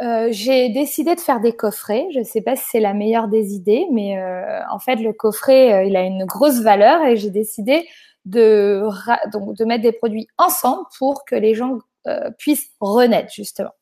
euh, 0.00 0.28
j'ai 0.30 0.70
décidé 0.70 1.14
de 1.14 1.20
faire 1.20 1.40
des 1.40 1.52
coffrets. 1.52 2.06
Je 2.14 2.20
ne 2.20 2.24
sais 2.24 2.40
pas 2.40 2.56
si 2.56 2.64
c'est 2.70 2.80
la 2.80 2.94
meilleure 2.94 3.28
des 3.28 3.54
idées, 3.54 3.86
mais 3.92 4.18
euh, 4.18 4.60
en 4.70 4.78
fait, 4.78 4.96
le 4.96 5.12
coffret, 5.12 5.86
il 5.86 5.94
a 5.94 6.02
une 6.02 6.24
grosse 6.24 6.60
valeur 6.62 7.04
et 7.04 7.18
j'ai 7.18 7.30
décidé 7.30 7.86
de, 8.24 8.82
donc, 9.30 9.56
de 9.56 9.64
mettre 9.66 9.82
des 9.82 9.92
produits 9.92 10.28
ensemble 10.38 10.84
pour 10.98 11.24
que 11.26 11.34
les 11.34 11.54
gens 11.54 11.78
euh, 12.06 12.30
puissent 12.38 12.70
renaître, 12.80 13.32
justement. 13.32 13.72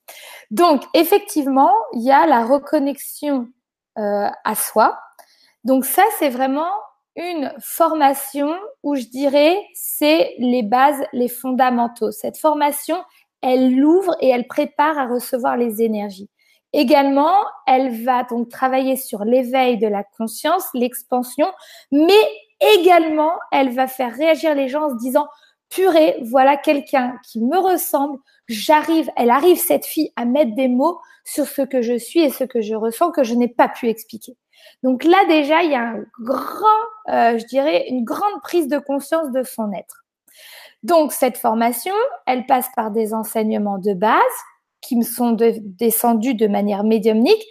Donc, 0.51 0.83
effectivement, 0.95 1.73
il 1.93 2.03
y 2.03 2.11
a 2.11 2.27
la 2.27 2.45
reconnexion 2.45 3.49
euh, 3.99 4.29
à 4.45 4.55
soi. 4.55 4.99
Donc, 5.65 5.85
ça, 5.85 6.03
c'est 6.19 6.31
vraiment 6.31 6.71
une 7.17 7.53
formation 7.61 8.55
où 8.83 8.95
je 8.95 9.05
dirais 9.05 9.61
c'est 9.75 10.35
les 10.39 10.63
bases, 10.63 11.03
les 11.13 11.29
fondamentaux. 11.29 12.13
Cette 12.13 12.39
formation, 12.39 13.03
elle 13.43 13.75
l'ouvre 13.75 14.17
et 14.21 14.29
elle 14.29 14.47
prépare 14.47 14.99
à 14.99 15.07
recevoir 15.07 15.57
les 15.57 15.83
énergies. 15.83 16.31
Également, 16.73 17.45
elle 17.67 18.05
va 18.05 18.25
donc 18.25 18.51
travailler 18.51 18.97
sur 18.97 19.25
l'éveil 19.25 19.79
de 19.79 19.89
la 19.89 20.05
conscience, 20.05 20.65
l'expansion, 20.75 21.51
mais 21.91 22.13
également, 22.61 23.33
elle 23.53 23.75
va 23.75 23.87
faire 23.87 24.15
réagir 24.15 24.55
les 24.55 24.69
gens 24.69 24.85
en 24.85 24.91
se 24.91 24.97
disant, 24.97 25.27
purée, 25.71 26.17
voilà 26.23 26.57
quelqu'un 26.57 27.19
qui 27.25 27.41
me 27.41 27.59
ressemble, 27.59 28.19
j'arrive, 28.49 29.11
elle 29.17 29.31
arrive, 29.31 29.59
cette 29.59 29.87
fille, 29.87 30.13
à 30.17 30.25
mettre 30.25 30.55
des 30.55 30.69
mots 30.69 30.99
sur 31.25 31.47
ce 31.47 31.63
que 31.63 31.83
je 31.83 31.99
suis 31.99 32.21
et 32.21 32.31
ce 32.31 32.45
que 32.45 32.61
je 32.61 32.75
ressens 32.75 33.11
que 33.11 33.23
je 33.23 33.35
n'ai 33.35 33.49
pas 33.49 33.69
pu 33.69 33.89
expliquer. 33.89 34.37
Donc 34.83 35.05
là, 35.05 35.19
déjà, 35.29 35.63
il 35.63 35.71
y 35.71 35.75
a 35.75 35.83
un 35.83 36.05
grand, 36.21 36.67
euh, 37.11 37.39
je 37.39 37.45
dirais, 37.47 37.87
une 37.89 38.05
grande 38.05 38.41
prise 38.43 38.69
de 38.69 38.79
conscience 38.79 39.31
de 39.31 39.43
son 39.43 39.73
être. 39.73 40.05
Donc, 40.83 41.13
cette 41.13 41.37
formation, 41.37 41.95
elle 42.27 42.47
passe 42.47 42.69
par 42.77 42.91
des 42.91 43.13
enseignements 43.13 43.79
de 43.79 43.95
base 43.95 44.23
qui 44.81 44.97
me 44.97 45.03
sont 45.03 45.33
descendus 45.33 46.35
de 46.35 46.47
manière 46.47 46.85
médiumnique 46.85 47.45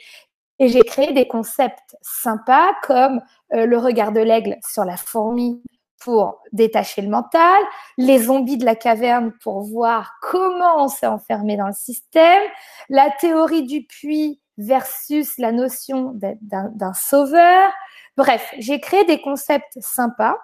et 0.60 0.70
j'ai 0.70 0.82
créé 0.82 1.14
des 1.14 1.28
concepts 1.28 1.98
sympas 2.02 2.72
comme 2.84 3.22
euh, 3.54 3.66
le 3.66 3.78
regard 3.78 4.12
de 4.12 4.22
l'aigle 4.22 4.58
sur 4.68 4.86
la 4.86 4.98
fourmi 4.98 5.62
pour 6.00 6.42
détacher 6.52 7.02
le 7.02 7.10
mental, 7.10 7.64
les 7.98 8.20
zombies 8.20 8.58
de 8.58 8.66
la 8.66 8.76
caverne 8.76 9.34
pour 9.42 9.62
voir 9.62 10.14
comment 10.22 10.84
on 10.84 10.88
s'est 10.88 11.08
enfermé 11.08 11.58
dans 11.58 11.68
le 11.68 11.74
système, 11.74 12.44
la 12.90 13.10
théorie 13.20 13.64
du 13.64 13.86
puits 13.86 14.40
versus 14.58 15.38
la 15.38 15.52
notion 15.52 16.14
d'un 16.14 16.94
sauveur. 16.94 17.72
Bref, 18.16 18.54
j'ai 18.58 18.80
créé 18.80 19.04
des 19.06 19.22
concepts 19.22 19.78
sympas 19.80 20.38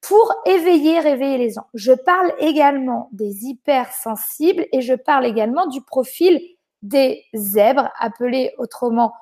pour 0.00 0.34
éveiller, 0.46 0.98
réveiller 1.00 1.38
les 1.38 1.50
gens. 1.50 1.66
Je 1.74 1.92
parle 1.92 2.32
également 2.38 3.08
des 3.12 3.46
hypersensibles 3.46 4.66
et 4.72 4.80
je 4.80 4.94
parle 4.94 5.26
également 5.26 5.66
du 5.66 5.82
profil 5.82 6.40
des 6.82 7.24
zèbres, 7.34 7.90
appelés 7.98 8.52
autrement 8.58 9.12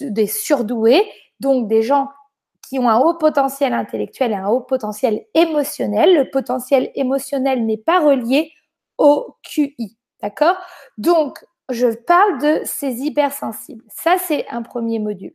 des 0.00 0.26
surdoués, 0.26 1.06
donc 1.40 1.68
des 1.68 1.82
gens 1.82 2.08
qui 2.72 2.78
ont 2.78 2.88
un 2.88 2.98
haut 2.98 3.12
potentiel 3.12 3.74
intellectuel 3.74 4.32
et 4.32 4.34
un 4.34 4.48
haut 4.48 4.62
potentiel 4.62 5.26
émotionnel. 5.34 6.16
Le 6.16 6.30
potentiel 6.30 6.90
émotionnel 6.94 7.66
n'est 7.66 7.76
pas 7.76 8.00
relié 8.00 8.50
au 8.96 9.36
QI. 9.42 9.98
D'accord? 10.22 10.56
Donc, 10.96 11.44
je 11.68 11.88
parle 11.88 12.40
de 12.40 12.62
ces 12.64 13.02
hypersensibles. 13.02 13.84
Ça, 13.88 14.16
c'est 14.16 14.48
un 14.48 14.62
premier 14.62 15.00
module. 15.00 15.34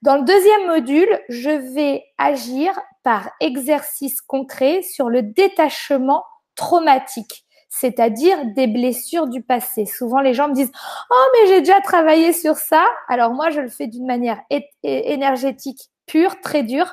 Dans 0.00 0.16
le 0.16 0.22
deuxième 0.22 0.66
module, 0.66 1.10
je 1.28 1.50
vais 1.74 2.04
agir 2.16 2.72
par 3.02 3.32
exercice 3.38 4.22
concret 4.22 4.80
sur 4.80 5.10
le 5.10 5.20
détachement 5.22 6.24
traumatique, 6.54 7.44
c'est-à-dire 7.68 8.46
des 8.54 8.66
blessures 8.66 9.26
du 9.26 9.42
passé. 9.42 9.84
Souvent, 9.84 10.20
les 10.20 10.32
gens 10.32 10.48
me 10.48 10.54
disent 10.54 10.72
Oh, 11.10 11.24
mais 11.34 11.48
j'ai 11.48 11.60
déjà 11.60 11.82
travaillé 11.82 12.32
sur 12.32 12.56
ça. 12.56 12.82
Alors, 13.08 13.34
moi, 13.34 13.50
je 13.50 13.60
le 13.60 13.68
fais 13.68 13.88
d'une 13.88 14.06
manière 14.06 14.40
énergétique 14.82 15.90
pure, 16.08 16.40
très 16.40 16.62
dure, 16.62 16.92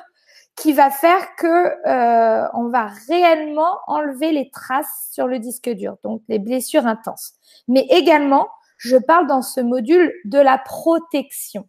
qui 0.56 0.72
va 0.72 0.90
faire 0.90 1.34
que 1.36 1.46
euh, 1.86 2.48
on 2.54 2.68
va 2.68 2.88
réellement 3.08 3.78
enlever 3.86 4.32
les 4.32 4.50
traces 4.50 5.08
sur 5.12 5.26
le 5.26 5.38
disque 5.38 5.68
dur, 5.68 5.96
donc 6.02 6.22
les 6.28 6.38
blessures 6.38 6.86
intenses. 6.86 7.34
Mais 7.68 7.86
également, 7.90 8.48
je 8.78 8.96
parle 8.96 9.26
dans 9.26 9.42
ce 9.42 9.60
module 9.60 10.12
de 10.24 10.38
la 10.38 10.58
protection. 10.58 11.68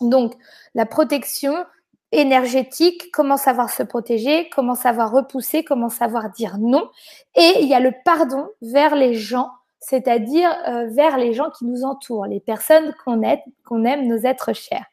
Donc, 0.00 0.34
la 0.74 0.86
protection 0.86 1.54
énergétique, 2.12 3.10
comment 3.12 3.36
savoir 3.36 3.70
se 3.70 3.82
protéger, 3.82 4.48
comment 4.50 4.74
savoir 4.74 5.12
repousser, 5.12 5.64
comment 5.64 5.90
savoir 5.90 6.30
dire 6.30 6.58
non. 6.58 6.90
Et 7.36 7.60
il 7.60 7.68
y 7.68 7.74
a 7.74 7.80
le 7.80 7.92
pardon 8.04 8.48
vers 8.62 8.94
les 8.94 9.14
gens, 9.14 9.50
c'est-à-dire 9.80 10.54
euh, 10.68 10.86
vers 10.90 11.16
les 11.16 11.32
gens 11.32 11.50
qui 11.50 11.64
nous 11.64 11.84
entourent, 11.84 12.26
les 12.26 12.40
personnes 12.40 12.94
qu'on 13.04 13.22
aime, 13.22 13.40
qu'on 13.66 13.84
aime, 13.84 14.06
nos 14.06 14.18
êtres 14.18 14.52
chers. 14.52 14.84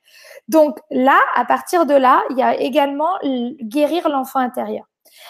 Donc 0.48 0.80
là, 0.90 1.20
à 1.36 1.46
partir 1.46 1.86
de 1.86 1.94
là, 1.94 2.24
il 2.30 2.38
y 2.38 2.42
a 2.42 2.56
également 2.60 3.20
guérir 3.62 4.08
l'enfant 4.10 4.40
intérieur. 4.40 4.86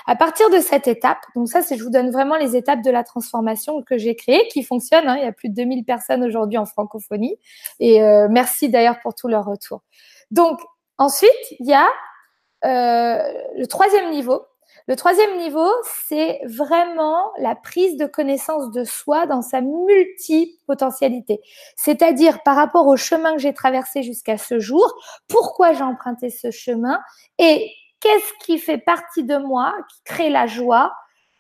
À 0.06 0.16
partir 0.16 0.50
de 0.50 0.60
cette 0.60 0.88
étape, 0.88 1.20
donc 1.36 1.50
ça, 1.50 1.62
c'est 1.62 1.78
je 1.78 1.84
vous 1.84 1.90
donne 1.90 2.12
vraiment 2.12 2.36
les 2.36 2.56
étapes 2.56 2.82
de 2.82 2.92
la 2.92 3.04
transformation 3.04 3.82
que 3.82 3.98
j'ai 3.98 4.16
créée, 4.16 4.48
qui 4.50 4.64
fonctionnent. 4.64 5.08
Hein, 5.08 5.18
il 5.18 5.24
y 5.24 5.28
a 5.28 5.32
plus 5.32 5.50
de 5.50 5.56
2000 5.56 5.86
personnes 5.86 6.24
aujourd'hui 6.24 6.58
en 6.58 6.66
francophonie, 6.66 7.38
et 7.80 8.04
euh, 8.04 8.28
merci 8.30 8.70
d'ailleurs 8.70 9.00
pour 9.02 9.16
tout 9.16 9.28
leur 9.28 9.46
retour. 9.46 9.82
Donc 10.30 10.60
ensuite, 10.98 11.32
il 11.60 11.68
y 11.68 11.74
a 11.74 11.88
euh, 12.66 13.34
le 13.56 13.66
troisième 13.68 14.12
niveau. 14.12 14.42
Le 14.88 14.96
troisième 14.96 15.38
niveau, 15.38 15.70
c'est 16.08 16.40
vraiment 16.46 17.34
la 17.40 17.56
prise 17.56 17.98
de 17.98 18.06
connaissance 18.06 18.72
de 18.72 18.86
soi 18.86 19.26
dans 19.28 19.42
sa 19.42 19.60
multipotentialité. 19.60 21.42
C'est-à-dire 21.76 22.42
par 22.44 22.56
rapport 22.56 22.88
au 22.88 22.96
chemin 22.96 23.34
que 23.34 23.40
j'ai 23.40 23.54
traversé 23.54 24.02
jusqu'à 24.02 24.38
ce 24.38 24.60
jour, 24.60 24.94
pourquoi 25.28 25.74
j'ai 25.74 25.84
emprunté 25.84 26.30
ce 26.30 26.52
chemin 26.52 27.00
et 27.38 27.70
qu'est-ce 28.00 28.46
qui 28.46 28.60
fait 28.60 28.78
partie 28.78 29.26
de 29.26 29.36
moi, 29.38 29.76
qui 29.90 30.04
crée 30.06 30.30
la 30.30 30.48
joie, 30.48 30.94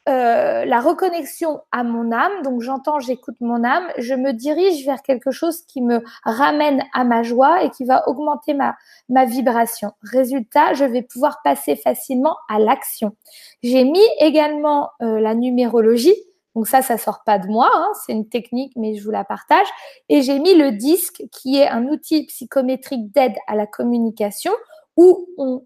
euh, 0.07 0.63
la 0.63 0.79
reconnexion 0.79 1.61
à 1.71 1.83
mon 1.83 2.11
âme. 2.11 2.41
Donc 2.43 2.61
j'entends, 2.61 2.99
j'écoute 2.99 3.35
mon 3.41 3.63
âme, 3.63 3.87
je 3.97 4.13
me 4.13 4.31
dirige 4.31 4.85
vers 4.85 5.01
quelque 5.01 5.31
chose 5.31 5.63
qui 5.63 5.81
me 5.81 6.01
ramène 6.23 6.83
à 6.93 7.03
ma 7.03 7.23
joie 7.23 7.63
et 7.63 7.69
qui 7.71 7.83
va 7.83 8.07
augmenter 8.07 8.53
ma, 8.53 8.75
ma 9.09 9.25
vibration. 9.25 9.91
Résultat, 10.01 10.73
je 10.73 10.85
vais 10.85 11.01
pouvoir 11.01 11.41
passer 11.43 11.75
facilement 11.75 12.37
à 12.47 12.57
l'action. 12.57 13.15
J'ai 13.63 13.83
mis 13.83 14.05
également 14.19 14.91
euh, 15.01 15.19
la 15.19 15.35
numérologie. 15.35 16.15
Donc 16.55 16.67
ça, 16.67 16.81
ça 16.81 16.97
sort 16.97 17.23
pas 17.23 17.37
de 17.37 17.47
moi, 17.47 17.69
hein, 17.71 17.91
c'est 18.05 18.13
une 18.13 18.29
technique, 18.29 18.73
mais 18.75 18.95
je 18.95 19.03
vous 19.03 19.11
la 19.11 19.23
partage. 19.23 19.67
Et 20.09 20.21
j'ai 20.21 20.39
mis 20.39 20.55
le 20.55 20.71
disque, 20.71 21.21
qui 21.31 21.57
est 21.57 21.67
un 21.67 21.85
outil 21.85 22.25
psychométrique 22.25 23.11
d'aide 23.11 23.35
à 23.45 23.55
la 23.55 23.67
communication, 23.67 24.53
où 24.95 25.27
on 25.37 25.63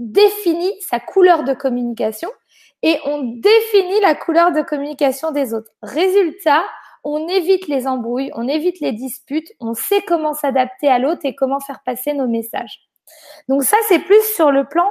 définit 0.00 0.72
sa 0.80 0.98
couleur 0.98 1.44
de 1.44 1.52
communication 1.52 2.28
et 2.82 2.98
on 3.04 3.22
définit 3.22 4.00
la 4.00 4.14
couleur 4.14 4.52
de 4.52 4.62
communication 4.62 5.30
des 5.30 5.54
autres. 5.54 5.70
Résultat, 5.82 6.64
on 7.04 7.28
évite 7.28 7.68
les 7.68 7.86
embrouilles, 7.86 8.30
on 8.34 8.48
évite 8.48 8.80
les 8.80 8.92
disputes, 8.92 9.52
on 9.60 9.74
sait 9.74 10.02
comment 10.02 10.34
s'adapter 10.34 10.88
à 10.88 10.98
l'autre 10.98 11.22
et 11.24 11.34
comment 11.34 11.60
faire 11.60 11.82
passer 11.84 12.12
nos 12.12 12.28
messages. 12.28 12.80
Donc 13.48 13.64
ça, 13.64 13.76
c'est 13.88 14.00
plus 14.00 14.22
sur 14.34 14.50
le 14.50 14.64
plan 14.64 14.90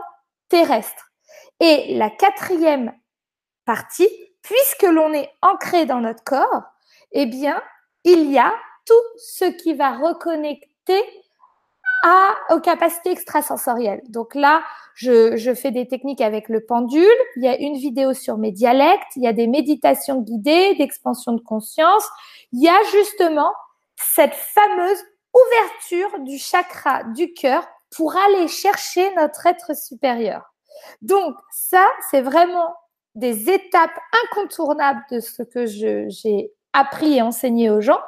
terrestre. 0.49 1.11
Et 1.59 1.95
la 1.95 2.09
quatrième 2.09 2.93
partie, 3.65 4.09
puisque 4.41 4.83
l'on 4.83 5.13
est 5.13 5.29
ancré 5.41 5.85
dans 5.85 5.99
notre 5.99 6.23
corps, 6.23 6.63
eh 7.11 7.25
bien, 7.25 7.61
il 8.03 8.31
y 8.31 8.39
a 8.39 8.53
tout 8.85 8.93
ce 9.17 9.45
qui 9.45 9.73
va 9.73 9.97
reconnecter 9.97 11.01
à, 12.03 12.53
aux 12.53 12.59
capacités 12.59 13.11
extrasensorielles. 13.11 14.01
Donc 14.09 14.35
là, 14.35 14.61
je, 14.95 15.37
je, 15.37 15.53
fais 15.53 15.71
des 15.71 15.87
techniques 15.87 16.21
avec 16.21 16.49
le 16.49 16.65
pendule. 16.65 17.05
Il 17.35 17.43
y 17.43 17.47
a 17.47 17.57
une 17.57 17.75
vidéo 17.75 18.13
sur 18.13 18.37
mes 18.37 18.51
dialectes. 18.51 19.15
Il 19.15 19.23
y 19.23 19.27
a 19.27 19.33
des 19.33 19.47
méditations 19.47 20.21
guidées, 20.21 20.75
d'expansion 20.75 21.33
de 21.33 21.41
conscience. 21.41 22.03
Il 22.51 22.61
y 22.61 22.67
a 22.67 22.77
justement 22.91 23.51
cette 23.95 24.33
fameuse 24.33 25.03
ouverture 25.33 26.19
du 26.19 26.37
chakra 26.37 27.03
du 27.03 27.33
cœur 27.33 27.63
pour 27.95 28.15
aller 28.15 28.47
chercher 28.47 29.13
notre 29.15 29.45
être 29.45 29.75
supérieur. 29.75 30.41
Donc 31.01 31.35
ça, 31.51 31.85
c'est 32.09 32.21
vraiment 32.21 32.73
des 33.15 33.49
étapes 33.49 33.99
incontournables 34.23 35.03
de 35.11 35.19
ce 35.19 35.43
que 35.43 35.65
j'ai 35.65 36.51
appris 36.73 37.17
et 37.17 37.21
enseigné 37.21 37.69
aux 37.69 37.81
gens 37.81 37.99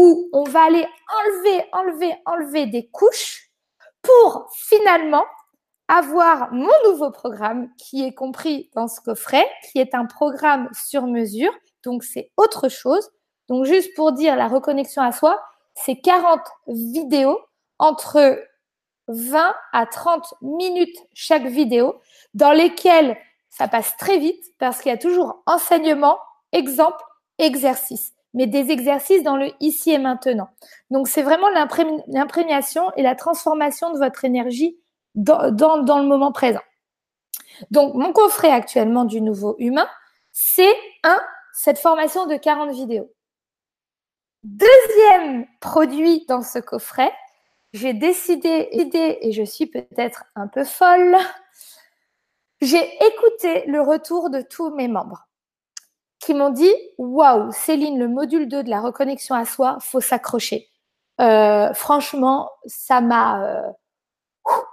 où 0.00 0.28
on 0.32 0.44
va 0.44 0.62
aller 0.62 0.86
enlever, 1.18 1.64
enlever, 1.72 2.14
enlever 2.24 2.66
des 2.66 2.86
couches 2.86 3.50
pour 4.00 4.48
finalement 4.54 5.24
avoir 5.88 6.52
mon 6.52 6.70
nouveau 6.84 7.10
programme 7.10 7.68
qui 7.78 8.04
est 8.04 8.14
compris 8.14 8.70
dans 8.76 8.86
ce 8.86 9.00
coffret, 9.00 9.44
qui 9.64 9.80
est 9.80 9.96
un 9.96 10.06
programme 10.06 10.68
sur 10.72 11.08
mesure. 11.08 11.50
Donc, 11.82 12.04
c'est 12.04 12.30
autre 12.36 12.68
chose. 12.68 13.10
Donc, 13.48 13.64
juste 13.64 13.92
pour 13.96 14.12
dire 14.12 14.36
la 14.36 14.46
reconnexion 14.46 15.02
à 15.02 15.10
soi, 15.10 15.42
c'est 15.74 15.96
40 15.96 16.42
vidéos 16.68 17.40
entre 17.80 18.40
20 19.08 19.52
à 19.72 19.86
30 19.86 20.32
minutes 20.42 20.96
chaque 21.12 21.46
vidéo 21.46 22.00
dans 22.34 22.52
lesquelles 22.52 23.18
ça 23.50 23.66
passe 23.66 23.96
très 23.96 24.18
vite 24.18 24.44
parce 24.60 24.80
qu'il 24.80 24.92
y 24.92 24.94
a 24.94 24.98
toujours 24.98 25.42
enseignement, 25.46 26.20
exemple, 26.52 27.02
exercice 27.38 28.12
mais 28.34 28.46
des 28.46 28.70
exercices 28.70 29.22
dans 29.22 29.36
le 29.36 29.50
ici 29.60 29.90
et 29.90 29.98
maintenant. 29.98 30.48
Donc, 30.90 31.08
c'est 31.08 31.22
vraiment 31.22 31.48
l'imprégnation 31.48 32.92
et 32.96 33.02
la 33.02 33.14
transformation 33.14 33.92
de 33.92 33.98
votre 33.98 34.24
énergie 34.24 34.78
dans, 35.14 35.40
le 35.50 36.06
moment 36.06 36.32
présent. 36.32 36.62
Donc, 37.70 37.94
mon 37.94 38.12
coffret 38.12 38.50
actuellement 38.50 39.04
du 39.04 39.20
nouveau 39.20 39.56
humain, 39.58 39.88
c'est 40.32 40.74
un, 41.02 41.20
cette 41.52 41.78
formation 41.78 42.26
de 42.26 42.36
40 42.36 42.70
vidéos. 42.70 43.12
Deuxième 44.44 45.46
produit 45.60 46.24
dans 46.28 46.42
ce 46.42 46.58
coffret, 46.58 47.12
j'ai 47.72 47.92
décidé, 47.92 48.68
et 48.70 49.32
je 49.32 49.42
suis 49.42 49.66
peut-être 49.66 50.24
un 50.36 50.46
peu 50.46 50.64
folle, 50.64 51.16
j'ai 52.60 52.82
écouté 53.06 53.64
le 53.66 53.80
retour 53.80 54.30
de 54.30 54.40
tous 54.40 54.70
mes 54.74 54.88
membres 54.88 55.28
qui 56.20 56.34
m'ont 56.34 56.50
dit 56.50 56.72
Waouh, 56.98 57.50
Céline, 57.52 57.98
le 57.98 58.08
module 58.08 58.48
2 58.48 58.62
de 58.62 58.70
la 58.70 58.80
reconnexion 58.80 59.34
à 59.34 59.44
soi, 59.44 59.78
faut 59.80 60.00
s'accrocher. 60.00 60.68
Euh, 61.20 61.72
franchement, 61.74 62.50
ça 62.66 63.00
m'a 63.00 63.44
euh, 63.44 63.70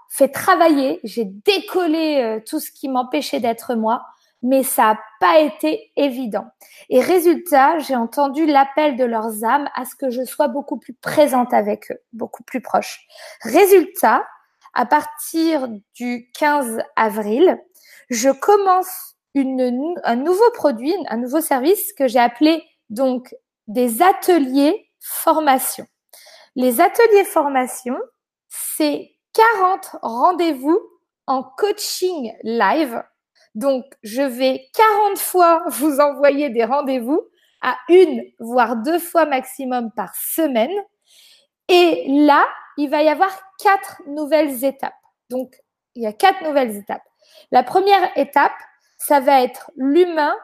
fait 0.10 0.30
travailler. 0.30 1.00
J'ai 1.04 1.26
décollé 1.26 2.22
euh, 2.22 2.40
tout 2.46 2.60
ce 2.60 2.72
qui 2.72 2.88
m'empêchait 2.88 3.40
d'être 3.40 3.76
moi, 3.76 4.06
mais 4.42 4.64
ça 4.64 4.94
n'a 4.94 5.00
pas 5.20 5.40
été 5.40 5.92
évident. 5.96 6.46
Et 6.90 7.02
résultat, 7.02 7.80
j'ai 7.80 7.96
entendu 7.96 8.46
l'appel 8.46 8.96
de 8.96 9.04
leurs 9.04 9.44
âmes 9.44 9.70
à 9.76 9.86
ce 9.86 9.96
que 9.96 10.10
je 10.10 10.24
sois 10.24 10.48
beaucoup 10.48 10.78
plus 10.78 10.94
présente 10.94 11.54
avec 11.54 11.92
eux, 11.92 12.00
beaucoup 12.14 12.44
plus 12.44 12.62
proche. 12.62 13.08
Résultat, 13.42 14.26
à 14.74 14.86
partir 14.86 15.68
du 15.96 16.30
15 16.38 16.80
avril, 16.96 17.58
je 18.10 18.30
commence 18.30 19.15
un 19.36 20.16
nouveau 20.16 20.52
produit, 20.54 20.96
un 21.10 21.18
nouveau 21.18 21.42
service 21.42 21.94
que 21.94 22.08
j'ai 22.08 22.20
appelé 22.20 22.64
donc 22.90 23.36
des 23.68 24.02
ateliers 24.02 24.90
formation. 25.00 25.86
Les 26.56 26.80
ateliers 26.80 27.26
formation, 27.26 27.98
c'est 28.48 29.12
40 29.34 29.98
rendez-vous 30.02 30.80
en 31.28 31.44
coaching 31.44 32.34
live. 32.44 33.04
Donc, 33.56 33.86
je 34.04 34.22
vais 34.22 34.68
40 34.74 35.18
fois 35.18 35.64
vous 35.70 36.00
envoyer 36.00 36.50
des 36.50 36.64
rendez-vous 36.64 37.22
à 37.62 37.78
une, 37.90 38.24
voire 38.40 38.78
deux 38.78 39.00
fois 39.00 39.26
maximum 39.26 39.92
par 39.96 40.16
semaine. 40.16 40.74
Et 41.68 42.06
là, 42.26 42.46
il 42.78 42.90
va 42.90 43.02
y 43.02 43.10
avoir 43.10 43.32
quatre 43.60 44.02
nouvelles 44.08 44.64
étapes. 44.64 44.94
Donc, 45.30 45.56
il 45.96 46.04
y 46.04 46.08
a 46.08 46.14
quatre 46.14 46.44
nouvelles 46.44 46.78
étapes. 46.78 47.04
La 47.52 47.64
première 47.64 48.16
étape, 48.18 48.54
ça 49.06 49.20
va 49.20 49.44
être 49.44 49.70
l'humain 49.76 50.36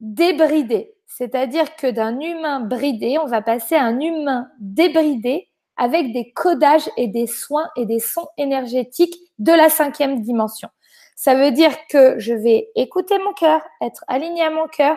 débridé. 0.00 0.94
C'est-à-dire 1.06 1.76
que 1.76 1.86
d'un 1.86 2.18
humain 2.18 2.58
bridé, 2.58 3.18
on 3.18 3.26
va 3.26 3.40
passer 3.40 3.76
à 3.76 3.84
un 3.84 4.00
humain 4.00 4.48
débridé 4.58 5.48
avec 5.76 6.12
des 6.12 6.32
codages 6.32 6.90
et 6.96 7.06
des 7.06 7.28
soins 7.28 7.68
et 7.76 7.86
des 7.86 8.00
sons 8.00 8.26
énergétiques 8.36 9.16
de 9.38 9.52
la 9.52 9.70
cinquième 9.70 10.22
dimension. 10.22 10.68
Ça 11.14 11.36
veut 11.36 11.52
dire 11.52 11.72
que 11.88 12.18
je 12.18 12.34
vais 12.34 12.70
écouter 12.74 13.16
mon 13.18 13.32
cœur, 13.32 13.62
être 13.80 14.04
aligné 14.08 14.42
à 14.42 14.50
mon 14.50 14.66
cœur, 14.66 14.96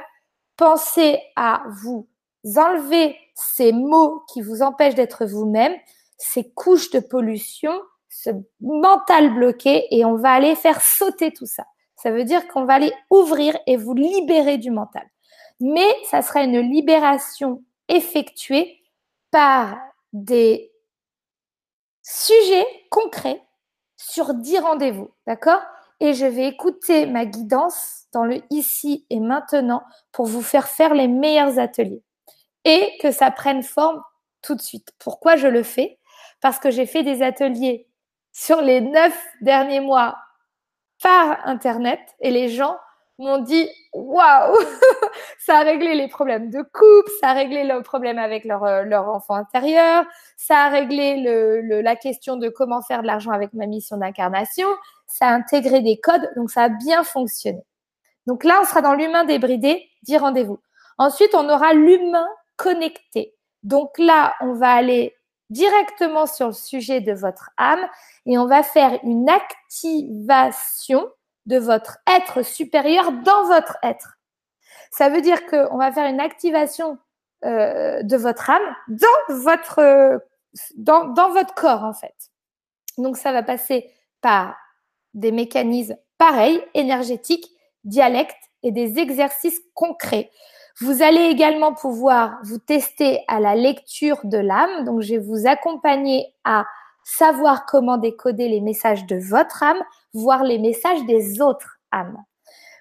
penser 0.58 1.20
à 1.36 1.64
vous 1.84 2.08
enlever 2.58 3.16
ces 3.36 3.74
mots 3.74 4.24
qui 4.32 4.42
vous 4.42 4.64
empêchent 4.64 4.96
d'être 4.96 5.26
vous-même, 5.26 5.74
ces 6.18 6.50
couches 6.52 6.90
de 6.90 7.00
pollution, 7.00 7.74
ce 8.10 8.32
mental 8.60 9.36
bloqué, 9.36 9.86
et 9.92 10.04
on 10.04 10.16
va 10.16 10.32
aller 10.32 10.56
faire 10.56 10.82
sauter 10.82 11.32
tout 11.32 11.46
ça. 11.46 11.66
Ça 12.04 12.12
veut 12.12 12.26
dire 12.26 12.50
qu'on 12.50 12.66
va 12.66 12.74
aller 12.74 12.92
ouvrir 13.10 13.58
et 13.66 13.78
vous 13.78 13.94
libérer 13.94 14.58
du 14.58 14.72
mental. 14.72 15.10
Mais 15.62 15.88
ça 16.10 16.22
sera 16.22 16.44
une 16.44 16.60
libération 16.60 17.64
effectuée 17.88 18.82
par 19.32 19.78
des 20.12 20.74
sujets 22.02 22.68
concrets 22.90 23.42
sur 23.96 24.34
10 24.34 24.60
rendez-vous, 24.60 25.12
d'accord? 25.28 25.62
Et 26.02 26.14
je 26.14 26.26
vais 26.26 26.50
écouter 26.50 27.06
ma 27.06 27.26
guidance 27.26 28.08
dans 28.12 28.26
le 28.26 28.42
ici 28.50 29.06
et 29.10 29.22
maintenant 29.22 29.82
pour 30.12 30.26
vous 30.26 30.42
faire 30.42 30.68
faire 30.68 30.94
les 30.94 31.08
meilleurs 31.08 31.58
ateliers 31.58 32.04
et 32.66 32.98
que 33.02 33.12
ça 33.12 33.32
prenne 33.32 33.64
forme 33.64 34.04
tout 34.42 34.56
de 34.56 34.62
suite. 34.62 34.90
Pourquoi 35.00 35.38
je 35.38 35.48
le 35.48 35.64
fais? 35.64 36.00
Parce 36.42 36.60
que 36.60 36.70
j'ai 36.70 36.86
fait 36.86 37.04
des 37.04 37.22
ateliers 37.22 37.88
sur 38.34 38.62
les 38.62 38.82
neuf 38.82 39.18
derniers 39.40 39.80
mois 39.80 40.18
par 41.04 41.46
Internet 41.46 42.00
et 42.22 42.32
les 42.32 42.50
gens 42.50 42.78
m'ont 43.20 43.40
dit 43.40 43.70
waouh, 43.94 44.56
ça 45.40 45.60
a 45.60 45.64
réglé 45.64 45.94
les 45.94 46.08
problèmes 46.08 46.50
de 46.50 46.62
couple, 46.62 47.12
ça 47.20 47.30
a 47.30 47.34
réglé 47.34 47.64
le 47.64 47.84
problème 47.84 48.18
avec 48.18 48.44
leur, 48.46 48.64
euh, 48.64 48.90
enfant 48.92 49.36
intérieur, 49.36 50.06
ça 50.36 50.66
a 50.66 50.70
réglé 50.70 51.22
le, 51.22 51.82
la 51.82 51.96
question 51.96 52.38
de 52.38 52.50
comment 52.50 52.82
faire 52.82 53.02
de 53.02 53.08
l'argent 53.08 53.32
avec 53.32 53.54
ma 53.54 53.68
mission 53.68 53.98
d'incarnation, 53.98 54.68
ça 55.06 55.28
a 55.28 55.34
intégré 55.34 55.82
des 55.82 56.00
codes, 56.00 56.28
donc 56.36 56.50
ça 56.50 56.64
a 56.64 56.70
bien 56.70 57.04
fonctionné. 57.04 57.64
Donc 58.26 58.44
là, 58.44 58.60
on 58.62 58.66
sera 58.66 58.82
dans 58.82 58.94
l'humain 58.94 59.26
débridé, 59.26 59.90
dit 60.04 60.18
rendez-vous. 60.18 60.60
Ensuite, 60.98 61.36
on 61.36 61.48
aura 61.50 61.74
l'humain 61.74 62.28
connecté. 62.56 63.36
Donc 63.64 63.98
là, 64.00 64.34
on 64.42 64.54
va 64.54 64.72
aller 64.72 65.16
directement 65.54 66.26
sur 66.26 66.48
le 66.48 66.54
sujet 66.54 67.00
de 67.00 67.14
votre 67.14 67.52
âme 67.58 67.88
et 68.26 68.38
on 68.38 68.48
va 68.48 68.64
faire 68.64 69.00
une 69.04 69.30
activation 69.30 71.10
de 71.46 71.58
votre 71.58 71.98
être 72.08 72.44
supérieur 72.44 73.12
dans 73.12 73.46
votre 73.46 73.78
être. 73.84 74.18
Ça 74.92 75.10
veut 75.10 75.22
dire 75.22 75.46
qu'on 75.46 75.78
va 75.78 75.92
faire 75.92 76.08
une 76.08 76.20
activation 76.20 76.98
euh, 77.46 78.04
de 78.04 78.18
votre 78.18 78.50
âme 78.50 78.76
dans 78.88 79.36
votre, 79.36 80.22
dans, 80.76 81.06
dans 81.08 81.30
votre 81.32 81.54
corps, 81.54 81.84
en 81.84 81.94
fait. 81.94 82.16
Donc, 82.98 83.18
ça 83.18 83.32
va 83.32 83.44
passer 83.44 83.90
par 84.22 84.56
des 85.14 85.32
mécanismes 85.32 85.98
pareils, 86.18 86.64
énergétiques, 86.74 87.50
dialectes 87.84 88.36
et 88.62 88.72
des 88.72 88.98
exercices 89.00 89.60
concrets. 89.74 90.32
Vous 90.82 91.04
allez 91.04 91.26
également 91.26 91.74
pouvoir 91.74 92.40
vous 92.44 92.58
tester 92.58 93.24
à 93.28 93.40
la 93.40 93.56
lecture 93.56 94.20
de 94.24 94.38
l'âme. 94.38 94.86
Donc, 94.86 95.02
je 95.02 95.16
vais 95.16 95.20
vous 95.20 95.48
accompagner 95.48 96.34
à 96.44 96.66
savoir 97.04 97.66
comment 97.66 97.98
décoder 97.98 98.48
les 98.48 98.62
messages 98.62 99.06
de 99.06 99.18
votre 99.18 99.62
âme, 99.62 99.82
voir 100.14 100.44
les 100.44 100.58
messages 100.58 101.04
des 101.06 101.42
autres 101.42 101.78
âmes. 101.92 102.18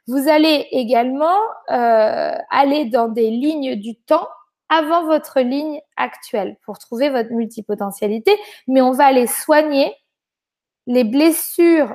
Vous 0.07 0.28
allez 0.28 0.66
également 0.72 1.38
euh, 1.70 2.32
aller 2.51 2.86
dans 2.86 3.09
des 3.09 3.30
lignes 3.30 3.76
du 3.76 3.97
temps 3.97 4.26
avant 4.68 5.05
votre 5.05 5.40
ligne 5.40 5.80
actuelle 5.97 6.57
pour 6.64 6.78
trouver 6.78 7.11
votre 7.11 7.30
multipotentialité, 7.32 8.32
mais 8.66 8.80
on 8.80 8.93
va 8.93 9.07
aller 9.07 9.26
soigner 9.26 9.95
les 10.86 11.05
blessures 11.05 11.95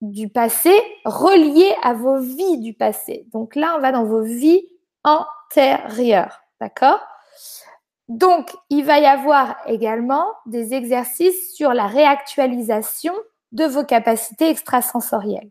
du 0.00 0.28
passé 0.28 0.72
reliées 1.04 1.74
à 1.82 1.94
vos 1.94 2.18
vies 2.18 2.58
du 2.58 2.74
passé. 2.74 3.24
Donc 3.32 3.54
là, 3.54 3.74
on 3.76 3.80
va 3.80 3.92
dans 3.92 4.04
vos 4.04 4.22
vies 4.22 4.66
antérieures, 5.04 6.42
d'accord? 6.60 7.00
Donc, 8.08 8.50
il 8.68 8.84
va 8.84 8.98
y 8.98 9.06
avoir 9.06 9.56
également 9.66 10.26
des 10.46 10.74
exercices 10.74 11.54
sur 11.54 11.72
la 11.72 11.86
réactualisation 11.86 13.14
de 13.52 13.64
vos 13.64 13.84
capacités 13.84 14.48
extrasensorielles. 14.50 15.50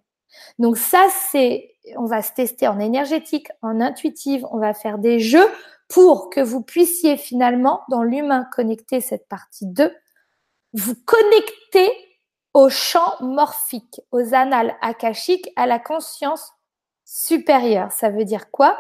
Donc 0.60 0.78
ça, 0.78 1.08
c'est, 1.30 1.76
on 1.98 2.06
va 2.06 2.22
se 2.22 2.34
tester 2.34 2.68
en 2.68 2.80
énergétique, 2.80 3.48
en 3.62 3.82
intuitive, 3.82 4.46
on 4.52 4.60
va 4.60 4.74
faire 4.74 4.98
des 4.98 5.20
jeux 5.20 5.48
pour 5.88 6.30
que 6.30 6.40
vous 6.40 6.62
puissiez 6.62 7.18
finalement, 7.18 7.82
dans 7.90 8.04
l'humain 8.04 8.48
connecté, 8.56 9.02
cette 9.02 9.28
partie 9.28 9.66
2, 9.66 9.94
vous 10.74 10.96
connecter 11.06 11.92
au 12.54 12.70
champ 12.70 13.16
morphique, 13.20 14.02
aux 14.12 14.34
annales 14.34 14.76
akashiques, 14.82 15.52
à 15.56 15.66
la 15.66 15.80
conscience 15.80 16.54
supérieure. 17.06 17.92
Ça 17.92 18.10
veut 18.10 18.26
dire 18.26 18.52
quoi? 18.52 18.80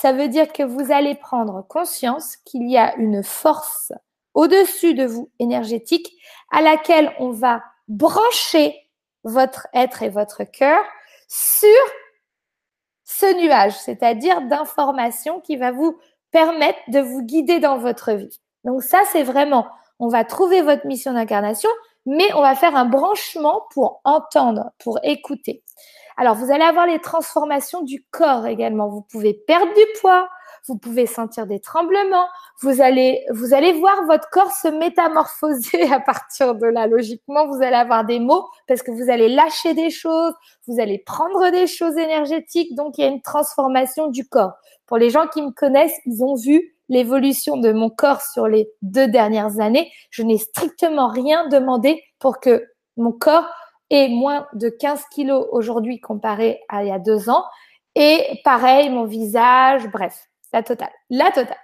Ça 0.00 0.12
veut 0.12 0.28
dire 0.28 0.50
que 0.50 0.62
vous 0.62 0.92
allez 0.92 1.14
prendre 1.14 1.62
conscience 1.68 2.38
qu'il 2.46 2.70
y 2.70 2.78
a 2.78 2.96
une 2.96 3.22
force 3.22 3.92
au-dessus 4.32 4.94
de 4.94 5.04
vous 5.04 5.30
énergétique 5.38 6.16
à 6.50 6.62
laquelle 6.62 7.12
on 7.18 7.32
va 7.32 7.62
brancher 7.86 8.74
votre 9.24 9.66
être 9.74 10.02
et 10.02 10.08
votre 10.08 10.44
cœur 10.44 10.82
sur 11.28 11.68
ce 13.04 13.26
nuage, 13.42 13.74
c'est-à-dire 13.74 14.40
d'informations 14.42 15.40
qui 15.40 15.56
va 15.56 15.70
vous 15.70 15.98
permettre 16.30 16.78
de 16.88 17.00
vous 17.00 17.20
guider 17.20 17.60
dans 17.60 17.76
votre 17.76 18.12
vie. 18.12 18.40
Donc 18.64 18.82
ça, 18.82 19.02
c'est 19.12 19.22
vraiment, 19.22 19.66
on 19.98 20.08
va 20.08 20.24
trouver 20.24 20.62
votre 20.62 20.86
mission 20.86 21.12
d'incarnation, 21.12 21.70
mais 22.06 22.32
on 22.32 22.40
va 22.40 22.54
faire 22.54 22.74
un 22.74 22.86
branchement 22.86 23.64
pour 23.74 24.00
entendre, 24.04 24.70
pour 24.78 24.98
écouter. 25.02 25.62
Alors, 26.20 26.34
vous 26.34 26.52
allez 26.52 26.64
avoir 26.64 26.86
les 26.86 26.98
transformations 26.98 27.80
du 27.80 28.04
corps 28.10 28.46
également. 28.46 28.90
Vous 28.90 29.00
pouvez 29.00 29.32
perdre 29.32 29.72
du 29.72 30.00
poids, 30.02 30.28
vous 30.68 30.76
pouvez 30.76 31.06
sentir 31.06 31.46
des 31.46 31.60
tremblements, 31.60 32.26
vous 32.60 32.82
allez, 32.82 33.24
vous 33.30 33.54
allez 33.54 33.72
voir 33.72 34.04
votre 34.04 34.28
corps 34.28 34.52
se 34.52 34.68
métamorphoser 34.68 35.82
à 35.90 35.98
partir 35.98 36.56
de 36.56 36.66
là. 36.66 36.86
Logiquement, 36.86 37.46
vous 37.46 37.62
allez 37.62 37.74
avoir 37.74 38.04
des 38.04 38.18
mots 38.18 38.46
parce 38.68 38.82
que 38.82 38.90
vous 38.90 39.10
allez 39.10 39.30
lâcher 39.30 39.72
des 39.72 39.88
choses, 39.88 40.34
vous 40.66 40.78
allez 40.78 40.98
prendre 40.98 41.50
des 41.52 41.66
choses 41.66 41.96
énergétiques. 41.96 42.74
Donc, 42.74 42.98
il 42.98 43.00
y 43.00 43.04
a 43.04 43.10
une 43.10 43.22
transformation 43.22 44.08
du 44.08 44.28
corps. 44.28 44.52
Pour 44.84 44.98
les 44.98 45.08
gens 45.08 45.26
qui 45.26 45.40
me 45.40 45.52
connaissent, 45.52 45.98
ils 46.04 46.22
ont 46.22 46.34
vu 46.34 46.76
l'évolution 46.90 47.56
de 47.56 47.72
mon 47.72 47.88
corps 47.88 48.20
sur 48.20 48.46
les 48.46 48.68
deux 48.82 49.08
dernières 49.08 49.58
années. 49.58 49.90
Je 50.10 50.22
n'ai 50.22 50.36
strictement 50.36 51.08
rien 51.08 51.48
demandé 51.48 52.04
pour 52.18 52.40
que 52.40 52.62
mon 52.98 53.12
corps 53.12 53.48
et 53.90 54.08
moins 54.08 54.46
de 54.54 54.68
15 54.68 55.06
kilos 55.10 55.46
aujourd'hui 55.50 56.00
comparé 56.00 56.62
à 56.68 56.84
il 56.84 56.88
y 56.88 56.92
a 56.92 56.98
deux 56.98 57.28
ans. 57.28 57.44
Et 57.96 58.40
pareil, 58.44 58.88
mon 58.88 59.04
visage, 59.04 59.88
bref, 59.88 60.28
la 60.52 60.62
totale. 60.62 60.92
La 61.10 61.30
totale. 61.32 61.58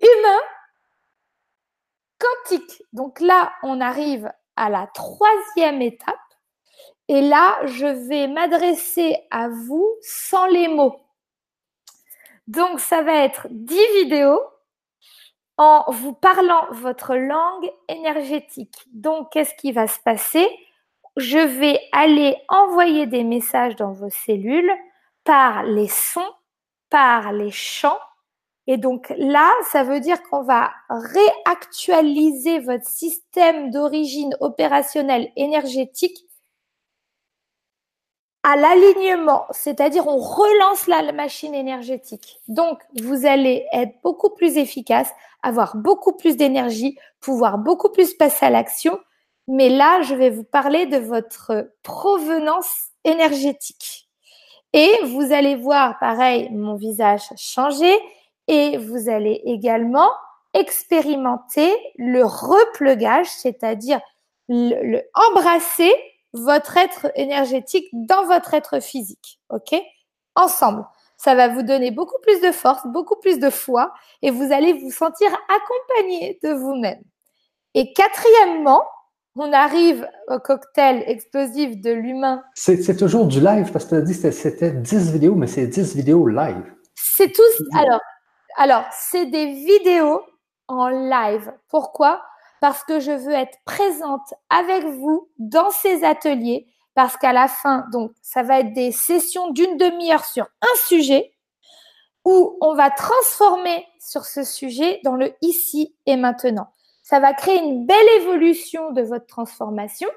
Humain, 0.00 0.40
quantique. 2.18 2.82
Donc 2.92 3.20
là, 3.20 3.52
on 3.62 3.80
arrive 3.80 4.30
à 4.56 4.68
la 4.68 4.88
troisième 4.88 5.80
étape. 5.80 6.16
Et 7.08 7.20
là, 7.20 7.58
je 7.64 7.86
vais 8.08 8.26
m'adresser 8.26 9.16
à 9.30 9.48
vous 9.48 9.86
sans 10.02 10.46
les 10.46 10.68
mots. 10.68 11.00
Donc, 12.48 12.80
ça 12.80 13.02
va 13.02 13.24
être 13.24 13.46
10 13.50 13.76
vidéos 14.02 14.40
en 15.58 15.84
vous 15.90 16.12
parlant 16.12 16.66
votre 16.70 17.14
langue 17.14 17.70
énergétique. 17.88 18.84
Donc, 18.92 19.30
qu'est-ce 19.32 19.54
qui 19.54 19.72
va 19.72 19.86
se 19.86 20.00
passer? 20.00 20.48
Je 21.16 21.38
vais 21.38 21.80
aller 21.92 22.36
envoyer 22.48 23.06
des 23.06 23.24
messages 23.24 23.76
dans 23.76 23.92
vos 23.92 24.10
cellules 24.10 24.72
par 25.24 25.62
les 25.64 25.88
sons, 25.88 26.32
par 26.90 27.32
les 27.32 27.50
chants. 27.50 27.98
Et 28.66 28.76
donc 28.76 29.12
là, 29.18 29.50
ça 29.70 29.82
veut 29.82 30.00
dire 30.00 30.22
qu'on 30.22 30.42
va 30.42 30.70
réactualiser 30.88 32.60
votre 32.60 32.86
système 32.86 33.70
d'origine 33.70 34.34
opérationnelle 34.40 35.30
énergétique 35.36 36.26
à 38.44 38.56
l'alignement, 38.56 39.46
c'est-à-dire 39.50 40.06
on 40.08 40.18
relance 40.18 40.88
la 40.88 41.12
machine 41.12 41.54
énergétique. 41.54 42.40
Donc, 42.48 42.80
vous 43.00 43.24
allez 43.24 43.66
être 43.72 43.92
beaucoup 44.02 44.30
plus 44.30 44.56
efficace, 44.56 45.12
avoir 45.42 45.76
beaucoup 45.76 46.12
plus 46.16 46.36
d'énergie, 46.36 46.98
pouvoir 47.20 47.58
beaucoup 47.58 47.90
plus 47.90 48.14
passer 48.14 48.46
à 48.46 48.50
l'action 48.50 48.98
mais 49.48 49.68
là, 49.68 50.02
je 50.02 50.14
vais 50.14 50.30
vous 50.30 50.44
parler 50.44 50.86
de 50.86 50.98
votre 50.98 51.72
provenance 51.82 52.70
énergétique. 53.04 54.08
Et 54.72 54.90
vous 55.04 55.32
allez 55.32 55.56
voir, 55.56 55.98
pareil, 55.98 56.48
mon 56.50 56.76
visage 56.76 57.22
changer 57.36 57.94
et 58.48 58.78
vous 58.78 59.08
allez 59.08 59.42
également 59.44 60.10
expérimenter 60.54 61.74
le 61.96 62.24
replegage, 62.24 63.28
c'est-à-dire 63.28 64.00
embrasser 64.48 65.92
votre 66.32 66.76
être 66.76 67.10
énergétique 67.14 67.88
dans 67.92 68.24
votre 68.24 68.54
être 68.54 68.80
physique. 68.80 69.38
OK? 69.50 69.74
Ensemble. 70.34 70.86
Ça 71.16 71.34
va 71.34 71.48
vous 71.48 71.62
donner 71.62 71.90
beaucoup 71.90 72.18
plus 72.22 72.40
de 72.40 72.50
force, 72.50 72.84
beaucoup 72.86 73.16
plus 73.16 73.38
de 73.38 73.50
foi 73.50 73.92
et 74.22 74.30
vous 74.30 74.52
allez 74.52 74.72
vous 74.72 74.90
sentir 74.90 75.30
accompagné 75.48 76.38
de 76.42 76.50
vous-même. 76.50 77.02
Et 77.74 77.92
quatrièmement, 77.92 78.82
on 79.36 79.52
arrive 79.52 80.06
au 80.28 80.38
cocktail 80.38 81.02
explosif 81.06 81.80
de 81.80 81.90
l'humain. 81.90 82.42
C'est 82.54 82.96
toujours 82.96 83.26
du 83.26 83.40
live 83.40 83.70
parce 83.72 83.86
que 83.86 83.90
tu 83.90 83.94
as 83.96 84.00
dit 84.02 84.20
que 84.20 84.30
c'était 84.30 84.72
10 84.72 85.12
vidéos, 85.12 85.34
mais 85.34 85.46
c'est 85.46 85.66
10 85.66 85.96
vidéos 85.96 86.26
live. 86.26 86.74
C'est 86.94 87.32
tous. 87.32 87.62
Alors, 87.74 88.00
alors 88.56 88.84
c'est 88.92 89.26
des 89.26 89.46
vidéos 89.46 90.22
en 90.68 90.88
live. 90.88 91.52
Pourquoi? 91.68 92.22
Parce 92.60 92.84
que 92.84 93.00
je 93.00 93.10
veux 93.10 93.32
être 93.32 93.58
présente 93.64 94.34
avec 94.50 94.84
vous 94.84 95.28
dans 95.38 95.70
ces 95.70 96.04
ateliers. 96.04 96.66
Parce 96.94 97.16
qu'à 97.16 97.32
la 97.32 97.48
fin, 97.48 97.86
donc, 97.90 98.12
ça 98.20 98.42
va 98.42 98.60
être 98.60 98.74
des 98.74 98.92
sessions 98.92 99.50
d'une 99.50 99.78
demi-heure 99.78 100.26
sur 100.26 100.44
un 100.60 100.76
sujet 100.86 101.32
où 102.26 102.58
on 102.60 102.74
va 102.74 102.90
transformer 102.90 103.86
sur 103.98 104.26
ce 104.26 104.44
sujet 104.44 105.00
dans 105.02 105.16
le 105.16 105.32
ici 105.40 105.96
et 106.04 106.16
maintenant 106.16 106.68
ça 107.12 107.20
va 107.20 107.34
créer 107.34 107.58
une 107.58 107.84
belle 107.84 108.08
évolution 108.22 108.90
de 108.92 109.02
votre 109.02 109.26
transformation. 109.26 110.08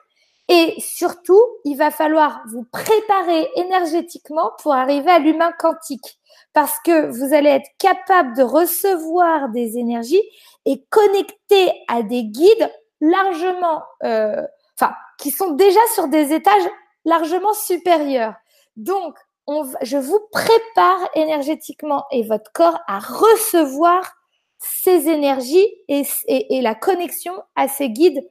Et 0.47 0.75
surtout, 0.79 1.41
il 1.65 1.75
va 1.75 1.91
falloir 1.91 2.41
vous 2.47 2.63
préparer 2.63 3.49
énergétiquement 3.57 4.51
pour 4.63 4.73
arriver 4.73 5.11
à 5.11 5.19
l'humain 5.19 5.51
quantique 5.59 6.19
parce 6.53 6.79
que 6.85 7.07
vous 7.07 7.33
allez 7.33 7.49
être 7.49 7.69
capable 7.79 8.33
de 8.37 8.43
recevoir 8.43 9.49
des 9.49 9.77
énergies 9.77 10.21
et 10.63 10.85
connecter 10.89 11.73
à 11.89 12.01
des 12.01 12.23
guides 12.23 12.71
largement, 13.01 13.83
euh, 14.05 14.41
enfin, 14.79 14.93
qui 15.19 15.31
sont 15.31 15.51
déjà 15.51 15.81
sur 15.95 16.07
des 16.07 16.31
étages 16.31 16.69
largement 17.03 17.53
supérieurs. 17.53 18.35
Donc, 18.77 19.17
on 19.47 19.69
je 19.81 19.97
vous 19.97 20.21
prépare 20.31 21.09
énergétiquement 21.13 22.05
et 22.11 22.23
votre 22.23 22.53
corps 22.53 22.79
à 22.87 22.99
recevoir 22.99 24.15
ces 24.60 25.10
énergies 25.10 25.68
et, 25.88 26.62
la 26.62 26.76
connexion 26.76 27.34
à 27.56 27.68
ces 27.68 27.89
guides 27.89 28.30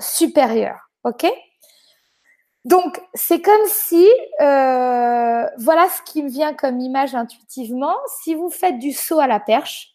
supérieurs. 0.00 0.90
OK? 1.04 1.26
Donc, 2.64 3.00
c'est 3.14 3.40
comme 3.40 3.66
si, 3.66 4.04
euh, 4.40 5.46
voilà 5.58 5.88
ce 5.88 6.02
qui 6.10 6.22
me 6.22 6.28
vient 6.28 6.52
comme 6.52 6.80
image 6.80 7.14
intuitivement, 7.14 7.94
si 8.22 8.34
vous 8.34 8.50
faites 8.50 8.78
du 8.78 8.92
saut 8.92 9.20
à 9.20 9.28
la 9.28 9.38
perche, 9.38 9.92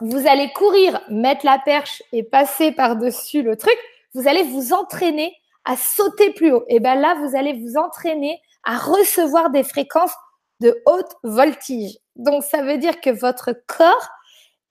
vous 0.00 0.26
allez 0.26 0.50
courir, 0.52 1.00
mettre 1.10 1.44
la 1.44 1.58
perche 1.58 2.02
et 2.12 2.22
passer 2.22 2.72
par-dessus 2.72 3.42
le 3.42 3.56
truc, 3.56 3.76
vous 4.14 4.26
allez 4.26 4.42
vous 4.44 4.72
entraîner 4.72 5.34
à 5.64 5.76
sauter 5.76 6.32
plus 6.32 6.52
haut. 6.52 6.64
Et 6.68 6.80
bien 6.80 6.94
là, 6.94 7.14
vous 7.16 7.36
allez 7.36 7.52
vous 7.52 7.76
entraîner 7.76 8.40
à 8.64 8.78
recevoir 8.78 9.50
des 9.50 9.64
fréquences 9.64 10.14
de 10.60 10.82
haute 10.86 11.12
voltige. 11.24 11.98
Donc, 12.16 12.42
ça 12.42 12.62
veut 12.62 12.78
dire 12.78 13.00
que 13.00 13.10
votre 13.10 13.52
corps 13.66 14.08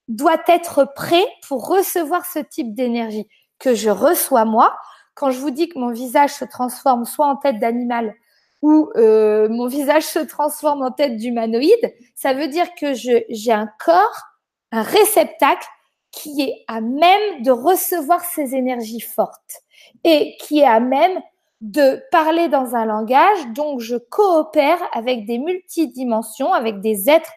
doit 0.08 0.42
être 0.48 0.86
prêt 0.94 1.26
pour 1.46 1.68
recevoir 1.68 2.26
ce 2.26 2.38
type 2.38 2.74
d'énergie 2.74 3.28
que 3.58 3.74
je 3.74 3.90
reçois 3.90 4.44
moi 4.44 4.76
quand 5.14 5.32
je 5.32 5.40
vous 5.40 5.50
dis 5.50 5.68
que 5.68 5.78
mon 5.78 5.90
visage 5.90 6.32
se 6.32 6.44
transforme 6.44 7.04
soit 7.04 7.26
en 7.26 7.36
tête 7.36 7.58
d'animal 7.58 8.14
ou 8.62 8.90
euh, 8.96 9.48
mon 9.48 9.66
visage 9.66 10.04
se 10.04 10.20
transforme 10.20 10.82
en 10.82 10.90
tête 10.92 11.16
d'humanoïde, 11.16 11.94
ça 12.14 12.34
veut 12.34 12.48
dire 12.48 12.72
que 12.76 12.94
j'ai 12.94 13.52
un 13.52 13.68
corps, 13.84 14.22
un 14.70 14.82
réceptacle 14.82 15.66
qui 16.12 16.42
est 16.42 16.64
à 16.68 16.80
même 16.80 17.42
de 17.42 17.50
recevoir 17.50 18.24
ces 18.24 18.54
énergies 18.54 19.00
fortes 19.00 19.62
et 20.04 20.36
qui 20.40 20.60
est 20.60 20.66
à 20.66 20.80
même 20.80 21.20
de 21.60 22.00
parler 22.10 22.48
dans 22.48 22.74
un 22.74 22.84
langage. 22.84 23.46
Donc, 23.54 23.80
je 23.80 23.96
coopère 23.96 24.80
avec 24.92 25.26
des 25.26 25.38
multidimensions, 25.38 26.52
avec 26.52 26.80
des 26.80 27.10
êtres 27.10 27.32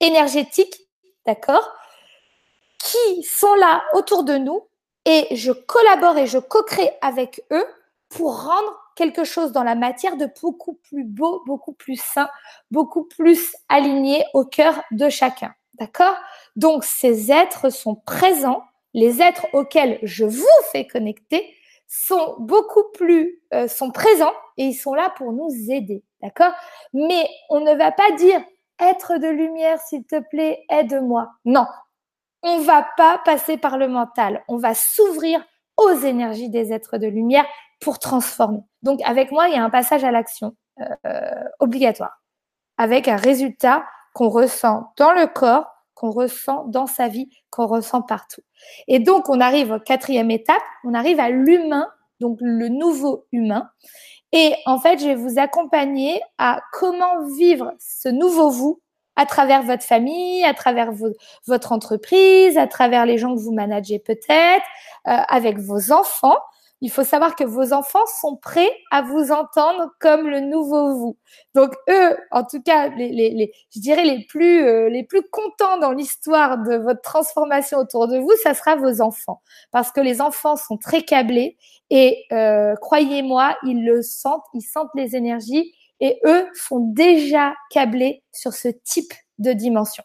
énergétiques, 0.00 0.88
d'accord, 1.26 1.72
qui 2.78 3.22
sont 3.22 3.54
là 3.54 3.82
autour 3.94 4.24
de 4.24 4.36
nous 4.36 4.66
et 5.04 5.34
je 5.34 5.52
collabore 5.52 6.18
et 6.18 6.26
je 6.26 6.38
co-crée 6.38 6.90
avec 7.00 7.44
eux 7.52 7.66
pour 8.08 8.44
rendre 8.44 8.82
quelque 8.94 9.24
chose 9.24 9.52
dans 9.52 9.64
la 9.64 9.74
matière 9.74 10.16
de 10.16 10.28
beaucoup 10.40 10.74
plus 10.74 11.04
beau, 11.04 11.42
beaucoup 11.46 11.72
plus 11.72 11.96
sain, 11.96 12.28
beaucoup 12.70 13.04
plus 13.04 13.54
aligné 13.68 14.24
au 14.34 14.44
cœur 14.44 14.82
de 14.90 15.08
chacun. 15.08 15.54
D'accord? 15.78 16.14
Donc 16.56 16.84
ces 16.84 17.32
êtres 17.32 17.70
sont 17.70 17.94
présents, 17.94 18.62
les 18.94 19.22
êtres 19.22 19.46
auxquels 19.54 19.98
je 20.02 20.24
vous 20.24 20.44
fais 20.70 20.86
connecter 20.86 21.56
sont 21.88 22.36
beaucoup 22.38 22.84
plus 22.94 23.42
euh, 23.52 23.66
présents 23.92 24.32
et 24.56 24.64
ils 24.64 24.74
sont 24.74 24.94
là 24.94 25.12
pour 25.16 25.32
nous 25.32 25.50
aider. 25.70 26.02
D'accord? 26.22 26.52
Mais 26.92 27.28
on 27.50 27.60
ne 27.60 27.74
va 27.74 27.92
pas 27.92 28.12
dire 28.12 28.42
être 28.82 29.18
de 29.18 29.28
lumière 29.28 29.80
s'il 29.80 30.04
te 30.04 30.20
plaît, 30.30 30.64
aide-moi. 30.70 31.28
Non, 31.44 31.66
on 32.42 32.58
va 32.60 32.86
pas 32.96 33.18
passer 33.24 33.56
par 33.56 33.78
le 33.78 33.88
mental. 33.88 34.42
On 34.48 34.56
va 34.56 34.74
s'ouvrir 34.74 35.44
aux 35.76 35.90
énergies 35.90 36.50
des 36.50 36.72
êtres 36.72 36.98
de 36.98 37.06
lumière 37.06 37.46
pour 37.80 37.98
transformer. 37.98 38.60
Donc, 38.82 39.00
avec 39.04 39.30
moi, 39.30 39.48
il 39.48 39.54
y 39.54 39.58
a 39.58 39.64
un 39.64 39.70
passage 39.70 40.04
à 40.04 40.10
l'action 40.10 40.56
euh, 41.06 41.44
obligatoire, 41.60 42.22
avec 42.78 43.08
un 43.08 43.16
résultat 43.16 43.84
qu'on 44.14 44.28
ressent 44.28 44.92
dans 44.96 45.12
le 45.12 45.26
corps, 45.26 45.66
qu'on 45.94 46.10
ressent 46.10 46.64
dans 46.66 46.86
sa 46.86 47.08
vie, 47.08 47.28
qu'on 47.50 47.66
ressent 47.66 48.02
partout. 48.02 48.42
Et 48.88 48.98
donc, 48.98 49.28
on 49.28 49.40
arrive 49.40 49.72
à 49.72 49.80
quatrième 49.80 50.30
étape, 50.30 50.62
on 50.84 50.94
arrive 50.94 51.20
à 51.20 51.30
l'humain, 51.30 51.88
donc 52.20 52.38
le 52.40 52.68
nouveau 52.68 53.26
humain. 53.32 53.70
Et 54.32 54.54
en 54.66 54.78
fait, 54.78 54.98
je 54.98 55.06
vais 55.06 55.14
vous 55.14 55.38
accompagner 55.38 56.20
à 56.38 56.60
comment 56.72 57.26
vivre 57.36 57.72
ce 57.78 58.08
nouveau 58.08 58.50
vous 58.50 58.80
à 59.16 59.26
travers 59.26 59.62
votre 59.62 59.82
famille, 59.82 60.42
à 60.44 60.54
travers 60.54 60.90
votre 61.46 61.72
entreprise, 61.72 62.56
à 62.56 62.66
travers 62.66 63.04
les 63.04 63.18
gens 63.18 63.34
que 63.34 63.40
vous 63.40 63.52
managez 63.52 63.98
peut-être, 63.98 64.64
euh, 65.06 65.16
avec 65.28 65.58
vos 65.58 65.92
enfants. 65.92 66.38
Il 66.82 66.90
faut 66.90 67.04
savoir 67.04 67.36
que 67.36 67.44
vos 67.44 67.72
enfants 67.72 68.04
sont 68.20 68.36
prêts 68.36 68.70
à 68.90 69.02
vous 69.02 69.30
entendre 69.30 69.90
comme 70.00 70.28
le 70.28 70.40
nouveau 70.40 70.94
vous. 70.96 71.16
Donc 71.54 71.72
eux, 71.88 72.16
en 72.32 72.44
tout 72.44 72.60
cas, 72.60 72.88
les, 72.88 73.08
les, 73.08 73.30
les 73.30 73.52
je 73.74 73.80
dirais 73.80 74.04
les 74.04 74.26
plus 74.26 74.66
euh, 74.66 74.88
les 74.88 75.04
plus 75.04 75.22
contents 75.30 75.78
dans 75.78 75.92
l'histoire 75.92 76.58
de 76.58 76.74
votre 76.74 77.00
transformation 77.00 77.78
autour 77.78 78.08
de 78.08 78.18
vous, 78.18 78.32
ça 78.42 78.52
sera 78.52 78.74
vos 78.76 79.00
enfants, 79.00 79.40
parce 79.70 79.92
que 79.92 80.00
les 80.00 80.20
enfants 80.20 80.56
sont 80.56 80.76
très 80.76 81.02
câblés 81.02 81.56
et 81.88 82.24
euh, 82.32 82.74
croyez-moi, 82.76 83.56
ils 83.64 83.84
le 83.84 84.02
sentent, 84.02 84.44
ils 84.52 84.62
sentent 84.62 84.90
les 84.94 85.14
énergies 85.14 85.72
et 86.00 86.20
eux 86.26 86.48
sont 86.52 86.80
déjà 86.80 87.54
câblés 87.70 88.24
sur 88.32 88.52
ce 88.52 88.68
type 88.68 89.12
de 89.38 89.52
dimension. 89.52 90.02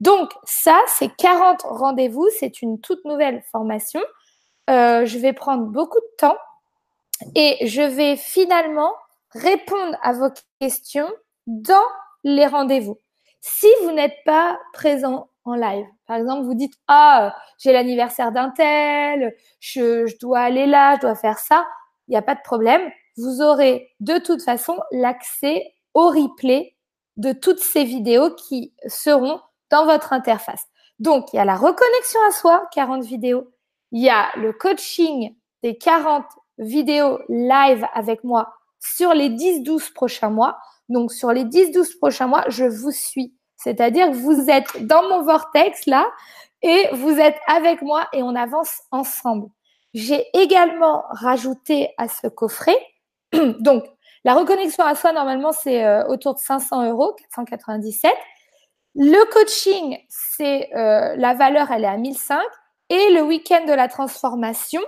Donc 0.00 0.30
ça, 0.44 0.78
c'est 0.98 1.14
40 1.16 1.62
rendez-vous, 1.62 2.28
c'est 2.38 2.62
une 2.62 2.80
toute 2.80 3.04
nouvelle 3.04 3.42
formation. 3.50 4.00
Euh, 4.70 5.04
je 5.04 5.18
vais 5.18 5.32
prendre 5.32 5.66
beaucoup 5.66 5.98
de 5.98 6.16
temps 6.18 6.36
et 7.34 7.66
je 7.66 7.82
vais 7.82 8.16
finalement 8.16 8.92
répondre 9.32 9.96
à 10.02 10.12
vos 10.12 10.28
questions 10.60 11.10
dans 11.46 11.86
les 12.24 12.46
rendez-vous. 12.46 12.98
Si 13.40 13.68
vous 13.82 13.92
n'êtes 13.92 14.16
pas 14.24 14.58
présent 14.72 15.28
en 15.44 15.54
live, 15.54 15.86
par 16.06 16.16
exemple, 16.16 16.44
vous 16.44 16.54
dites 16.54 16.74
ah 16.88 17.34
j'ai 17.58 17.72
l'anniversaire 17.72 18.32
d'un 18.32 18.50
tel, 18.50 19.34
je, 19.58 20.06
je 20.06 20.18
dois 20.18 20.40
aller 20.40 20.66
là, 20.66 20.96
je 20.96 21.00
dois 21.00 21.14
faire 21.14 21.38
ça, 21.38 21.66
il 22.08 22.12
n'y 22.12 22.16
a 22.16 22.22
pas 22.22 22.34
de 22.34 22.42
problème 22.42 22.90
vous 23.20 23.42
aurez 23.42 23.90
de 24.00 24.18
toute 24.18 24.42
façon 24.42 24.78
l'accès 24.90 25.74
au 25.94 26.08
replay 26.08 26.74
de 27.16 27.32
toutes 27.32 27.60
ces 27.60 27.84
vidéos 27.84 28.34
qui 28.34 28.72
seront 28.86 29.40
dans 29.70 29.84
votre 29.84 30.12
interface. 30.12 30.64
Donc, 30.98 31.32
il 31.32 31.36
y 31.36 31.38
a 31.38 31.44
la 31.44 31.56
reconnexion 31.56 32.20
à 32.28 32.32
soi, 32.32 32.66
40 32.72 33.04
vidéos. 33.04 33.50
Il 33.92 34.02
y 34.02 34.10
a 34.10 34.28
le 34.36 34.52
coaching 34.52 35.34
des 35.62 35.76
40 35.76 36.24
vidéos 36.58 37.18
live 37.28 37.86
avec 37.94 38.24
moi 38.24 38.52
sur 38.80 39.14
les 39.14 39.30
10-12 39.30 39.92
prochains 39.92 40.30
mois. 40.30 40.58
Donc, 40.88 41.12
sur 41.12 41.32
les 41.32 41.44
10-12 41.44 41.98
prochains 41.98 42.26
mois, 42.26 42.44
je 42.48 42.64
vous 42.64 42.90
suis. 42.90 43.34
C'est-à-dire 43.56 44.08
que 44.10 44.16
vous 44.16 44.48
êtes 44.48 44.86
dans 44.86 45.02
mon 45.08 45.22
vortex 45.22 45.86
là 45.86 46.08
et 46.62 46.88
vous 46.92 47.18
êtes 47.18 47.36
avec 47.46 47.82
moi 47.82 48.08
et 48.12 48.22
on 48.22 48.34
avance 48.34 48.82
ensemble. 48.90 49.48
J'ai 49.92 50.24
également 50.34 51.04
rajouté 51.10 51.90
à 51.98 52.08
ce 52.08 52.28
coffret 52.28 52.78
Donc, 53.60 53.84
la 54.24 54.34
reconnexion 54.34 54.84
à 54.84 54.94
soi, 54.94 55.12
normalement, 55.12 55.52
c'est 55.52 55.84
euh, 55.84 56.06
autour 56.06 56.34
de 56.34 56.40
500 56.40 56.90
euros, 56.90 57.14
497. 57.34 58.12
Le 58.94 59.32
coaching, 59.32 59.98
c'est 60.08 60.68
euh, 60.74 61.14
la 61.16 61.34
valeur, 61.34 61.70
elle 61.70 61.84
est 61.84 61.88
à 61.88 61.96
1005. 61.96 62.40
Et 62.90 63.10
le 63.14 63.22
week-end 63.22 63.64
de 63.66 63.72
la 63.72 63.88
transformation, 63.88 64.82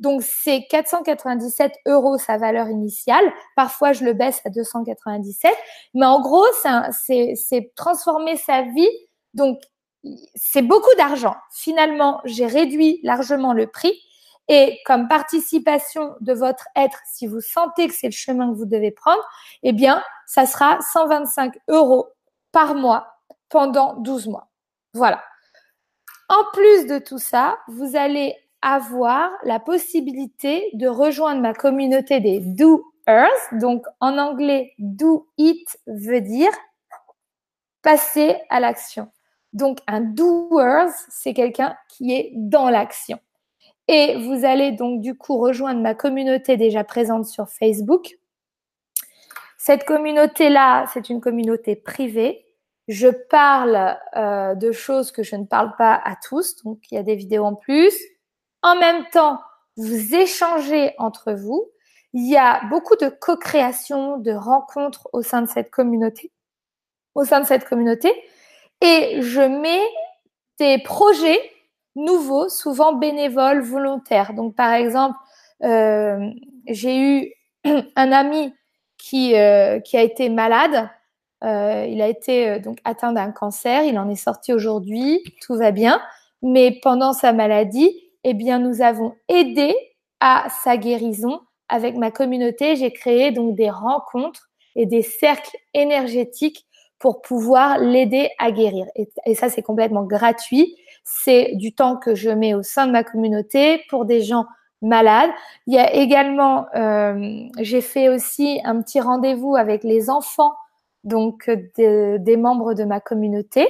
donc 0.00 0.22
c'est 0.22 0.66
497 0.68 1.72
euros 1.86 2.18
sa 2.18 2.36
valeur 2.36 2.68
initiale. 2.68 3.24
Parfois, 3.56 3.92
je 3.92 4.04
le 4.04 4.12
baisse 4.12 4.40
à 4.44 4.50
297. 4.50 5.52
Mais 5.94 6.06
en 6.06 6.20
gros, 6.20 6.46
c'est 6.92 7.72
transformer 7.76 8.36
sa 8.36 8.62
vie. 8.62 8.90
Donc, 9.34 9.60
c'est 10.34 10.62
beaucoup 10.62 10.94
d'argent. 10.96 11.36
Finalement, 11.52 12.20
j'ai 12.24 12.46
réduit 12.46 13.00
largement 13.02 13.52
le 13.52 13.66
prix 13.66 13.92
et 14.48 14.78
comme 14.86 15.08
participation 15.08 16.14
de 16.20 16.32
votre 16.32 16.66
être, 16.74 16.98
si 17.12 17.26
vous 17.26 17.40
sentez 17.40 17.86
que 17.86 17.94
c'est 17.94 18.06
le 18.06 18.12
chemin 18.12 18.50
que 18.50 18.56
vous 18.56 18.64
devez 18.64 18.90
prendre, 18.90 19.22
eh 19.62 19.72
bien, 19.72 20.02
ça 20.26 20.46
sera 20.46 20.80
125 20.80 21.54
euros 21.68 22.08
par 22.50 22.74
mois 22.74 23.06
pendant 23.48 23.94
12 23.94 24.28
mois. 24.28 24.48
Voilà. 24.94 25.22
En 26.28 26.44
plus 26.52 26.86
de 26.86 26.98
tout 26.98 27.18
ça, 27.18 27.58
vous 27.68 27.96
allez 27.96 28.36
avoir 28.60 29.30
la 29.44 29.60
possibilité 29.60 30.70
de 30.74 30.86
rejoindre 30.86 31.40
ma 31.40 31.54
communauté 31.54 32.20
des 32.20 32.40
doers. 32.40 33.28
Donc, 33.52 33.84
en 34.00 34.18
anglais, 34.18 34.74
do 34.78 35.28
it 35.38 35.78
veut 35.86 36.20
dire 36.20 36.52
passer 37.82 38.36
à 38.50 38.60
l'action. 38.60 39.10
Donc, 39.52 39.78
un 39.86 40.00
doers, 40.00 40.90
c'est 41.08 41.32
quelqu'un 41.32 41.76
qui 41.88 42.12
est 42.12 42.32
dans 42.34 42.68
l'action. 42.68 43.18
Et 43.88 44.16
vous 44.16 44.44
allez 44.44 44.72
donc 44.72 45.00
du 45.00 45.16
coup 45.16 45.38
rejoindre 45.38 45.80
ma 45.80 45.94
communauté 45.94 46.58
déjà 46.58 46.84
présente 46.84 47.24
sur 47.24 47.48
Facebook. 47.48 48.18
Cette 49.56 49.84
communauté-là, 49.84 50.84
c'est 50.92 51.08
une 51.08 51.22
communauté 51.22 51.74
privée. 51.74 52.44
Je 52.88 53.08
parle 53.08 53.96
euh, 54.16 54.54
de 54.54 54.72
choses 54.72 55.12
que 55.12 55.22
je 55.22 55.36
ne 55.36 55.44
parle 55.44 55.76
pas 55.76 56.00
à 56.02 56.16
tous, 56.16 56.56
donc 56.64 56.78
il 56.90 56.94
y 56.94 56.98
a 56.98 57.02
des 57.02 57.14
vidéos 57.14 57.44
en 57.44 57.54
plus. 57.54 57.94
En 58.62 58.76
même 58.76 59.04
temps, 59.12 59.38
vous 59.76 60.14
échangez 60.14 60.94
entre 60.98 61.32
vous. 61.32 61.70
Il 62.14 62.28
y 62.28 62.36
a 62.36 62.64
beaucoup 62.70 62.96
de 62.96 63.08
co-création, 63.08 64.16
de 64.16 64.32
rencontres 64.32 65.08
au 65.12 65.22
sein 65.22 65.42
de 65.42 65.48
cette 65.48 65.70
communauté, 65.70 66.32
au 67.14 67.24
sein 67.24 67.40
de 67.40 67.46
cette 67.46 67.66
communauté, 67.66 68.10
et 68.80 69.20
je 69.20 69.42
mets 69.42 69.86
des 70.58 70.78
projets 70.78 71.40
nouveaux, 71.94 72.48
souvent 72.48 72.94
bénévoles, 72.94 73.60
volontaires. 73.60 74.32
Donc, 74.32 74.54
par 74.54 74.72
exemple, 74.72 75.18
euh, 75.64 76.30
j'ai 76.66 76.98
eu 76.98 77.32
un 77.96 78.12
ami 78.12 78.54
euh, 79.14 79.80
qui 79.80 79.96
a 79.96 80.02
été 80.02 80.28
malade. 80.28 80.88
Euh, 81.44 81.86
il 81.88 82.02
a 82.02 82.08
été 82.08 82.48
euh, 82.48 82.58
donc 82.58 82.78
atteint 82.84 83.12
d'un 83.12 83.30
cancer. 83.30 83.84
Il 83.84 83.98
en 83.98 84.08
est 84.08 84.16
sorti 84.16 84.52
aujourd'hui. 84.52 85.22
Tout 85.42 85.54
va 85.54 85.70
bien. 85.70 86.00
Mais 86.42 86.78
pendant 86.82 87.12
sa 87.12 87.32
maladie, 87.32 87.90
eh 88.24 88.34
bien, 88.34 88.58
nous 88.58 88.82
avons 88.82 89.14
aidé 89.28 89.74
à 90.20 90.46
sa 90.62 90.76
guérison 90.76 91.40
avec 91.68 91.96
ma 91.96 92.10
communauté. 92.10 92.76
J'ai 92.76 92.92
créé 92.92 93.30
donc 93.30 93.54
des 93.54 93.70
rencontres 93.70 94.48
et 94.76 94.86
des 94.86 95.02
cercles 95.02 95.56
énergétiques 95.74 96.66
pour 96.98 97.22
pouvoir 97.22 97.78
l'aider 97.78 98.30
à 98.38 98.50
guérir. 98.50 98.86
Et, 98.96 99.34
ça, 99.34 99.48
c'est 99.48 99.62
complètement 99.62 100.04
gratuit. 100.04 100.74
C'est 101.04 101.52
du 101.54 101.72
temps 101.72 101.96
que 101.96 102.14
je 102.14 102.30
mets 102.30 102.54
au 102.54 102.62
sein 102.62 102.86
de 102.86 102.92
ma 102.92 103.04
communauté 103.04 103.82
pour 103.88 104.04
des 104.04 104.22
gens 104.22 104.46
malade. 104.82 105.30
Il 105.66 105.74
y 105.74 105.78
a 105.78 105.92
également, 105.94 106.66
euh, 106.74 107.42
j'ai 107.60 107.80
fait 107.80 108.08
aussi 108.08 108.60
un 108.64 108.80
petit 108.82 109.00
rendez-vous 109.00 109.56
avec 109.56 109.84
les 109.84 110.10
enfants, 110.10 110.54
donc 111.08 111.50
des 111.76 112.36
membres 112.36 112.74
de 112.74 112.84
ma 112.84 113.00
communauté, 113.00 113.68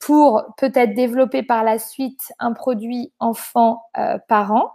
pour 0.00 0.42
peut-être 0.56 0.94
développer 0.94 1.42
par 1.42 1.62
la 1.62 1.78
suite 1.78 2.32
un 2.38 2.52
produit 2.52 3.12
enfant 3.20 3.82
euh, 3.98 4.18
parent. 4.28 4.72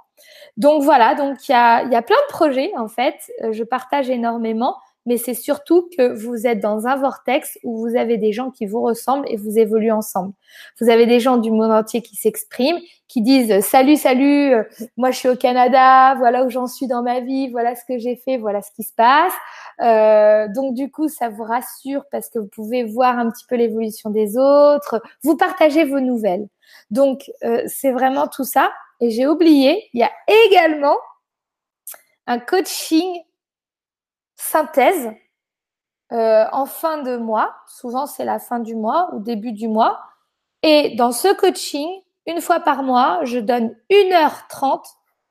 Donc 0.56 0.84
voilà, 0.84 1.16
donc 1.16 1.50
il 1.50 1.52
y 1.52 1.56
a, 1.56 1.84
il 1.84 1.92
y 1.92 1.96
a 1.96 2.02
plein 2.02 2.16
de 2.28 2.32
projets 2.32 2.72
en 2.78 2.88
fait. 2.88 3.16
Je 3.52 3.64
partage 3.64 4.10
énormément 4.10 4.78
mais 5.06 5.18
c'est 5.18 5.34
surtout 5.34 5.90
que 5.98 6.14
vous 6.14 6.48
êtes 6.48 6.60
dans 6.60 6.88
un 6.88 6.96
vortex 6.96 7.60
où 7.64 7.78
vous 7.78 7.96
avez 7.96 8.18
des 8.18 8.32
gens 8.32 8.52
qui 8.52 8.66
vous 8.66 8.82
ressemblent 8.82 9.26
et 9.30 9.36
vous 9.36 9.60
évoluez 9.60 9.92
ensemble. 9.92 10.34
Vous 10.80 10.90
avez 10.90 11.06
des 11.06 11.20
gens 11.20 11.38
du 11.38 11.52
monde 11.52 11.72
entier 11.72 12.02
qui 12.02 12.16
s'expriment, 12.16 12.80
qui 13.08 13.22
disent 13.22 13.60
salut, 13.62 13.98
salut, 13.98 14.54
euh, 14.54 14.64
moi 14.98 15.12
je 15.12 15.20
suis 15.20 15.30
au 15.30 15.36
Canada, 15.36 16.16
voilà 16.16 16.44
où 16.44 16.50
j'en 16.50 16.68
suis 16.68 16.88
dans 16.88 17.04
ma 17.04 17.20
vie, 17.20 17.50
voilà 17.52 17.76
ce 17.76 17.86
que 17.86 18.00
j'ai 18.00 18.16
fait, 18.16 18.38
voilà 18.38 18.62
ce 18.62 18.72
qui 18.72 18.84
se 18.84 18.94
passe. 18.94 19.34
Euh, 19.82 20.48
donc 20.48 20.74
du 20.74 20.90
coup, 20.90 21.08
ça 21.08 21.30
vous 21.30 21.44
rassure 21.44 22.04
parce 22.12 22.30
que 22.30 22.40
vous 22.40 22.48
pouvez 22.48 22.84
voir 22.84 23.20
un 23.20 23.30
petit 23.30 23.46
peu 23.48 23.56
l'évolution 23.56 24.10
des 24.10 24.38
autres, 24.38 25.02
vous 25.24 25.38
partagez 25.38 25.84
vos 25.86 26.00
nouvelles. 26.00 26.48
Donc 26.90 27.32
euh, 27.44 27.62
c'est 27.68 27.92
vraiment 27.92 28.28
tout 28.28 28.44
ça. 28.44 28.72
Et 29.02 29.12
j'ai 29.12 29.28
oublié, 29.28 29.90
il 29.94 30.00
y 30.00 30.04
a 30.04 30.12
également 30.48 30.98
un 32.28 32.40
coaching 32.40 33.22
synthèse 34.46 35.12
euh, 36.12 36.46
en 36.52 36.66
fin 36.66 37.02
de 37.02 37.18
mois. 37.18 37.56
Souvent, 37.68 38.06
c'est 38.06 38.26
la 38.26 38.40
fin 38.40 38.60
du 38.60 38.76
mois 38.76 39.10
ou 39.14 39.20
début 39.20 39.52
du 39.52 39.68
mois. 39.68 40.02
Et 40.62 40.96
dans 40.96 41.12
ce 41.12 41.34
coaching, 41.34 41.90
une 42.26 42.42
fois 42.42 42.60
par 42.60 42.84
mois, 42.84 43.20
je 43.24 43.40
donne 43.40 43.76
1h30, 43.90 44.84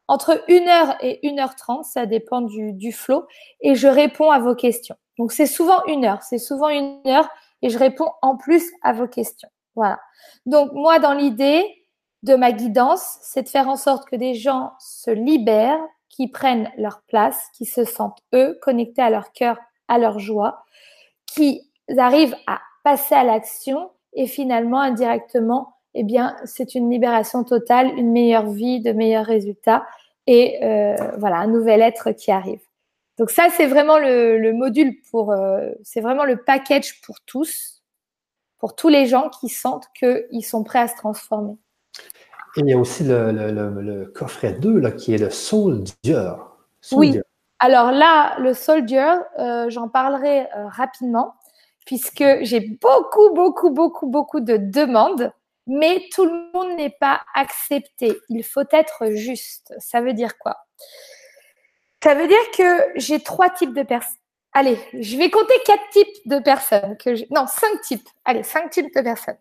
entre 0.08 0.44
1h 0.48 0.96
et 1.00 1.20
1h30, 1.22 1.84
ça 1.84 2.06
dépend 2.06 2.40
du, 2.40 2.72
du 2.72 2.92
flow, 2.92 3.26
et 3.60 3.74
je 3.74 3.88
réponds 3.88 4.30
à 4.30 4.38
vos 4.38 4.54
questions. 4.54 4.96
Donc, 5.18 5.32
c'est 5.32 5.46
souvent 5.46 5.84
une 5.86 6.04
heure, 6.04 6.22
c'est 6.22 6.38
souvent 6.38 6.68
une 6.68 7.00
heure, 7.06 7.28
et 7.62 7.70
je 7.70 7.78
réponds 7.78 8.10
en 8.20 8.36
plus 8.36 8.64
à 8.82 8.92
vos 8.92 9.08
questions. 9.08 9.48
Voilà. 9.76 9.98
Donc, 10.46 10.72
moi, 10.72 10.98
dans 10.98 11.14
l'idée 11.14 11.64
de 12.22 12.34
ma 12.34 12.52
guidance, 12.52 13.18
c'est 13.22 13.42
de 13.42 13.48
faire 13.48 13.68
en 13.68 13.76
sorte 13.76 14.08
que 14.08 14.16
des 14.16 14.34
gens 14.34 14.72
se 14.78 15.10
libèrent 15.10 15.80
qui 16.14 16.28
prennent 16.28 16.70
leur 16.76 17.02
place, 17.08 17.48
qui 17.54 17.64
se 17.64 17.84
sentent 17.84 18.20
eux 18.34 18.56
connectés 18.62 19.02
à 19.02 19.10
leur 19.10 19.32
cœur, 19.32 19.58
à 19.88 19.98
leur 19.98 20.20
joie, 20.20 20.64
qui 21.26 21.60
arrivent 21.98 22.36
à 22.46 22.60
passer 22.84 23.14
à 23.14 23.24
l'action 23.24 23.90
et 24.12 24.26
finalement 24.26 24.80
indirectement, 24.80 25.74
eh 25.94 26.04
bien, 26.04 26.36
c'est 26.44 26.76
une 26.76 26.88
libération 26.90 27.42
totale, 27.42 27.88
une 27.96 28.12
meilleure 28.12 28.50
vie, 28.50 28.80
de 28.80 28.92
meilleurs 28.92 29.26
résultats 29.26 29.84
et 30.26 30.62
euh, 30.64 30.94
voilà 31.18 31.38
un 31.38 31.48
nouvel 31.48 31.82
être 31.82 32.12
qui 32.12 32.30
arrive. 32.30 32.62
Donc 33.18 33.30
ça, 33.30 33.48
c'est 33.50 33.66
vraiment 33.66 33.98
le, 33.98 34.52
module 34.52 35.00
pour, 35.10 35.32
euh, 35.32 35.70
c'est 35.82 36.00
vraiment 36.00 36.24
le 36.24 36.42
package 36.44 37.00
pour 37.02 37.20
tous, 37.22 37.82
pour 38.58 38.76
tous 38.76 38.88
les 38.88 39.06
gens 39.06 39.30
qui 39.30 39.48
sentent 39.48 39.88
qu'ils 39.98 40.44
sont 40.44 40.62
prêts 40.62 40.80
à 40.80 40.88
se 40.88 40.96
transformer. 40.96 41.56
Et 42.56 42.60
il 42.60 42.68
y 42.68 42.72
a 42.72 42.78
aussi 42.78 43.04
le, 43.04 44.04
coffret 44.14 44.52
2 44.52 44.78
là, 44.78 44.92
qui 44.92 45.14
est 45.14 45.18
le 45.18 45.30
Soldier. 45.30 46.32
Oui. 46.92 47.20
Alors 47.58 47.92
là, 47.92 48.38
le 48.38 48.54
Soldier, 48.54 49.14
euh, 49.38 49.70
j'en 49.70 49.88
parlerai 49.88 50.42
euh, 50.42 50.68
rapidement 50.68 51.34
puisque 51.86 52.24
j'ai 52.42 52.60
beaucoup, 52.60 53.34
beaucoup, 53.34 53.70
beaucoup, 53.70 54.06
beaucoup 54.06 54.40
de 54.40 54.56
demandes, 54.56 55.32
mais 55.66 56.02
tout 56.12 56.24
le 56.24 56.50
monde 56.52 56.76
n'est 56.76 56.94
pas 56.98 57.20
accepté. 57.34 58.18
Il 58.28 58.44
faut 58.44 58.64
être 58.70 59.14
juste. 59.14 59.74
Ça 59.78 60.00
veut 60.00 60.14
dire 60.14 60.38
quoi? 60.38 60.56
Ça 62.02 62.14
veut 62.14 62.26
dire 62.26 62.50
que 62.56 62.86
j'ai 62.96 63.20
trois 63.20 63.50
types 63.50 63.74
de 63.74 63.82
personnes. 63.82 64.12
Allez, 64.52 64.78
je 64.92 65.16
vais 65.16 65.30
compter 65.30 65.54
quatre 65.64 65.88
types 65.90 66.26
de 66.26 66.38
personnes. 66.38 66.96
Que 66.98 67.10
non, 67.34 67.46
cinq 67.46 67.80
types. 67.82 68.08
Allez, 68.24 68.42
cinq 68.42 68.70
types 68.70 68.94
de 68.94 69.00
personnes 69.00 69.38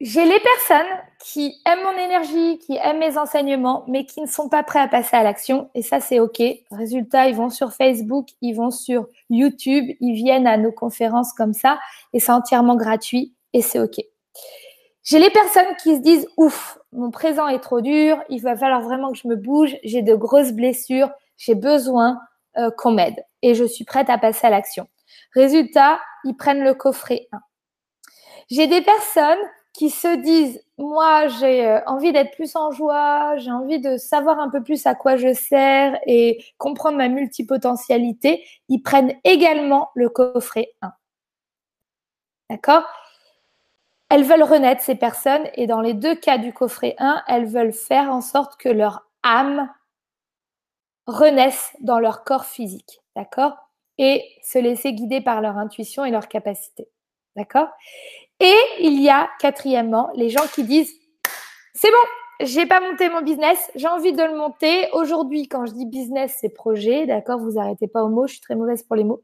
j'ai 0.00 0.24
les 0.24 0.38
personnes 0.38 0.86
qui 1.18 1.60
aiment 1.66 1.82
mon 1.82 1.98
énergie, 1.98 2.58
qui 2.58 2.76
aiment 2.76 3.00
mes 3.00 3.18
enseignements, 3.18 3.84
mais 3.88 4.04
qui 4.04 4.20
ne 4.20 4.26
sont 4.26 4.48
pas 4.48 4.62
prêts 4.62 4.78
à 4.78 4.86
passer 4.86 5.16
à 5.16 5.24
l'action. 5.24 5.70
Et 5.74 5.82
ça, 5.82 5.98
c'est 5.98 6.20
OK. 6.20 6.40
Résultat, 6.70 7.28
ils 7.28 7.34
vont 7.34 7.50
sur 7.50 7.72
Facebook, 7.72 8.28
ils 8.40 8.54
vont 8.54 8.70
sur 8.70 9.08
YouTube, 9.28 9.86
ils 10.00 10.14
viennent 10.14 10.46
à 10.46 10.56
nos 10.56 10.70
conférences 10.70 11.32
comme 11.32 11.52
ça, 11.52 11.80
et 12.12 12.20
c'est 12.20 12.30
entièrement 12.30 12.76
gratuit, 12.76 13.34
et 13.52 13.62
c'est 13.62 13.80
OK. 13.80 13.96
J'ai 15.02 15.18
les 15.18 15.30
personnes 15.30 15.74
qui 15.82 15.96
se 15.96 16.00
disent, 16.00 16.28
ouf, 16.36 16.78
mon 16.92 17.10
présent 17.10 17.48
est 17.48 17.60
trop 17.60 17.80
dur, 17.80 18.22
il 18.28 18.40
va 18.40 18.56
falloir 18.56 18.82
vraiment 18.82 19.10
que 19.10 19.18
je 19.18 19.26
me 19.26 19.34
bouge, 19.34 19.76
j'ai 19.82 20.02
de 20.02 20.14
grosses 20.14 20.52
blessures, 20.52 21.10
j'ai 21.38 21.56
besoin 21.56 22.20
euh, 22.56 22.70
qu'on 22.70 22.92
m'aide, 22.92 23.24
et 23.42 23.54
je 23.54 23.64
suis 23.64 23.84
prête 23.84 24.10
à 24.10 24.18
passer 24.18 24.46
à 24.46 24.50
l'action. 24.50 24.86
Résultat, 25.34 25.98
ils 26.24 26.36
prennent 26.36 26.62
le 26.62 26.74
coffret 26.74 27.26
1. 27.32 27.40
J'ai 28.50 28.66
des 28.66 28.80
personnes 28.80 29.38
qui 29.78 29.90
se 29.90 30.16
disent 30.16 30.60
moi 30.76 31.28
j'ai 31.28 31.64
euh, 31.64 31.80
envie 31.86 32.12
d'être 32.12 32.34
plus 32.34 32.56
en 32.56 32.72
joie, 32.72 33.36
j'ai 33.36 33.52
envie 33.52 33.78
de 33.78 33.96
savoir 33.96 34.40
un 34.40 34.50
peu 34.50 34.60
plus 34.60 34.84
à 34.86 34.96
quoi 34.96 35.16
je 35.16 35.32
sers 35.32 35.96
et 36.04 36.44
comprendre 36.58 36.96
ma 36.96 37.08
multipotentialité, 37.08 38.44
ils 38.68 38.82
prennent 38.82 39.14
également 39.22 39.90
le 39.94 40.08
coffret 40.08 40.72
1. 40.82 40.92
D'accord? 42.50 42.82
Elles 44.08 44.24
veulent 44.24 44.42
renaître 44.42 44.82
ces 44.82 44.96
personnes 44.96 45.48
et 45.54 45.68
dans 45.68 45.80
les 45.80 45.94
deux 45.94 46.16
cas 46.16 46.38
du 46.38 46.52
coffret 46.52 46.96
1, 46.98 47.22
elles 47.28 47.46
veulent 47.46 47.72
faire 47.72 48.10
en 48.10 48.20
sorte 48.20 48.60
que 48.60 48.68
leur 48.68 49.06
âme 49.22 49.72
renaisse 51.06 51.76
dans 51.78 52.00
leur 52.00 52.24
corps 52.24 52.46
physique. 52.46 53.00
D'accord? 53.14 53.52
Et 53.98 54.24
se 54.42 54.58
laisser 54.58 54.92
guider 54.92 55.20
par 55.20 55.40
leur 55.40 55.56
intuition 55.56 56.04
et 56.04 56.10
leur 56.10 56.26
capacité. 56.26 56.88
D'accord? 57.36 57.68
Et 58.40 58.56
il 58.80 59.00
y 59.00 59.08
a, 59.08 59.28
quatrièmement, 59.40 60.10
les 60.14 60.30
gens 60.30 60.46
qui 60.54 60.64
disent, 60.64 60.92
c'est 61.74 61.90
bon, 61.90 61.96
j'ai 62.40 62.66
pas 62.66 62.80
monté 62.80 63.08
mon 63.08 63.22
business, 63.22 63.70
j'ai 63.74 63.88
envie 63.88 64.12
de 64.12 64.22
le 64.22 64.36
monter. 64.36 64.88
Aujourd'hui, 64.92 65.48
quand 65.48 65.66
je 65.66 65.72
dis 65.72 65.86
business, 65.86 66.36
c'est 66.40 66.50
projet, 66.50 67.06
d'accord 67.06 67.40
Vous 67.40 67.58
arrêtez 67.58 67.88
pas 67.88 68.02
au 68.04 68.08
mot, 68.08 68.26
je 68.28 68.34
suis 68.34 68.40
très 68.40 68.54
mauvaise 68.54 68.84
pour 68.84 68.94
les 68.94 69.02
mots. 69.02 69.22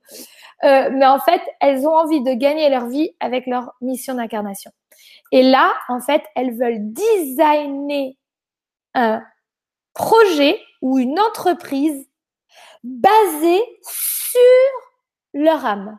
Euh, 0.64 0.90
mais 0.92 1.06
en 1.06 1.20
fait, 1.20 1.40
elles 1.60 1.86
ont 1.86 1.94
envie 1.94 2.22
de 2.22 2.34
gagner 2.34 2.68
leur 2.70 2.86
vie 2.86 3.14
avec 3.20 3.46
leur 3.46 3.72
mission 3.80 4.14
d'incarnation. 4.14 4.72
Et 5.30 5.42
là, 5.42 5.74
en 5.88 6.00
fait, 6.00 6.22
elles 6.34 6.56
veulent 6.56 6.92
designer 6.92 8.16
un 8.94 9.22
projet 9.92 10.60
ou 10.82 10.98
une 10.98 11.18
entreprise 11.20 12.08
basée 12.82 13.62
sur 13.82 14.40
leur 15.32 15.64
âme, 15.64 15.98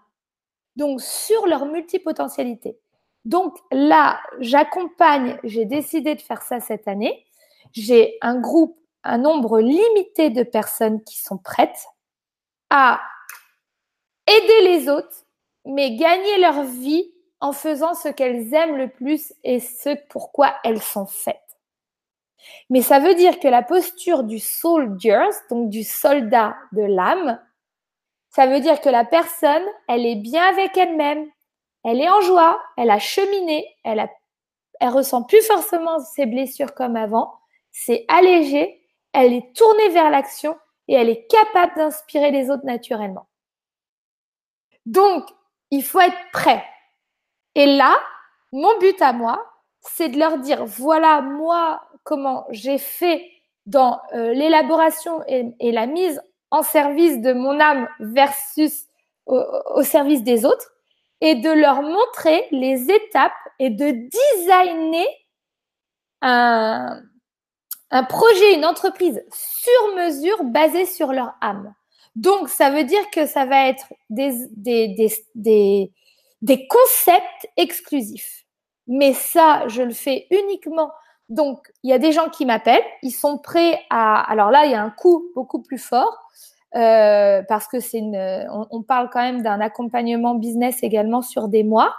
donc 0.75 1.01
sur 1.01 1.47
leur 1.47 1.65
multipotentialité. 1.65 2.77
Donc 3.25 3.57
là, 3.71 4.21
j'accompagne, 4.39 5.39
j'ai 5.43 5.65
décidé 5.65 6.15
de 6.15 6.21
faire 6.21 6.43
ça 6.43 6.59
cette 6.59 6.87
année. 6.87 7.25
J'ai 7.73 8.17
un 8.21 8.39
groupe, 8.39 8.79
un 9.03 9.17
nombre 9.17 9.59
limité 9.59 10.29
de 10.29 10.43
personnes 10.43 11.03
qui 11.03 11.19
sont 11.19 11.37
prêtes 11.37 11.87
à 12.69 13.01
aider 14.27 14.61
les 14.63 14.89
autres, 14.89 15.25
mais 15.65 15.95
gagner 15.95 16.37
leur 16.37 16.63
vie 16.63 17.11
en 17.39 17.51
faisant 17.51 17.95
ce 17.95 18.09
qu'elles 18.09 18.53
aiment 18.53 18.77
le 18.77 18.89
plus 18.89 19.33
et 19.43 19.59
ce 19.59 19.95
pourquoi 20.09 20.55
elles 20.63 20.81
sont 20.81 21.05
faites. 21.05 21.41
Mais 22.69 22.81
ça 22.81 22.99
veut 22.99 23.15
dire 23.15 23.39
que 23.39 23.47
la 23.47 23.63
posture 23.63 24.23
du 24.23 24.39
soldier, 24.39 25.29
donc 25.49 25.69
du 25.69 25.83
soldat 25.83 26.55
de 26.71 26.83
l'âme, 26.83 27.39
ça 28.29 28.47
veut 28.47 28.59
dire 28.59 28.81
que 28.81 28.89
la 28.89 29.05
personne, 29.05 29.63
elle 29.87 30.05
est 30.05 30.15
bien 30.15 30.43
avec 30.43 30.77
elle-même, 30.77 31.27
elle 31.85 32.01
est 32.01 32.09
en 32.09 32.21
joie, 32.21 32.61
elle 32.75 32.91
a 32.91 32.99
cheminé, 32.99 33.65
elle 33.85 34.01
a, 34.01 34.09
elle 34.81 34.89
ressent 34.89 35.23
plus 35.23 35.41
forcément 35.43 35.99
ses 35.99 36.25
blessures 36.25 36.73
comme 36.73 36.97
avant, 36.97 37.39
c'est 37.71 38.03
allégé 38.09 38.81
elle 39.15 39.33
est 39.33 39.55
tournée 39.55 39.89
vers 39.89 40.09
l'action 40.09 40.57
et 40.87 40.93
elle 40.93 41.09
est 41.09 41.25
capable 41.27 41.75
d'inspirer 41.77 42.31
les 42.31 42.49
autres 42.49 42.65
naturellement. 42.65 43.27
Donc, 44.85 45.25
il 45.71 45.83
faut 45.83 46.01
être 46.01 46.17
prêt. 46.33 46.63
Et 47.55 47.65
là, 47.65 47.97
mon 48.51 48.77
but 48.79 49.01
à 49.01 49.13
moi, 49.13 49.43
c'est 49.79 50.09
de 50.09 50.19
leur 50.19 50.37
dire, 50.39 50.65
voilà 50.65 51.21
moi 51.21 51.81
comment 52.03 52.45
j'ai 52.49 52.77
fait 52.77 53.25
dans 53.65 53.99
euh, 54.13 54.33
l'élaboration 54.33 55.23
et, 55.27 55.71
la 55.71 55.87
mise 55.87 56.21
en 56.51 56.61
service 56.61 57.21
de 57.21 57.33
mon 57.33 57.59
âme 57.59 57.87
versus 57.99 58.85
au, 59.25 59.81
service 59.81 60.23
des 60.23 60.45
autres 60.45 60.74
et 61.21 61.35
de 61.35 61.49
leur 61.49 61.81
montrer 61.81 62.47
les 62.51 62.91
étapes 62.91 63.31
et 63.59 63.69
de 63.69 63.91
designer 63.91 65.07
un, 66.21 67.01
un 67.91 68.03
projet, 68.03 68.55
une 68.55 68.65
entreprise 68.65 69.23
sur 69.31 69.95
mesure 69.95 70.43
basée 70.43 70.85
sur 70.85 71.13
leur 71.13 71.35
âme. 71.41 71.73
Donc, 72.15 72.49
ça 72.49 72.69
veut 72.69 72.83
dire 72.83 73.09
que 73.11 73.25
ça 73.25 73.45
va 73.45 73.67
être 73.67 73.85
des, 74.09 74.47
des, 74.51 74.89
des, 74.89 75.13
des, 75.35 75.91
des 76.41 76.67
concepts 76.67 77.49
exclusifs. 77.57 78.45
Mais 78.87 79.13
ça, 79.13 79.67
je 79.67 79.81
le 79.81 79.93
fais 79.93 80.27
uniquement. 80.31 80.91
Donc, 81.29 81.71
il 81.83 81.89
y 81.89 81.93
a 81.93 81.97
des 81.97 82.11
gens 82.11 82.29
qui 82.29 82.45
m'appellent, 82.45 82.85
ils 83.01 83.11
sont 83.11 83.37
prêts 83.37 83.81
à. 83.89 84.21
Alors 84.31 84.51
là, 84.51 84.65
il 84.65 84.71
y 84.71 84.75
a 84.75 84.83
un 84.83 84.91
coût 84.91 85.31
beaucoup 85.35 85.61
plus 85.61 85.79
fort. 85.79 86.15
Euh, 86.75 87.41
parce 87.47 87.67
que 87.67 87.79
c'est 87.79 87.99
une, 87.99 88.17
on, 88.51 88.67
on, 88.69 88.83
parle 88.83 89.09
quand 89.09 89.21
même 89.21 89.41
d'un 89.41 89.61
accompagnement 89.61 90.35
business 90.35 90.83
également 90.83 91.21
sur 91.21 91.47
des 91.47 91.63
mois. 91.63 91.95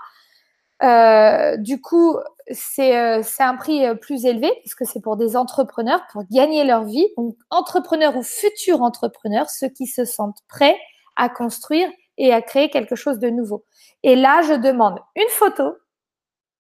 Euh, 0.82 1.56
du 1.56 1.80
coup, 1.80 2.18
c'est 2.50 2.98
euh, 2.98 3.22
un 3.38 3.56
prix 3.56 3.86
euh, 3.86 3.94
plus 3.94 4.26
élevé 4.26 4.52
puisque 4.60 4.84
c'est 4.84 5.00
pour 5.00 5.16
des 5.16 5.36
entrepreneurs 5.36 6.00
pour 6.12 6.24
gagner 6.30 6.64
leur 6.64 6.84
vie. 6.84 7.08
Donc, 7.16 7.36
entrepreneurs 7.50 8.16
ou 8.16 8.22
futurs 8.22 8.82
entrepreneurs, 8.82 9.48
ceux 9.48 9.68
qui 9.68 9.86
se 9.86 10.04
sentent 10.04 10.42
prêts 10.48 10.78
à 11.16 11.28
construire 11.28 11.88
et 12.18 12.32
à 12.32 12.42
créer 12.42 12.68
quelque 12.68 12.94
chose 12.94 13.18
de 13.18 13.30
nouveau. 13.30 13.64
Et 14.02 14.16
là, 14.16 14.42
je 14.42 14.54
demande 14.54 14.98
une 15.16 15.28
photo, 15.30 15.76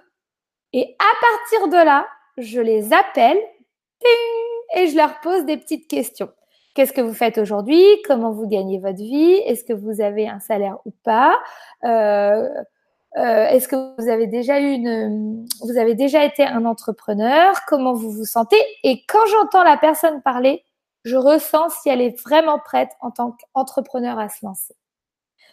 et 0.73 0.95
à 0.99 1.11
partir 1.21 1.67
de 1.67 1.77
là, 1.85 2.07
je 2.37 2.61
les 2.61 2.93
appelle 2.93 3.37
et 4.75 4.87
je 4.87 4.95
leur 4.95 5.19
pose 5.19 5.45
des 5.45 5.57
petites 5.57 5.87
questions. 5.87 6.29
Qu'est-ce 6.73 6.93
que 6.93 7.01
vous 7.01 7.13
faites 7.13 7.37
aujourd'hui? 7.37 7.83
Comment 8.05 8.31
vous 8.31 8.47
gagnez 8.47 8.79
votre 8.79 8.97
vie? 8.97 9.33
Est-ce 9.45 9.65
que 9.65 9.73
vous 9.73 9.99
avez 9.99 10.29
un 10.29 10.39
salaire 10.39 10.77
ou 10.85 10.93
pas? 11.03 11.37
Euh, 11.83 12.47
euh, 13.17 13.45
Est-ce 13.47 13.67
que 13.67 13.75
vous 14.01 14.09
avez 14.09 14.27
déjà 14.27 14.57
une, 14.59 15.45
vous 15.61 15.77
avez 15.77 15.95
déjà 15.95 16.23
été 16.23 16.43
un 16.43 16.63
entrepreneur? 16.65 17.53
Comment 17.67 17.91
vous 17.93 18.11
vous 18.11 18.23
sentez? 18.23 18.55
Et 18.83 19.03
quand 19.07 19.25
j'entends 19.27 19.63
la 19.63 19.75
personne 19.75 20.21
parler, 20.21 20.63
je 21.03 21.15
ressens 21.15 21.69
si 21.81 21.89
elle 21.89 22.01
est 22.01 22.19
vraiment 22.21 22.59
prête 22.59 22.91
en 23.01 23.11
tant 23.11 23.35
qu'entrepreneur 23.53 24.19
à 24.19 24.29
se 24.29 24.45
lancer. 24.45 24.75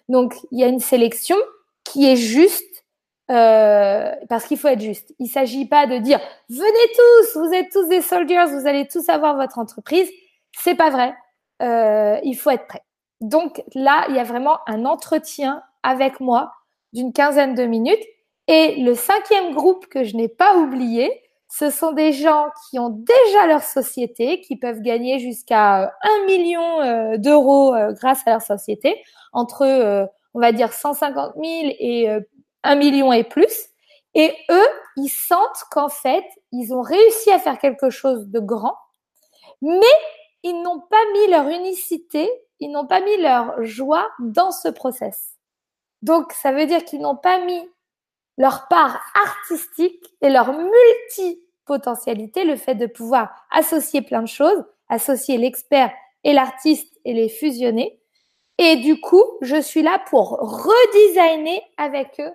Donc, 0.09 0.35
il 0.51 0.59
y 0.59 0.65
a 0.65 0.69
une 0.69 0.81
sélection 0.81 1.37
qui 1.85 2.07
est 2.07 2.17
juste 2.17 2.85
euh, 3.31 4.15
parce 4.29 4.47
qu'il 4.47 4.59
faut 4.59 4.69
être 4.69 4.81
juste. 4.81 5.15
Il 5.19 5.29
s'agit 5.29 5.67
pas 5.67 5.87
de 5.87 5.99
dire 5.99 6.19
venez 6.49 6.71
tous, 6.97 7.41
vous 7.41 7.53
êtes 7.53 7.71
tous 7.71 7.87
des 7.89 8.01
soldiers, 8.01 8.45
vous 8.47 8.67
allez 8.67 8.89
tous 8.89 9.09
avoir 9.09 9.37
votre 9.37 9.59
entreprise. 9.59 10.11
C'est 10.57 10.75
pas 10.75 10.91
vrai. 10.91 11.15
Euh, 11.63 12.19
il 12.25 12.35
faut 12.35 12.51
être 12.51 12.67
prêt. 12.67 12.83
Donc 13.21 13.63
là, 13.75 14.07
il 14.09 14.15
y 14.15 14.19
a 14.19 14.25
vraiment 14.25 14.59
un 14.67 14.85
entretien 14.85 15.63
avec 15.83 16.21
moi 16.21 16.53
d'une 16.93 17.13
quinzaine 17.13 17.55
de 17.55 17.65
minutes. 17.65 18.05
Et 18.47 18.77
le 18.77 18.95
cinquième 18.95 19.55
groupe 19.55 19.87
que 19.89 20.05
je 20.05 20.17
n'ai 20.17 20.29
pas 20.29 20.57
oublié, 20.57 21.23
ce 21.51 21.71
sont 21.71 21.93
des 21.93 22.13
gens 22.13 22.51
qui 22.69 22.79
ont 22.79 22.91
déjà 22.91 23.47
leur 23.47 23.63
société, 23.63 24.41
qui 24.43 24.57
peuvent 24.57 24.83
gagner 24.83 25.19
jusqu'à 25.19 25.85
euh, 25.85 25.89
un 26.03 26.27
million 26.27 26.81
euh, 26.83 27.17
d'euros 27.17 27.75
euh, 27.75 27.93
grâce 27.93 28.27
à 28.27 28.33
leur 28.33 28.43
société, 28.43 29.03
entre, 29.33 30.09
on 30.35 30.41
va 30.41 30.53
dire, 30.53 30.73
150 30.73 31.35
000 31.35 31.45
et 31.45 32.09
un 32.65 32.75
million 32.77 33.13
et 33.13 33.25
plus. 33.25 33.69
Et 34.15 34.35
eux, 34.51 34.69
ils 34.97 35.11
sentent 35.11 35.65
qu'en 35.71 35.89
fait, 35.89 36.25
ils 36.51 36.73
ont 36.73 36.81
réussi 36.81 37.31
à 37.31 37.39
faire 37.39 37.59
quelque 37.59 37.91
chose 37.91 38.29
de 38.29 38.41
grand, 38.41 38.75
mais 39.61 39.81
ils 40.43 40.63
n'ont 40.63 40.81
pas 40.81 40.97
mis 41.13 41.31
leur 41.31 41.49
unicité, 41.49 42.29
ils 42.59 42.71
n'ont 42.71 42.87
pas 42.87 43.01
mis 43.01 43.17
leur 43.19 43.63
joie 43.65 44.09
dans 44.19 44.51
ce 44.51 44.69
process. 44.69 45.35
Donc, 46.01 46.33
ça 46.33 46.53
veut 46.53 46.67
dire 46.67 46.85
qu'ils 46.85 47.01
n'ont 47.01 47.17
pas 47.17 47.45
mis 47.45 47.69
leur 48.39 48.69
part 48.69 49.03
artistique 49.27 50.15
et 50.23 50.31
leur 50.31 50.53
multipotentialité, 50.53 52.45
le 52.45 52.57
fait 52.57 52.77
de 52.77 52.87
pouvoir 52.87 53.47
associer 53.51 54.01
plein 54.01 54.23
de 54.23 54.29
choses, 54.29 54.65
associer 54.89 55.37
l'expert 55.37 55.93
et 56.25 56.33
l'artiste 56.33 56.99
et 57.05 57.13
les 57.13 57.29
fusionner. 57.29 58.01
Et 58.57 58.77
du 58.77 59.01
coup, 59.01 59.23
je 59.43 59.61
suis 59.61 59.83
là 59.83 60.01
pour 60.09 60.31
redesigner 60.31 61.63
avec 61.77 62.21
eux 62.21 62.33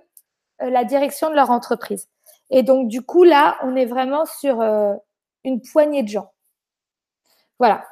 euh, 0.62 0.70
la 0.70 0.84
direction 0.84 1.30
de 1.30 1.36
leur 1.36 1.52
entreprise. 1.52 2.10
Et 2.50 2.64
donc, 2.64 2.90
du 2.90 3.02
coup, 3.02 3.24
là, 3.24 3.58
on 3.64 3.76
est 3.76 3.86
vraiment 3.86 4.26
sur 4.26 4.62
euh, 4.62 4.94
une 5.46 5.62
poignée 5.62 6.04
de 6.04 6.10
gens. 6.10 6.32
Voilà. 7.60 7.84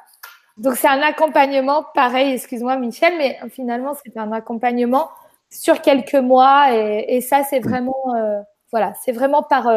Donc, 0.58 0.76
c'est 0.76 0.88
un 0.88 1.00
accompagnement, 1.00 1.84
pareil, 1.94 2.34
excuse-moi, 2.34 2.76
Michel, 2.76 3.16
mais 3.16 3.38
finalement, 3.50 3.94
c'est 4.04 4.16
un 4.18 4.32
accompagnement 4.32 5.10
sur 5.52 5.80
quelques 5.82 6.14
mois. 6.14 6.74
Et, 6.74 7.20
ça, 7.20 7.42
c'est 7.48 7.60
vraiment, 7.60 8.14
euh, 8.16 8.40
voilà, 8.70 8.94
c'est 9.04 9.12
vraiment 9.12 9.42
par, 9.42 9.70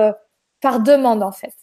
par 0.61 0.79
demande, 0.79 1.21
en 1.21 1.31
fait. 1.31 1.53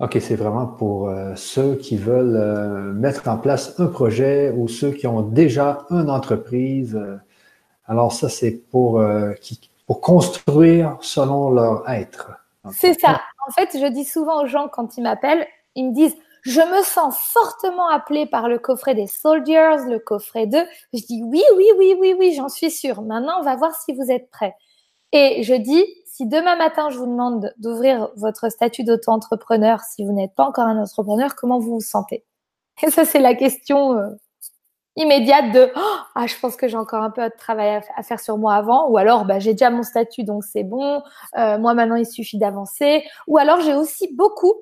OK, 0.00 0.18
c'est 0.20 0.36
vraiment 0.36 0.66
pour 0.66 1.10
ceux 1.36 1.76
qui 1.76 1.96
veulent 1.96 2.92
mettre 2.94 3.28
en 3.28 3.38
place 3.38 3.78
un 3.78 3.86
projet 3.86 4.52
ou 4.54 4.68
ceux 4.68 4.90
qui 4.90 5.06
ont 5.06 5.22
déjà 5.22 5.86
une 5.90 6.10
entreprise. 6.10 7.00
alors, 7.86 8.12
ça, 8.12 8.28
c'est 8.28 8.52
pour 8.52 9.02
qui, 9.40 9.70
pour 9.86 10.00
construire 10.00 10.98
selon 11.00 11.50
leur 11.50 11.88
être. 11.88 12.32
C'est 12.72 12.98
ça. 12.98 13.20
En 13.46 13.52
fait, 13.52 13.70
je 13.74 13.86
dis 13.86 14.04
souvent 14.04 14.42
aux 14.42 14.46
gens 14.46 14.68
quand 14.68 14.96
ils 14.96 15.02
m'appellent, 15.02 15.46
ils 15.76 15.88
me 15.88 15.94
disent 15.94 16.16
je 16.42 16.60
me 16.60 16.82
sens 16.82 17.18
fortement 17.18 17.88
appelé 17.88 18.26
par 18.26 18.48
le 18.48 18.58
coffret 18.58 18.94
des 18.94 19.06
Soldiers, 19.06 19.76
le 19.88 19.98
coffret 19.98 20.46
2. 20.46 20.58
Je 20.92 21.00
dis 21.00 21.22
oui, 21.24 21.42
oui, 21.56 21.66
oui, 21.78 21.96
oui, 21.98 22.14
oui, 22.18 22.34
j'en 22.34 22.48
suis 22.48 22.70
sûre. 22.70 23.02
Maintenant, 23.02 23.40
on 23.40 23.42
va 23.42 23.56
voir 23.56 23.74
si 23.74 23.94
vous 23.94 24.10
êtes 24.10 24.30
prêts. 24.30 24.54
Et 25.12 25.42
je 25.42 25.54
dis, 25.54 25.84
si 26.04 26.26
demain 26.26 26.56
matin, 26.56 26.90
je 26.90 26.98
vous 26.98 27.06
demande 27.06 27.52
d'ouvrir 27.58 28.10
votre 28.16 28.48
statut 28.50 28.84
d'auto-entrepreneur, 28.84 29.80
si 29.80 30.04
vous 30.04 30.12
n'êtes 30.12 30.34
pas 30.34 30.44
encore 30.44 30.66
un 30.66 30.80
entrepreneur, 30.80 31.34
comment 31.34 31.58
vous 31.58 31.74
vous 31.74 31.80
sentez? 31.80 32.24
Et 32.82 32.90
ça, 32.90 33.04
c'est 33.04 33.20
la 33.20 33.34
question 33.34 33.94
euh, 33.94 34.10
immédiate 34.96 35.52
de 35.52 35.70
oh, 35.76 35.96
ah 36.14 36.26
je 36.26 36.34
pense 36.40 36.56
que 36.56 36.68
j'ai 36.68 36.76
encore 36.76 37.02
un 37.02 37.10
peu 37.10 37.22
de 37.22 37.34
travail 37.36 37.80
à, 37.96 38.02
faire 38.02 38.18
sur 38.18 38.38
moi 38.38 38.54
avant 38.54 38.88
ou 38.88 38.96
alors 38.96 39.26
bah, 39.26 39.38
j'ai 39.38 39.52
déjà 39.52 39.70
mon 39.70 39.82
statut 39.82 40.24
donc 40.24 40.42
c'est 40.42 40.64
bon 40.64 41.02
euh, 41.38 41.58
moi 41.58 41.74
maintenant 41.74 41.96
il 41.96 42.06
suffit 42.06 42.38
d'avancer 42.38 43.04
ou 43.26 43.36
alors 43.36 43.60
j'ai 43.60 43.74
aussi 43.74 44.14
beaucoup 44.14 44.54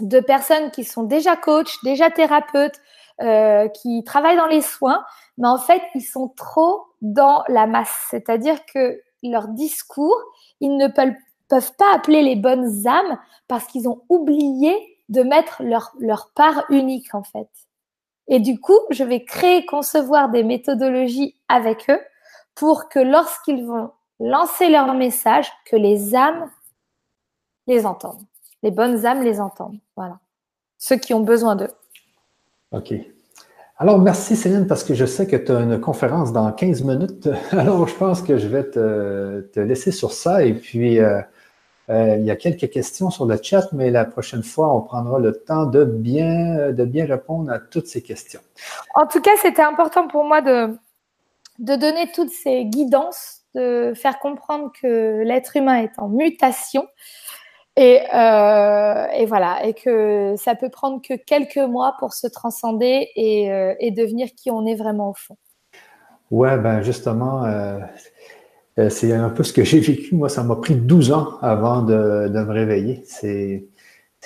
de 0.00 0.20
personnes 0.20 0.70
qui 0.70 0.84
sont 0.84 1.04
déjà 1.04 1.36
coach 1.36 1.82
déjà 1.82 2.10
thérapeutes 2.10 2.80
euh, 3.22 3.68
qui 3.68 4.04
travaillent 4.04 4.36
dans 4.36 4.46
les 4.46 4.62
soins 4.62 5.04
mais 5.38 5.48
en 5.48 5.58
fait 5.58 5.82
ils 5.94 6.02
sont 6.02 6.28
trop 6.28 6.84
dans 7.00 7.44
la 7.48 7.66
masse 7.66 8.06
c'est-à-dire 8.10 8.64
que 8.66 9.00
leur 9.22 9.48
discours 9.48 10.18
ils 10.60 10.76
ne 10.76 10.88
peuvent, 10.88 11.14
peuvent 11.48 11.72
pas 11.76 11.94
appeler 11.94 12.22
les 12.22 12.36
bonnes 12.36 12.86
âmes 12.86 13.18
parce 13.48 13.64
qu'ils 13.66 13.88
ont 13.88 14.02
oublié 14.08 14.74
de 15.08 15.22
mettre 15.22 15.62
leur, 15.62 15.92
leur 15.98 16.30
part 16.34 16.64
unique 16.68 17.14
en 17.14 17.22
fait 17.22 17.48
et 18.28 18.40
du 18.40 18.60
coup, 18.60 18.78
je 18.90 19.04
vais 19.04 19.24
créer, 19.24 19.64
concevoir 19.66 20.30
des 20.30 20.42
méthodologies 20.42 21.36
avec 21.48 21.88
eux 21.90 22.00
pour 22.54 22.88
que 22.88 22.98
lorsqu'ils 22.98 23.64
vont 23.64 23.92
lancer 24.18 24.68
leur 24.68 24.94
message, 24.94 25.52
que 25.66 25.76
les 25.76 26.14
âmes 26.14 26.50
les 27.66 27.86
entendent. 27.86 28.24
Les 28.62 28.70
bonnes 28.70 29.04
âmes 29.06 29.22
les 29.22 29.40
entendent. 29.40 29.78
Voilà. 29.96 30.18
Ceux 30.78 30.96
qui 30.96 31.14
ont 31.14 31.20
besoin 31.20 31.56
d'eux. 31.56 31.70
OK. 32.72 32.94
Alors, 33.78 33.98
merci 33.98 34.36
Céline, 34.36 34.66
parce 34.66 34.84
que 34.84 34.94
je 34.94 35.04
sais 35.04 35.26
que 35.26 35.36
tu 35.36 35.52
as 35.52 35.60
une 35.60 35.78
conférence 35.80 36.32
dans 36.32 36.50
15 36.50 36.82
minutes. 36.82 37.28
Alors, 37.52 37.86
je 37.86 37.94
pense 37.94 38.22
que 38.22 38.38
je 38.38 38.48
vais 38.48 38.64
te, 38.64 39.60
laisser 39.60 39.92
sur 39.92 40.12
ça. 40.12 40.44
Et 40.44 40.54
puis, 40.54 40.98
euh, 40.98 41.20
euh, 41.90 42.16
il 42.18 42.24
y 42.24 42.30
a 42.30 42.36
quelques 42.36 42.70
questions 42.70 43.10
sur 43.10 43.26
le 43.26 43.38
chat, 43.40 43.68
mais 43.72 43.90
la 43.90 44.06
prochaine 44.06 44.42
fois, 44.42 44.74
on 44.74 44.80
prendra 44.80 45.18
le 45.18 45.32
temps 45.32 45.66
de 45.66 45.84
bien, 45.84 46.72
de 46.72 46.84
bien 46.84 47.04
répondre 47.04 47.52
à 47.52 47.58
toutes 47.58 47.86
ces 47.86 48.02
questions. 48.02 48.40
En 48.94 49.06
tout 49.06 49.20
cas, 49.20 49.32
c'était 49.42 49.62
important 49.62 50.08
pour 50.08 50.24
moi 50.24 50.40
de, 50.40 50.76
de 51.58 51.76
donner 51.76 52.10
toutes 52.14 52.30
ces 52.30 52.64
guidances, 52.64 53.42
de 53.54 53.92
faire 53.94 54.18
comprendre 54.18 54.72
que 54.80 55.22
l'être 55.22 55.56
humain 55.56 55.82
est 55.82 55.98
en 55.98 56.08
mutation. 56.08 56.86
Et, 57.76 58.00
euh, 58.14 59.06
et, 59.14 59.26
voilà, 59.26 59.66
et 59.66 59.74
que 59.74 60.34
ça 60.38 60.54
peut 60.54 60.70
prendre 60.70 61.02
que 61.02 61.12
quelques 61.14 61.58
mois 61.58 61.94
pour 61.98 62.14
se 62.14 62.26
transcender 62.26 63.08
et, 63.16 63.52
euh, 63.52 63.74
et 63.80 63.90
devenir 63.90 64.28
qui 64.34 64.50
on 64.50 64.64
est 64.64 64.76
vraiment 64.76 65.10
au 65.10 65.14
fond. 65.14 65.36
Ouais, 66.30 66.56
ben 66.58 66.80
justement, 66.80 67.44
euh, 67.44 67.78
euh, 68.78 68.88
c'est 68.88 69.12
un 69.12 69.28
peu 69.28 69.42
ce 69.42 69.52
que 69.52 69.62
j'ai 69.62 69.80
vécu. 69.80 70.14
Moi, 70.14 70.30
ça 70.30 70.42
m'a 70.42 70.56
pris 70.56 70.74
12 70.74 71.12
ans 71.12 71.38
avant 71.42 71.82
de, 71.82 72.28
de 72.28 72.40
me 72.40 72.50
réveiller. 72.50 73.02
C'est 73.04 73.68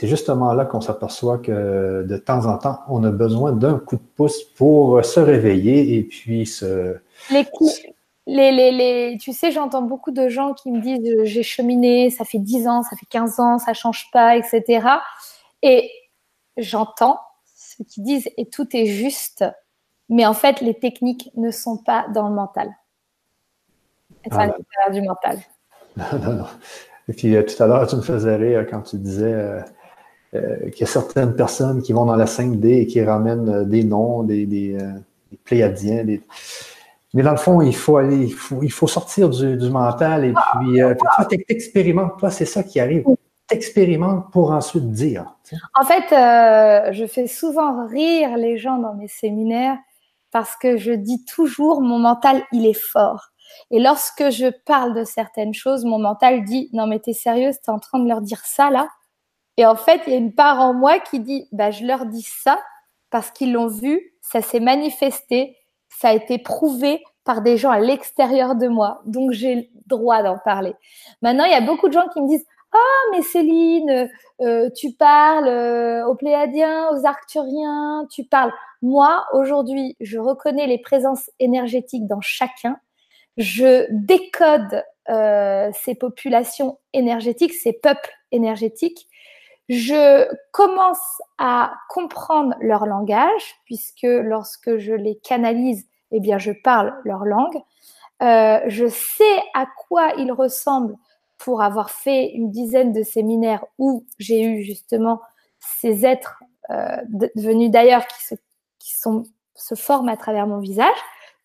justement 0.01 0.55
là 0.55 0.65
qu'on 0.65 0.81
s'aperçoit 0.81 1.39
que 1.39 2.05
de 2.09 2.17
temps 2.17 2.47
en 2.47 2.57
temps, 2.57 2.79
on 2.89 3.03
a 3.05 3.11
besoin 3.11 3.53
d'un 3.53 3.79
coup 3.79 3.97
de 3.97 4.07
pouce 4.17 4.45
pour 4.45 5.05
se 5.05 5.21
réveiller 5.21 5.99
et 5.99 6.05
puis 6.05 6.47
se. 6.47 6.97
Les 7.33 7.45
coups. 7.45 7.83
Les, 8.33 8.53
les, 8.53 8.71
les, 8.71 9.19
tu 9.19 9.33
sais, 9.33 9.51
j'entends 9.51 9.83
beaucoup 9.83 10.13
de 10.13 10.29
gens 10.29 10.55
qui 10.55 10.71
me 10.71 10.81
disent 10.81 11.13
euh, 11.13 11.25
j'ai 11.25 11.43
cheminé, 11.43 12.11
ça 12.11 12.25
fait 12.25 12.39
10 12.39 12.69
ans, 12.69 12.83
ça 12.83 12.97
fait 12.97 13.07
15 13.07 13.41
ans, 13.41 13.59
ça 13.59 13.75
change 13.75 14.07
pas, 14.13 14.37
etc. 14.37 14.87
Et 15.63 15.91
j'entends 16.57 17.19
ceux 17.57 17.85
qui 17.85 18.03
disent 18.03 18.29
et 18.37 18.49
tout 18.49 18.69
est 18.77 18.87
juste, 18.87 19.45
mais 20.09 20.27
en 20.27 20.35
fait, 20.35 20.61
les 20.61 20.75
techniques 20.75 21.31
ne 21.37 21.51
sont 21.51 21.77
pas 21.77 22.07
dans 22.15 22.29
le 22.29 22.35
mental. 22.35 22.71
Ah, 24.31 24.91
du 24.91 25.03
mental. 25.03 25.39
Non, 25.97 26.19
non, 26.21 26.33
non. 26.35 26.47
Et 27.09 27.13
puis 27.13 27.35
euh, 27.35 27.43
tout 27.43 27.61
à 27.61 27.67
l'heure, 27.67 27.87
tu 27.89 27.97
me 27.97 28.03
faisais 28.03 28.37
rire 28.37 28.65
quand 28.71 28.83
tu 28.83 28.97
disais 28.97 29.33
euh, 29.33 29.61
euh, 30.35 30.71
qu'il 30.71 30.81
y 30.81 30.85
a 30.85 30.87
certaines 30.87 31.35
personnes 31.35 31.83
qui 31.83 31.93
vont 31.93 32.05
dans 32.05 32.15
la 32.15 32.27
5D 32.27 32.83
et 32.83 32.87
qui 32.87 33.03
ramènent 33.03 33.69
des 33.69 33.83
noms, 33.83 34.23
des, 34.23 34.47
des, 34.47 34.79
des 35.31 35.37
pléiadiens. 35.45 36.05
Mais 37.13 37.23
dans 37.23 37.33
le 37.33 37.37
fond, 37.37 37.61
il 37.61 37.75
faut 37.75 37.97
aller, 37.97 38.33
il 38.63 38.73
faut, 38.73 38.87
sortir 38.87 39.31
du, 39.31 39.71
mental 39.71 40.25
et 40.25 40.33
puis 40.33 40.79
toi, 40.79 41.25
t'expérimentes, 41.25 42.19
toi, 42.19 42.31
c'est 42.31 42.45
ça 42.45 42.63
qui 42.63 42.79
arrive. 42.79 43.05
T'expérimentes 43.49 44.31
pour 44.31 44.53
ensuite 44.53 44.93
dire. 44.93 45.35
En 45.75 45.85
fait, 45.85 46.05
je 46.93 47.07
fais 47.07 47.27
souvent 47.27 47.87
rire 47.89 48.37
les 48.37 48.59
gens 48.59 48.79
dans 48.79 48.95
mes 48.95 49.09
séminaires 49.09 49.77
parce 50.31 50.57
que 50.57 50.77
je 50.77 50.93
dis 50.93 51.25
toujours 51.25 51.81
mon 51.81 51.99
mental, 51.99 52.45
il 52.53 52.67
est 52.67 52.81
fort. 52.81 53.31
Et 53.71 53.81
lorsque 53.81 54.31
je 54.31 54.51
parle 54.65 54.95
de 54.95 55.05
certaines 55.05 55.55
choses, 55.55 55.85
mon 55.85 55.99
mental 55.99 56.45
dit 56.45 56.71
non 56.73 56.87
mais 56.87 57.01
t'es 57.01 57.13
sérieuse, 57.13 57.57
t'es 57.61 57.71
en 57.71 57.79
train 57.79 57.99
de 57.99 58.09
leur 58.09 58.21
dire 58.21 58.45
ça 58.45 58.71
là 58.71 58.89
Et 59.57 59.67
en 59.67 59.77
fait, 59.77 60.03
il 60.07 60.13
y 60.13 60.17
a 60.17 60.19
une 60.19 60.35
part 60.35 60.61
en 60.61 60.73
moi 60.75 60.99
qui 61.01 61.21
dit 61.21 61.49
bah 61.53 61.71
je 61.71 61.85
leur 61.85 62.07
dis 62.07 62.23
ça 62.23 62.61
parce 63.11 63.31
qu'ils 63.31 63.53
l'ont 63.53 63.67
vu, 63.67 64.01
ça 64.23 64.41
s'est 64.41 64.61
manifesté, 64.61 65.57
ça 66.01 66.09
a 66.09 66.13
été 66.15 66.39
prouvé 66.39 67.03
par 67.25 67.43
des 67.43 67.57
gens 67.57 67.71
à 67.71 67.81
l'extérieur 67.81 68.55
de 68.55 68.69
moi, 68.69 69.03
donc 69.07 69.33
j'ai 69.33 69.55
le 69.55 69.65
droit 69.87 70.23
d'en 70.23 70.39
parler. 70.39 70.75
Maintenant, 71.23 71.45
il 71.45 71.53
y 71.53 71.55
a 71.55 71.61
beaucoup 71.61 71.89
de 71.89 71.93
gens 71.93 72.09
qui 72.13 72.21
me 72.21 72.29
disent 72.29 72.47
ah 72.73 73.01
mais 73.13 73.23
Céline, 73.23 74.09
euh, 74.41 74.71
tu 74.77 74.93
parles 74.93 75.49
euh, 75.49 76.07
aux 76.07 76.15
Pléadiens, 76.15 76.89
aux 76.93 77.05
Arcturiens, 77.05 78.07
tu 78.11 78.25
parles. 78.25 78.53
Moi 78.81 79.27
aujourd'hui, 79.33 79.97
je 80.01 80.19
reconnais 80.19 80.67
les 80.67 80.79
présences 80.79 81.31
énergétiques 81.41 82.07
dans 82.07 82.21
chacun 82.21 82.79
je 83.37 83.87
décode 83.91 84.85
euh, 85.09 85.71
ces 85.73 85.95
populations 85.95 86.79
énergétiques, 86.93 87.55
ces 87.55 87.73
peuples 87.73 88.13
énergétiques. 88.33 89.09
Je 89.69 90.27
commence 90.53 91.23
à 91.39 91.73
comprendre 91.89 92.55
leur 92.61 92.87
langage, 92.87 93.55
puisque 93.65 94.03
lorsque 94.03 94.77
je 94.79 94.93
les 94.93 95.17
canalise, 95.17 95.87
eh 96.13 96.21
bien, 96.21 96.39
je 96.39 96.53
parle 96.53 96.95
leur 97.05 97.25
langue. 97.25 97.61
Euh, 98.23 98.61
je 98.67 98.87
sais 98.87 99.43
à 99.55 99.67
quoi 99.89 100.13
ils 100.19 100.33
ressemblent 100.33 100.97
pour 101.39 101.63
avoir 101.63 101.91
fait 101.91 102.33
une 102.33 102.51
dizaine 102.51 102.93
de 102.93 103.03
séminaires 103.03 103.65
où 103.79 104.05
j'ai 104.19 104.43
eu 104.43 104.63
justement 104.63 105.21
ces 105.59 106.05
êtres 106.05 106.43
euh, 106.71 106.99
venus 107.35 107.71
d'ailleurs 107.71 108.07
qui, 108.07 108.23
se, 108.23 108.35
qui 108.79 108.97
sont, 108.97 109.25
se 109.55 109.75
forment 109.75 110.11
à 110.11 110.17
travers 110.17 110.47
mon 110.47 110.59
visage. 110.59 110.97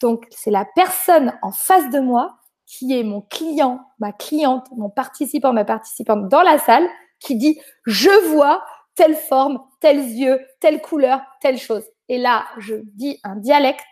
Donc, 0.01 0.27
c'est 0.31 0.51
la 0.51 0.65
personne 0.75 1.33
en 1.41 1.51
face 1.51 1.89
de 1.89 1.99
moi 1.99 2.37
qui 2.65 2.97
est 2.97 3.03
mon 3.03 3.21
client, 3.21 3.79
ma 3.99 4.11
cliente, 4.11 4.67
mon 4.75 4.89
participant, 4.89 5.53
ma 5.53 5.65
participante 5.65 6.27
dans 6.27 6.41
la 6.41 6.57
salle 6.57 6.87
qui 7.19 7.35
dit 7.35 7.59
je 7.85 8.09
vois 8.33 8.63
telle 8.95 9.15
forme, 9.15 9.61
tels 9.79 10.09
yeux, 10.11 10.39
telle 10.59 10.81
couleur, 10.81 11.21
telle 11.41 11.57
chose. 11.57 11.83
Et 12.09 12.17
là, 12.17 12.45
je 12.57 12.75
dis 12.93 13.19
un 13.23 13.35
dialecte. 13.35 13.83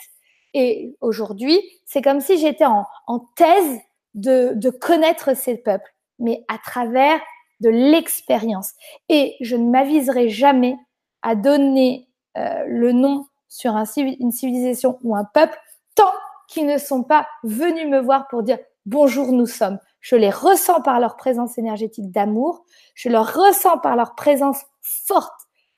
Et 0.54 0.96
aujourd'hui, 1.02 1.60
c'est 1.86 2.02
comme 2.02 2.22
si 2.22 2.38
j'étais 2.38 2.66
en, 2.66 3.20
thèse 3.36 3.80
de, 4.14 4.70
connaître 4.70 5.36
ces 5.36 5.58
peuples, 5.58 5.92
mais 6.20 6.44
à 6.48 6.58
travers 6.58 7.20
de 7.62 7.70
l'expérience. 7.70 8.74
Et 9.10 9.36
je 9.42 9.56
ne 9.56 9.70
m'aviserai 9.70 10.30
jamais 10.30 10.76
à 11.22 11.36
donner 11.36 12.08
euh, 12.38 12.64
le 12.68 12.92
nom 12.92 13.26
sur 13.48 13.76
une 13.98 14.32
civilisation 14.32 15.00
ou 15.04 15.16
un 15.16 15.24
peuple 15.24 15.58
tant 15.96 16.12
qu'ils 16.48 16.66
ne 16.66 16.78
sont 16.78 17.04
pas 17.04 17.28
venus 17.44 17.88
me 17.88 18.00
voir 18.00 18.28
pour 18.28 18.44
dire 18.44 18.58
bonjour, 18.86 19.32
nous 19.32 19.46
sommes. 19.46 19.80
Je 20.02 20.16
les 20.16 20.30
ressens 20.30 20.82
par 20.82 21.00
leur 21.00 21.16
présence 21.16 21.58
énergétique 21.58 22.12
d'amour, 22.12 22.66
je 22.94 23.10
leur 23.10 23.34
ressens 23.34 23.78
par 23.78 23.96
leur 23.96 24.16
présence 24.16 24.62
forte 24.82 25.32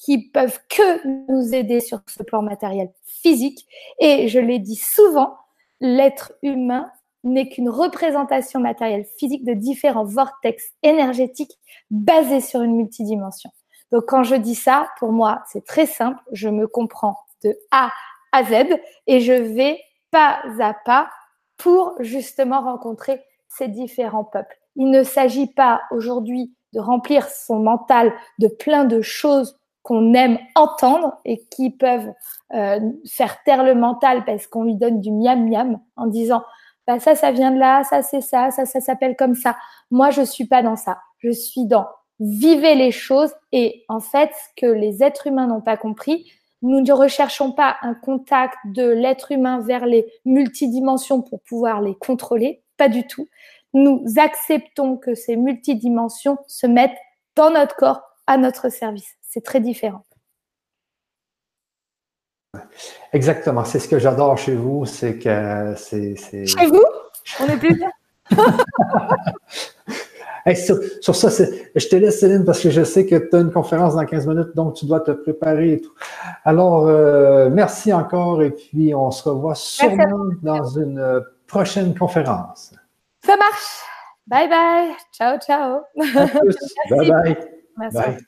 qui 0.05 0.29
peuvent 0.29 0.59
que 0.69 1.31
nous 1.31 1.55
aider 1.55 1.79
sur 1.79 1.99
ce 2.07 2.21
plan 2.21 2.43
matériel 2.43 2.91
physique. 3.03 3.65
Et 3.99 4.27
je 4.27 4.39
l'ai 4.39 4.59
dit 4.59 4.75
souvent, 4.75 5.35
l'être 5.81 6.33
humain 6.43 6.91
n'est 7.23 7.49
qu'une 7.49 7.69
représentation 7.69 8.59
matérielle 8.59 9.07
physique 9.17 9.43
de 9.43 9.53
différents 9.53 10.05
vortex 10.05 10.63
énergétiques 10.83 11.57
basés 11.89 12.39
sur 12.39 12.61
une 12.61 12.75
multidimension. 12.75 13.49
Donc 13.91 14.05
quand 14.07 14.21
je 14.21 14.35
dis 14.35 14.53
ça, 14.53 14.89
pour 14.99 15.11
moi, 15.11 15.41
c'est 15.51 15.65
très 15.65 15.87
simple, 15.87 16.21
je 16.31 16.49
me 16.49 16.67
comprends 16.67 17.17
de 17.43 17.57
A 17.71 17.91
à 18.31 18.43
Z 18.43 18.77
et 19.07 19.21
je 19.21 19.33
vais 19.33 19.79
pas 20.11 20.39
à 20.59 20.75
pas 20.85 21.09
pour 21.57 21.95
justement 21.99 22.61
rencontrer 22.61 23.23
ces 23.47 23.69
différents 23.69 24.23
peuples. 24.23 24.55
Il 24.75 24.91
ne 24.91 25.01
s'agit 25.01 25.47
pas 25.47 25.81
aujourd'hui 25.89 26.55
de 26.73 26.79
remplir 26.79 27.27
son 27.27 27.57
mental 27.59 28.13
de 28.37 28.47
plein 28.47 28.85
de 28.85 29.01
choses 29.01 29.57
qu'on 29.85 30.15
aime 30.15 30.39
entendre 30.55 31.19
et 31.25 31.45
qui 31.51 31.69
peuvent 31.69 32.11
euh, 32.53 32.79
faire 33.07 33.43
taire 33.43 33.63
le 33.63 33.75
mental 33.75 34.25
parce 34.25 34.47
qu'on 34.47 34.63
lui 34.63 34.75
donne 34.75 34.99
du 34.99 35.11
miam 35.11 35.47
miam 35.47 35.79
en 35.95 36.07
disant 36.07 36.43
bah 36.87 36.99
ça 36.99 37.15
ça 37.15 37.31
vient 37.31 37.51
de 37.51 37.59
là, 37.59 37.83
ça 37.83 38.01
c'est 38.01 38.21
ça, 38.21 38.49
ça 38.49 38.65
ça 38.65 38.81
s'appelle 38.81 39.15
comme 39.15 39.35
ça. 39.35 39.55
Moi 39.91 40.09
je 40.09 40.23
suis 40.23 40.47
pas 40.47 40.63
dans 40.63 40.75
ça. 40.75 40.97
Je 41.19 41.29
suis 41.29 41.65
dans 41.67 41.85
vivez 42.19 42.73
les 42.73 42.91
choses 42.91 43.31
et 43.51 43.85
en 43.87 43.99
fait 43.99 44.31
ce 44.33 44.61
que 44.61 44.71
les 44.71 45.03
êtres 45.03 45.27
humains 45.27 45.47
n'ont 45.47 45.61
pas 45.61 45.77
compris, 45.77 46.31
nous 46.63 46.81
ne 46.81 46.91
recherchons 46.91 47.51
pas 47.51 47.77
un 47.83 47.93
contact 47.93 48.57
de 48.65 48.89
l'être 48.89 49.31
humain 49.31 49.59
vers 49.59 49.85
les 49.85 50.11
multidimensions 50.25 51.21
pour 51.21 51.41
pouvoir 51.41 51.81
les 51.81 51.93
contrôler, 51.93 52.63
pas 52.77 52.89
du 52.89 53.05
tout. 53.05 53.27
Nous 53.73 54.03
acceptons 54.17 54.97
que 54.97 55.13
ces 55.13 55.35
multidimensions 55.35 56.37
se 56.47 56.65
mettent 56.65 56.97
dans 57.35 57.51
notre 57.51 57.75
corps, 57.75 58.01
à 58.27 58.37
notre 58.37 58.69
service. 58.69 59.15
C'est 59.21 59.43
très 59.43 59.59
différent. 59.59 60.05
Exactement, 63.13 63.65
c'est 63.65 63.79
ce 63.79 63.87
que 63.87 63.99
j'adore 63.99 64.37
chez 64.37 64.55
vous, 64.55 64.85
c'est 64.85 65.17
que 65.17 65.73
c'est. 65.77 66.15
Chez 66.15 66.67
vous? 66.67 66.85
On 67.39 67.47
est 67.47 67.57
plus 67.57 67.75
bien. 67.75 67.89
sur, 70.53 71.15
ça, 71.15 71.29
je 71.75 71.87
te 71.87 71.95
laisse, 71.95 72.19
Céline, 72.19 72.45
parce 72.45 72.61
que 72.61 72.69
je 72.69 72.83
sais 72.83 73.05
que 73.05 73.15
tu 73.15 73.35
as 73.35 73.39
une 73.39 73.51
conférence 73.51 73.95
dans 73.95 74.05
15 74.05 74.27
minutes, 74.27 74.55
donc 74.55 74.75
tu 74.75 74.85
dois 74.85 74.99
te 74.99 75.11
préparer 75.11 75.73
et 75.73 75.81
tout. 75.81 75.93
Alors, 76.43 76.87
euh, 76.87 77.49
merci 77.49 77.91
encore 77.91 78.43
et 78.43 78.51
puis 78.51 78.93
on 78.93 79.09
se 79.11 79.27
revoit 79.27 79.55
sûrement 79.55 80.29
dans 80.43 80.65
une 80.65 80.99
euh, 80.99 81.21
prochaine 81.47 81.97
conférence. 81.97 82.73
Ça 83.25 83.35
marche. 83.37 83.81
Bye 84.27 84.49
bye. 84.49 84.91
Ciao, 85.11 85.37
ciao. 85.39 85.81
bye 86.89 87.09
bye. 87.09 87.54
Merci. 87.77 88.15
Bye. 88.15 88.25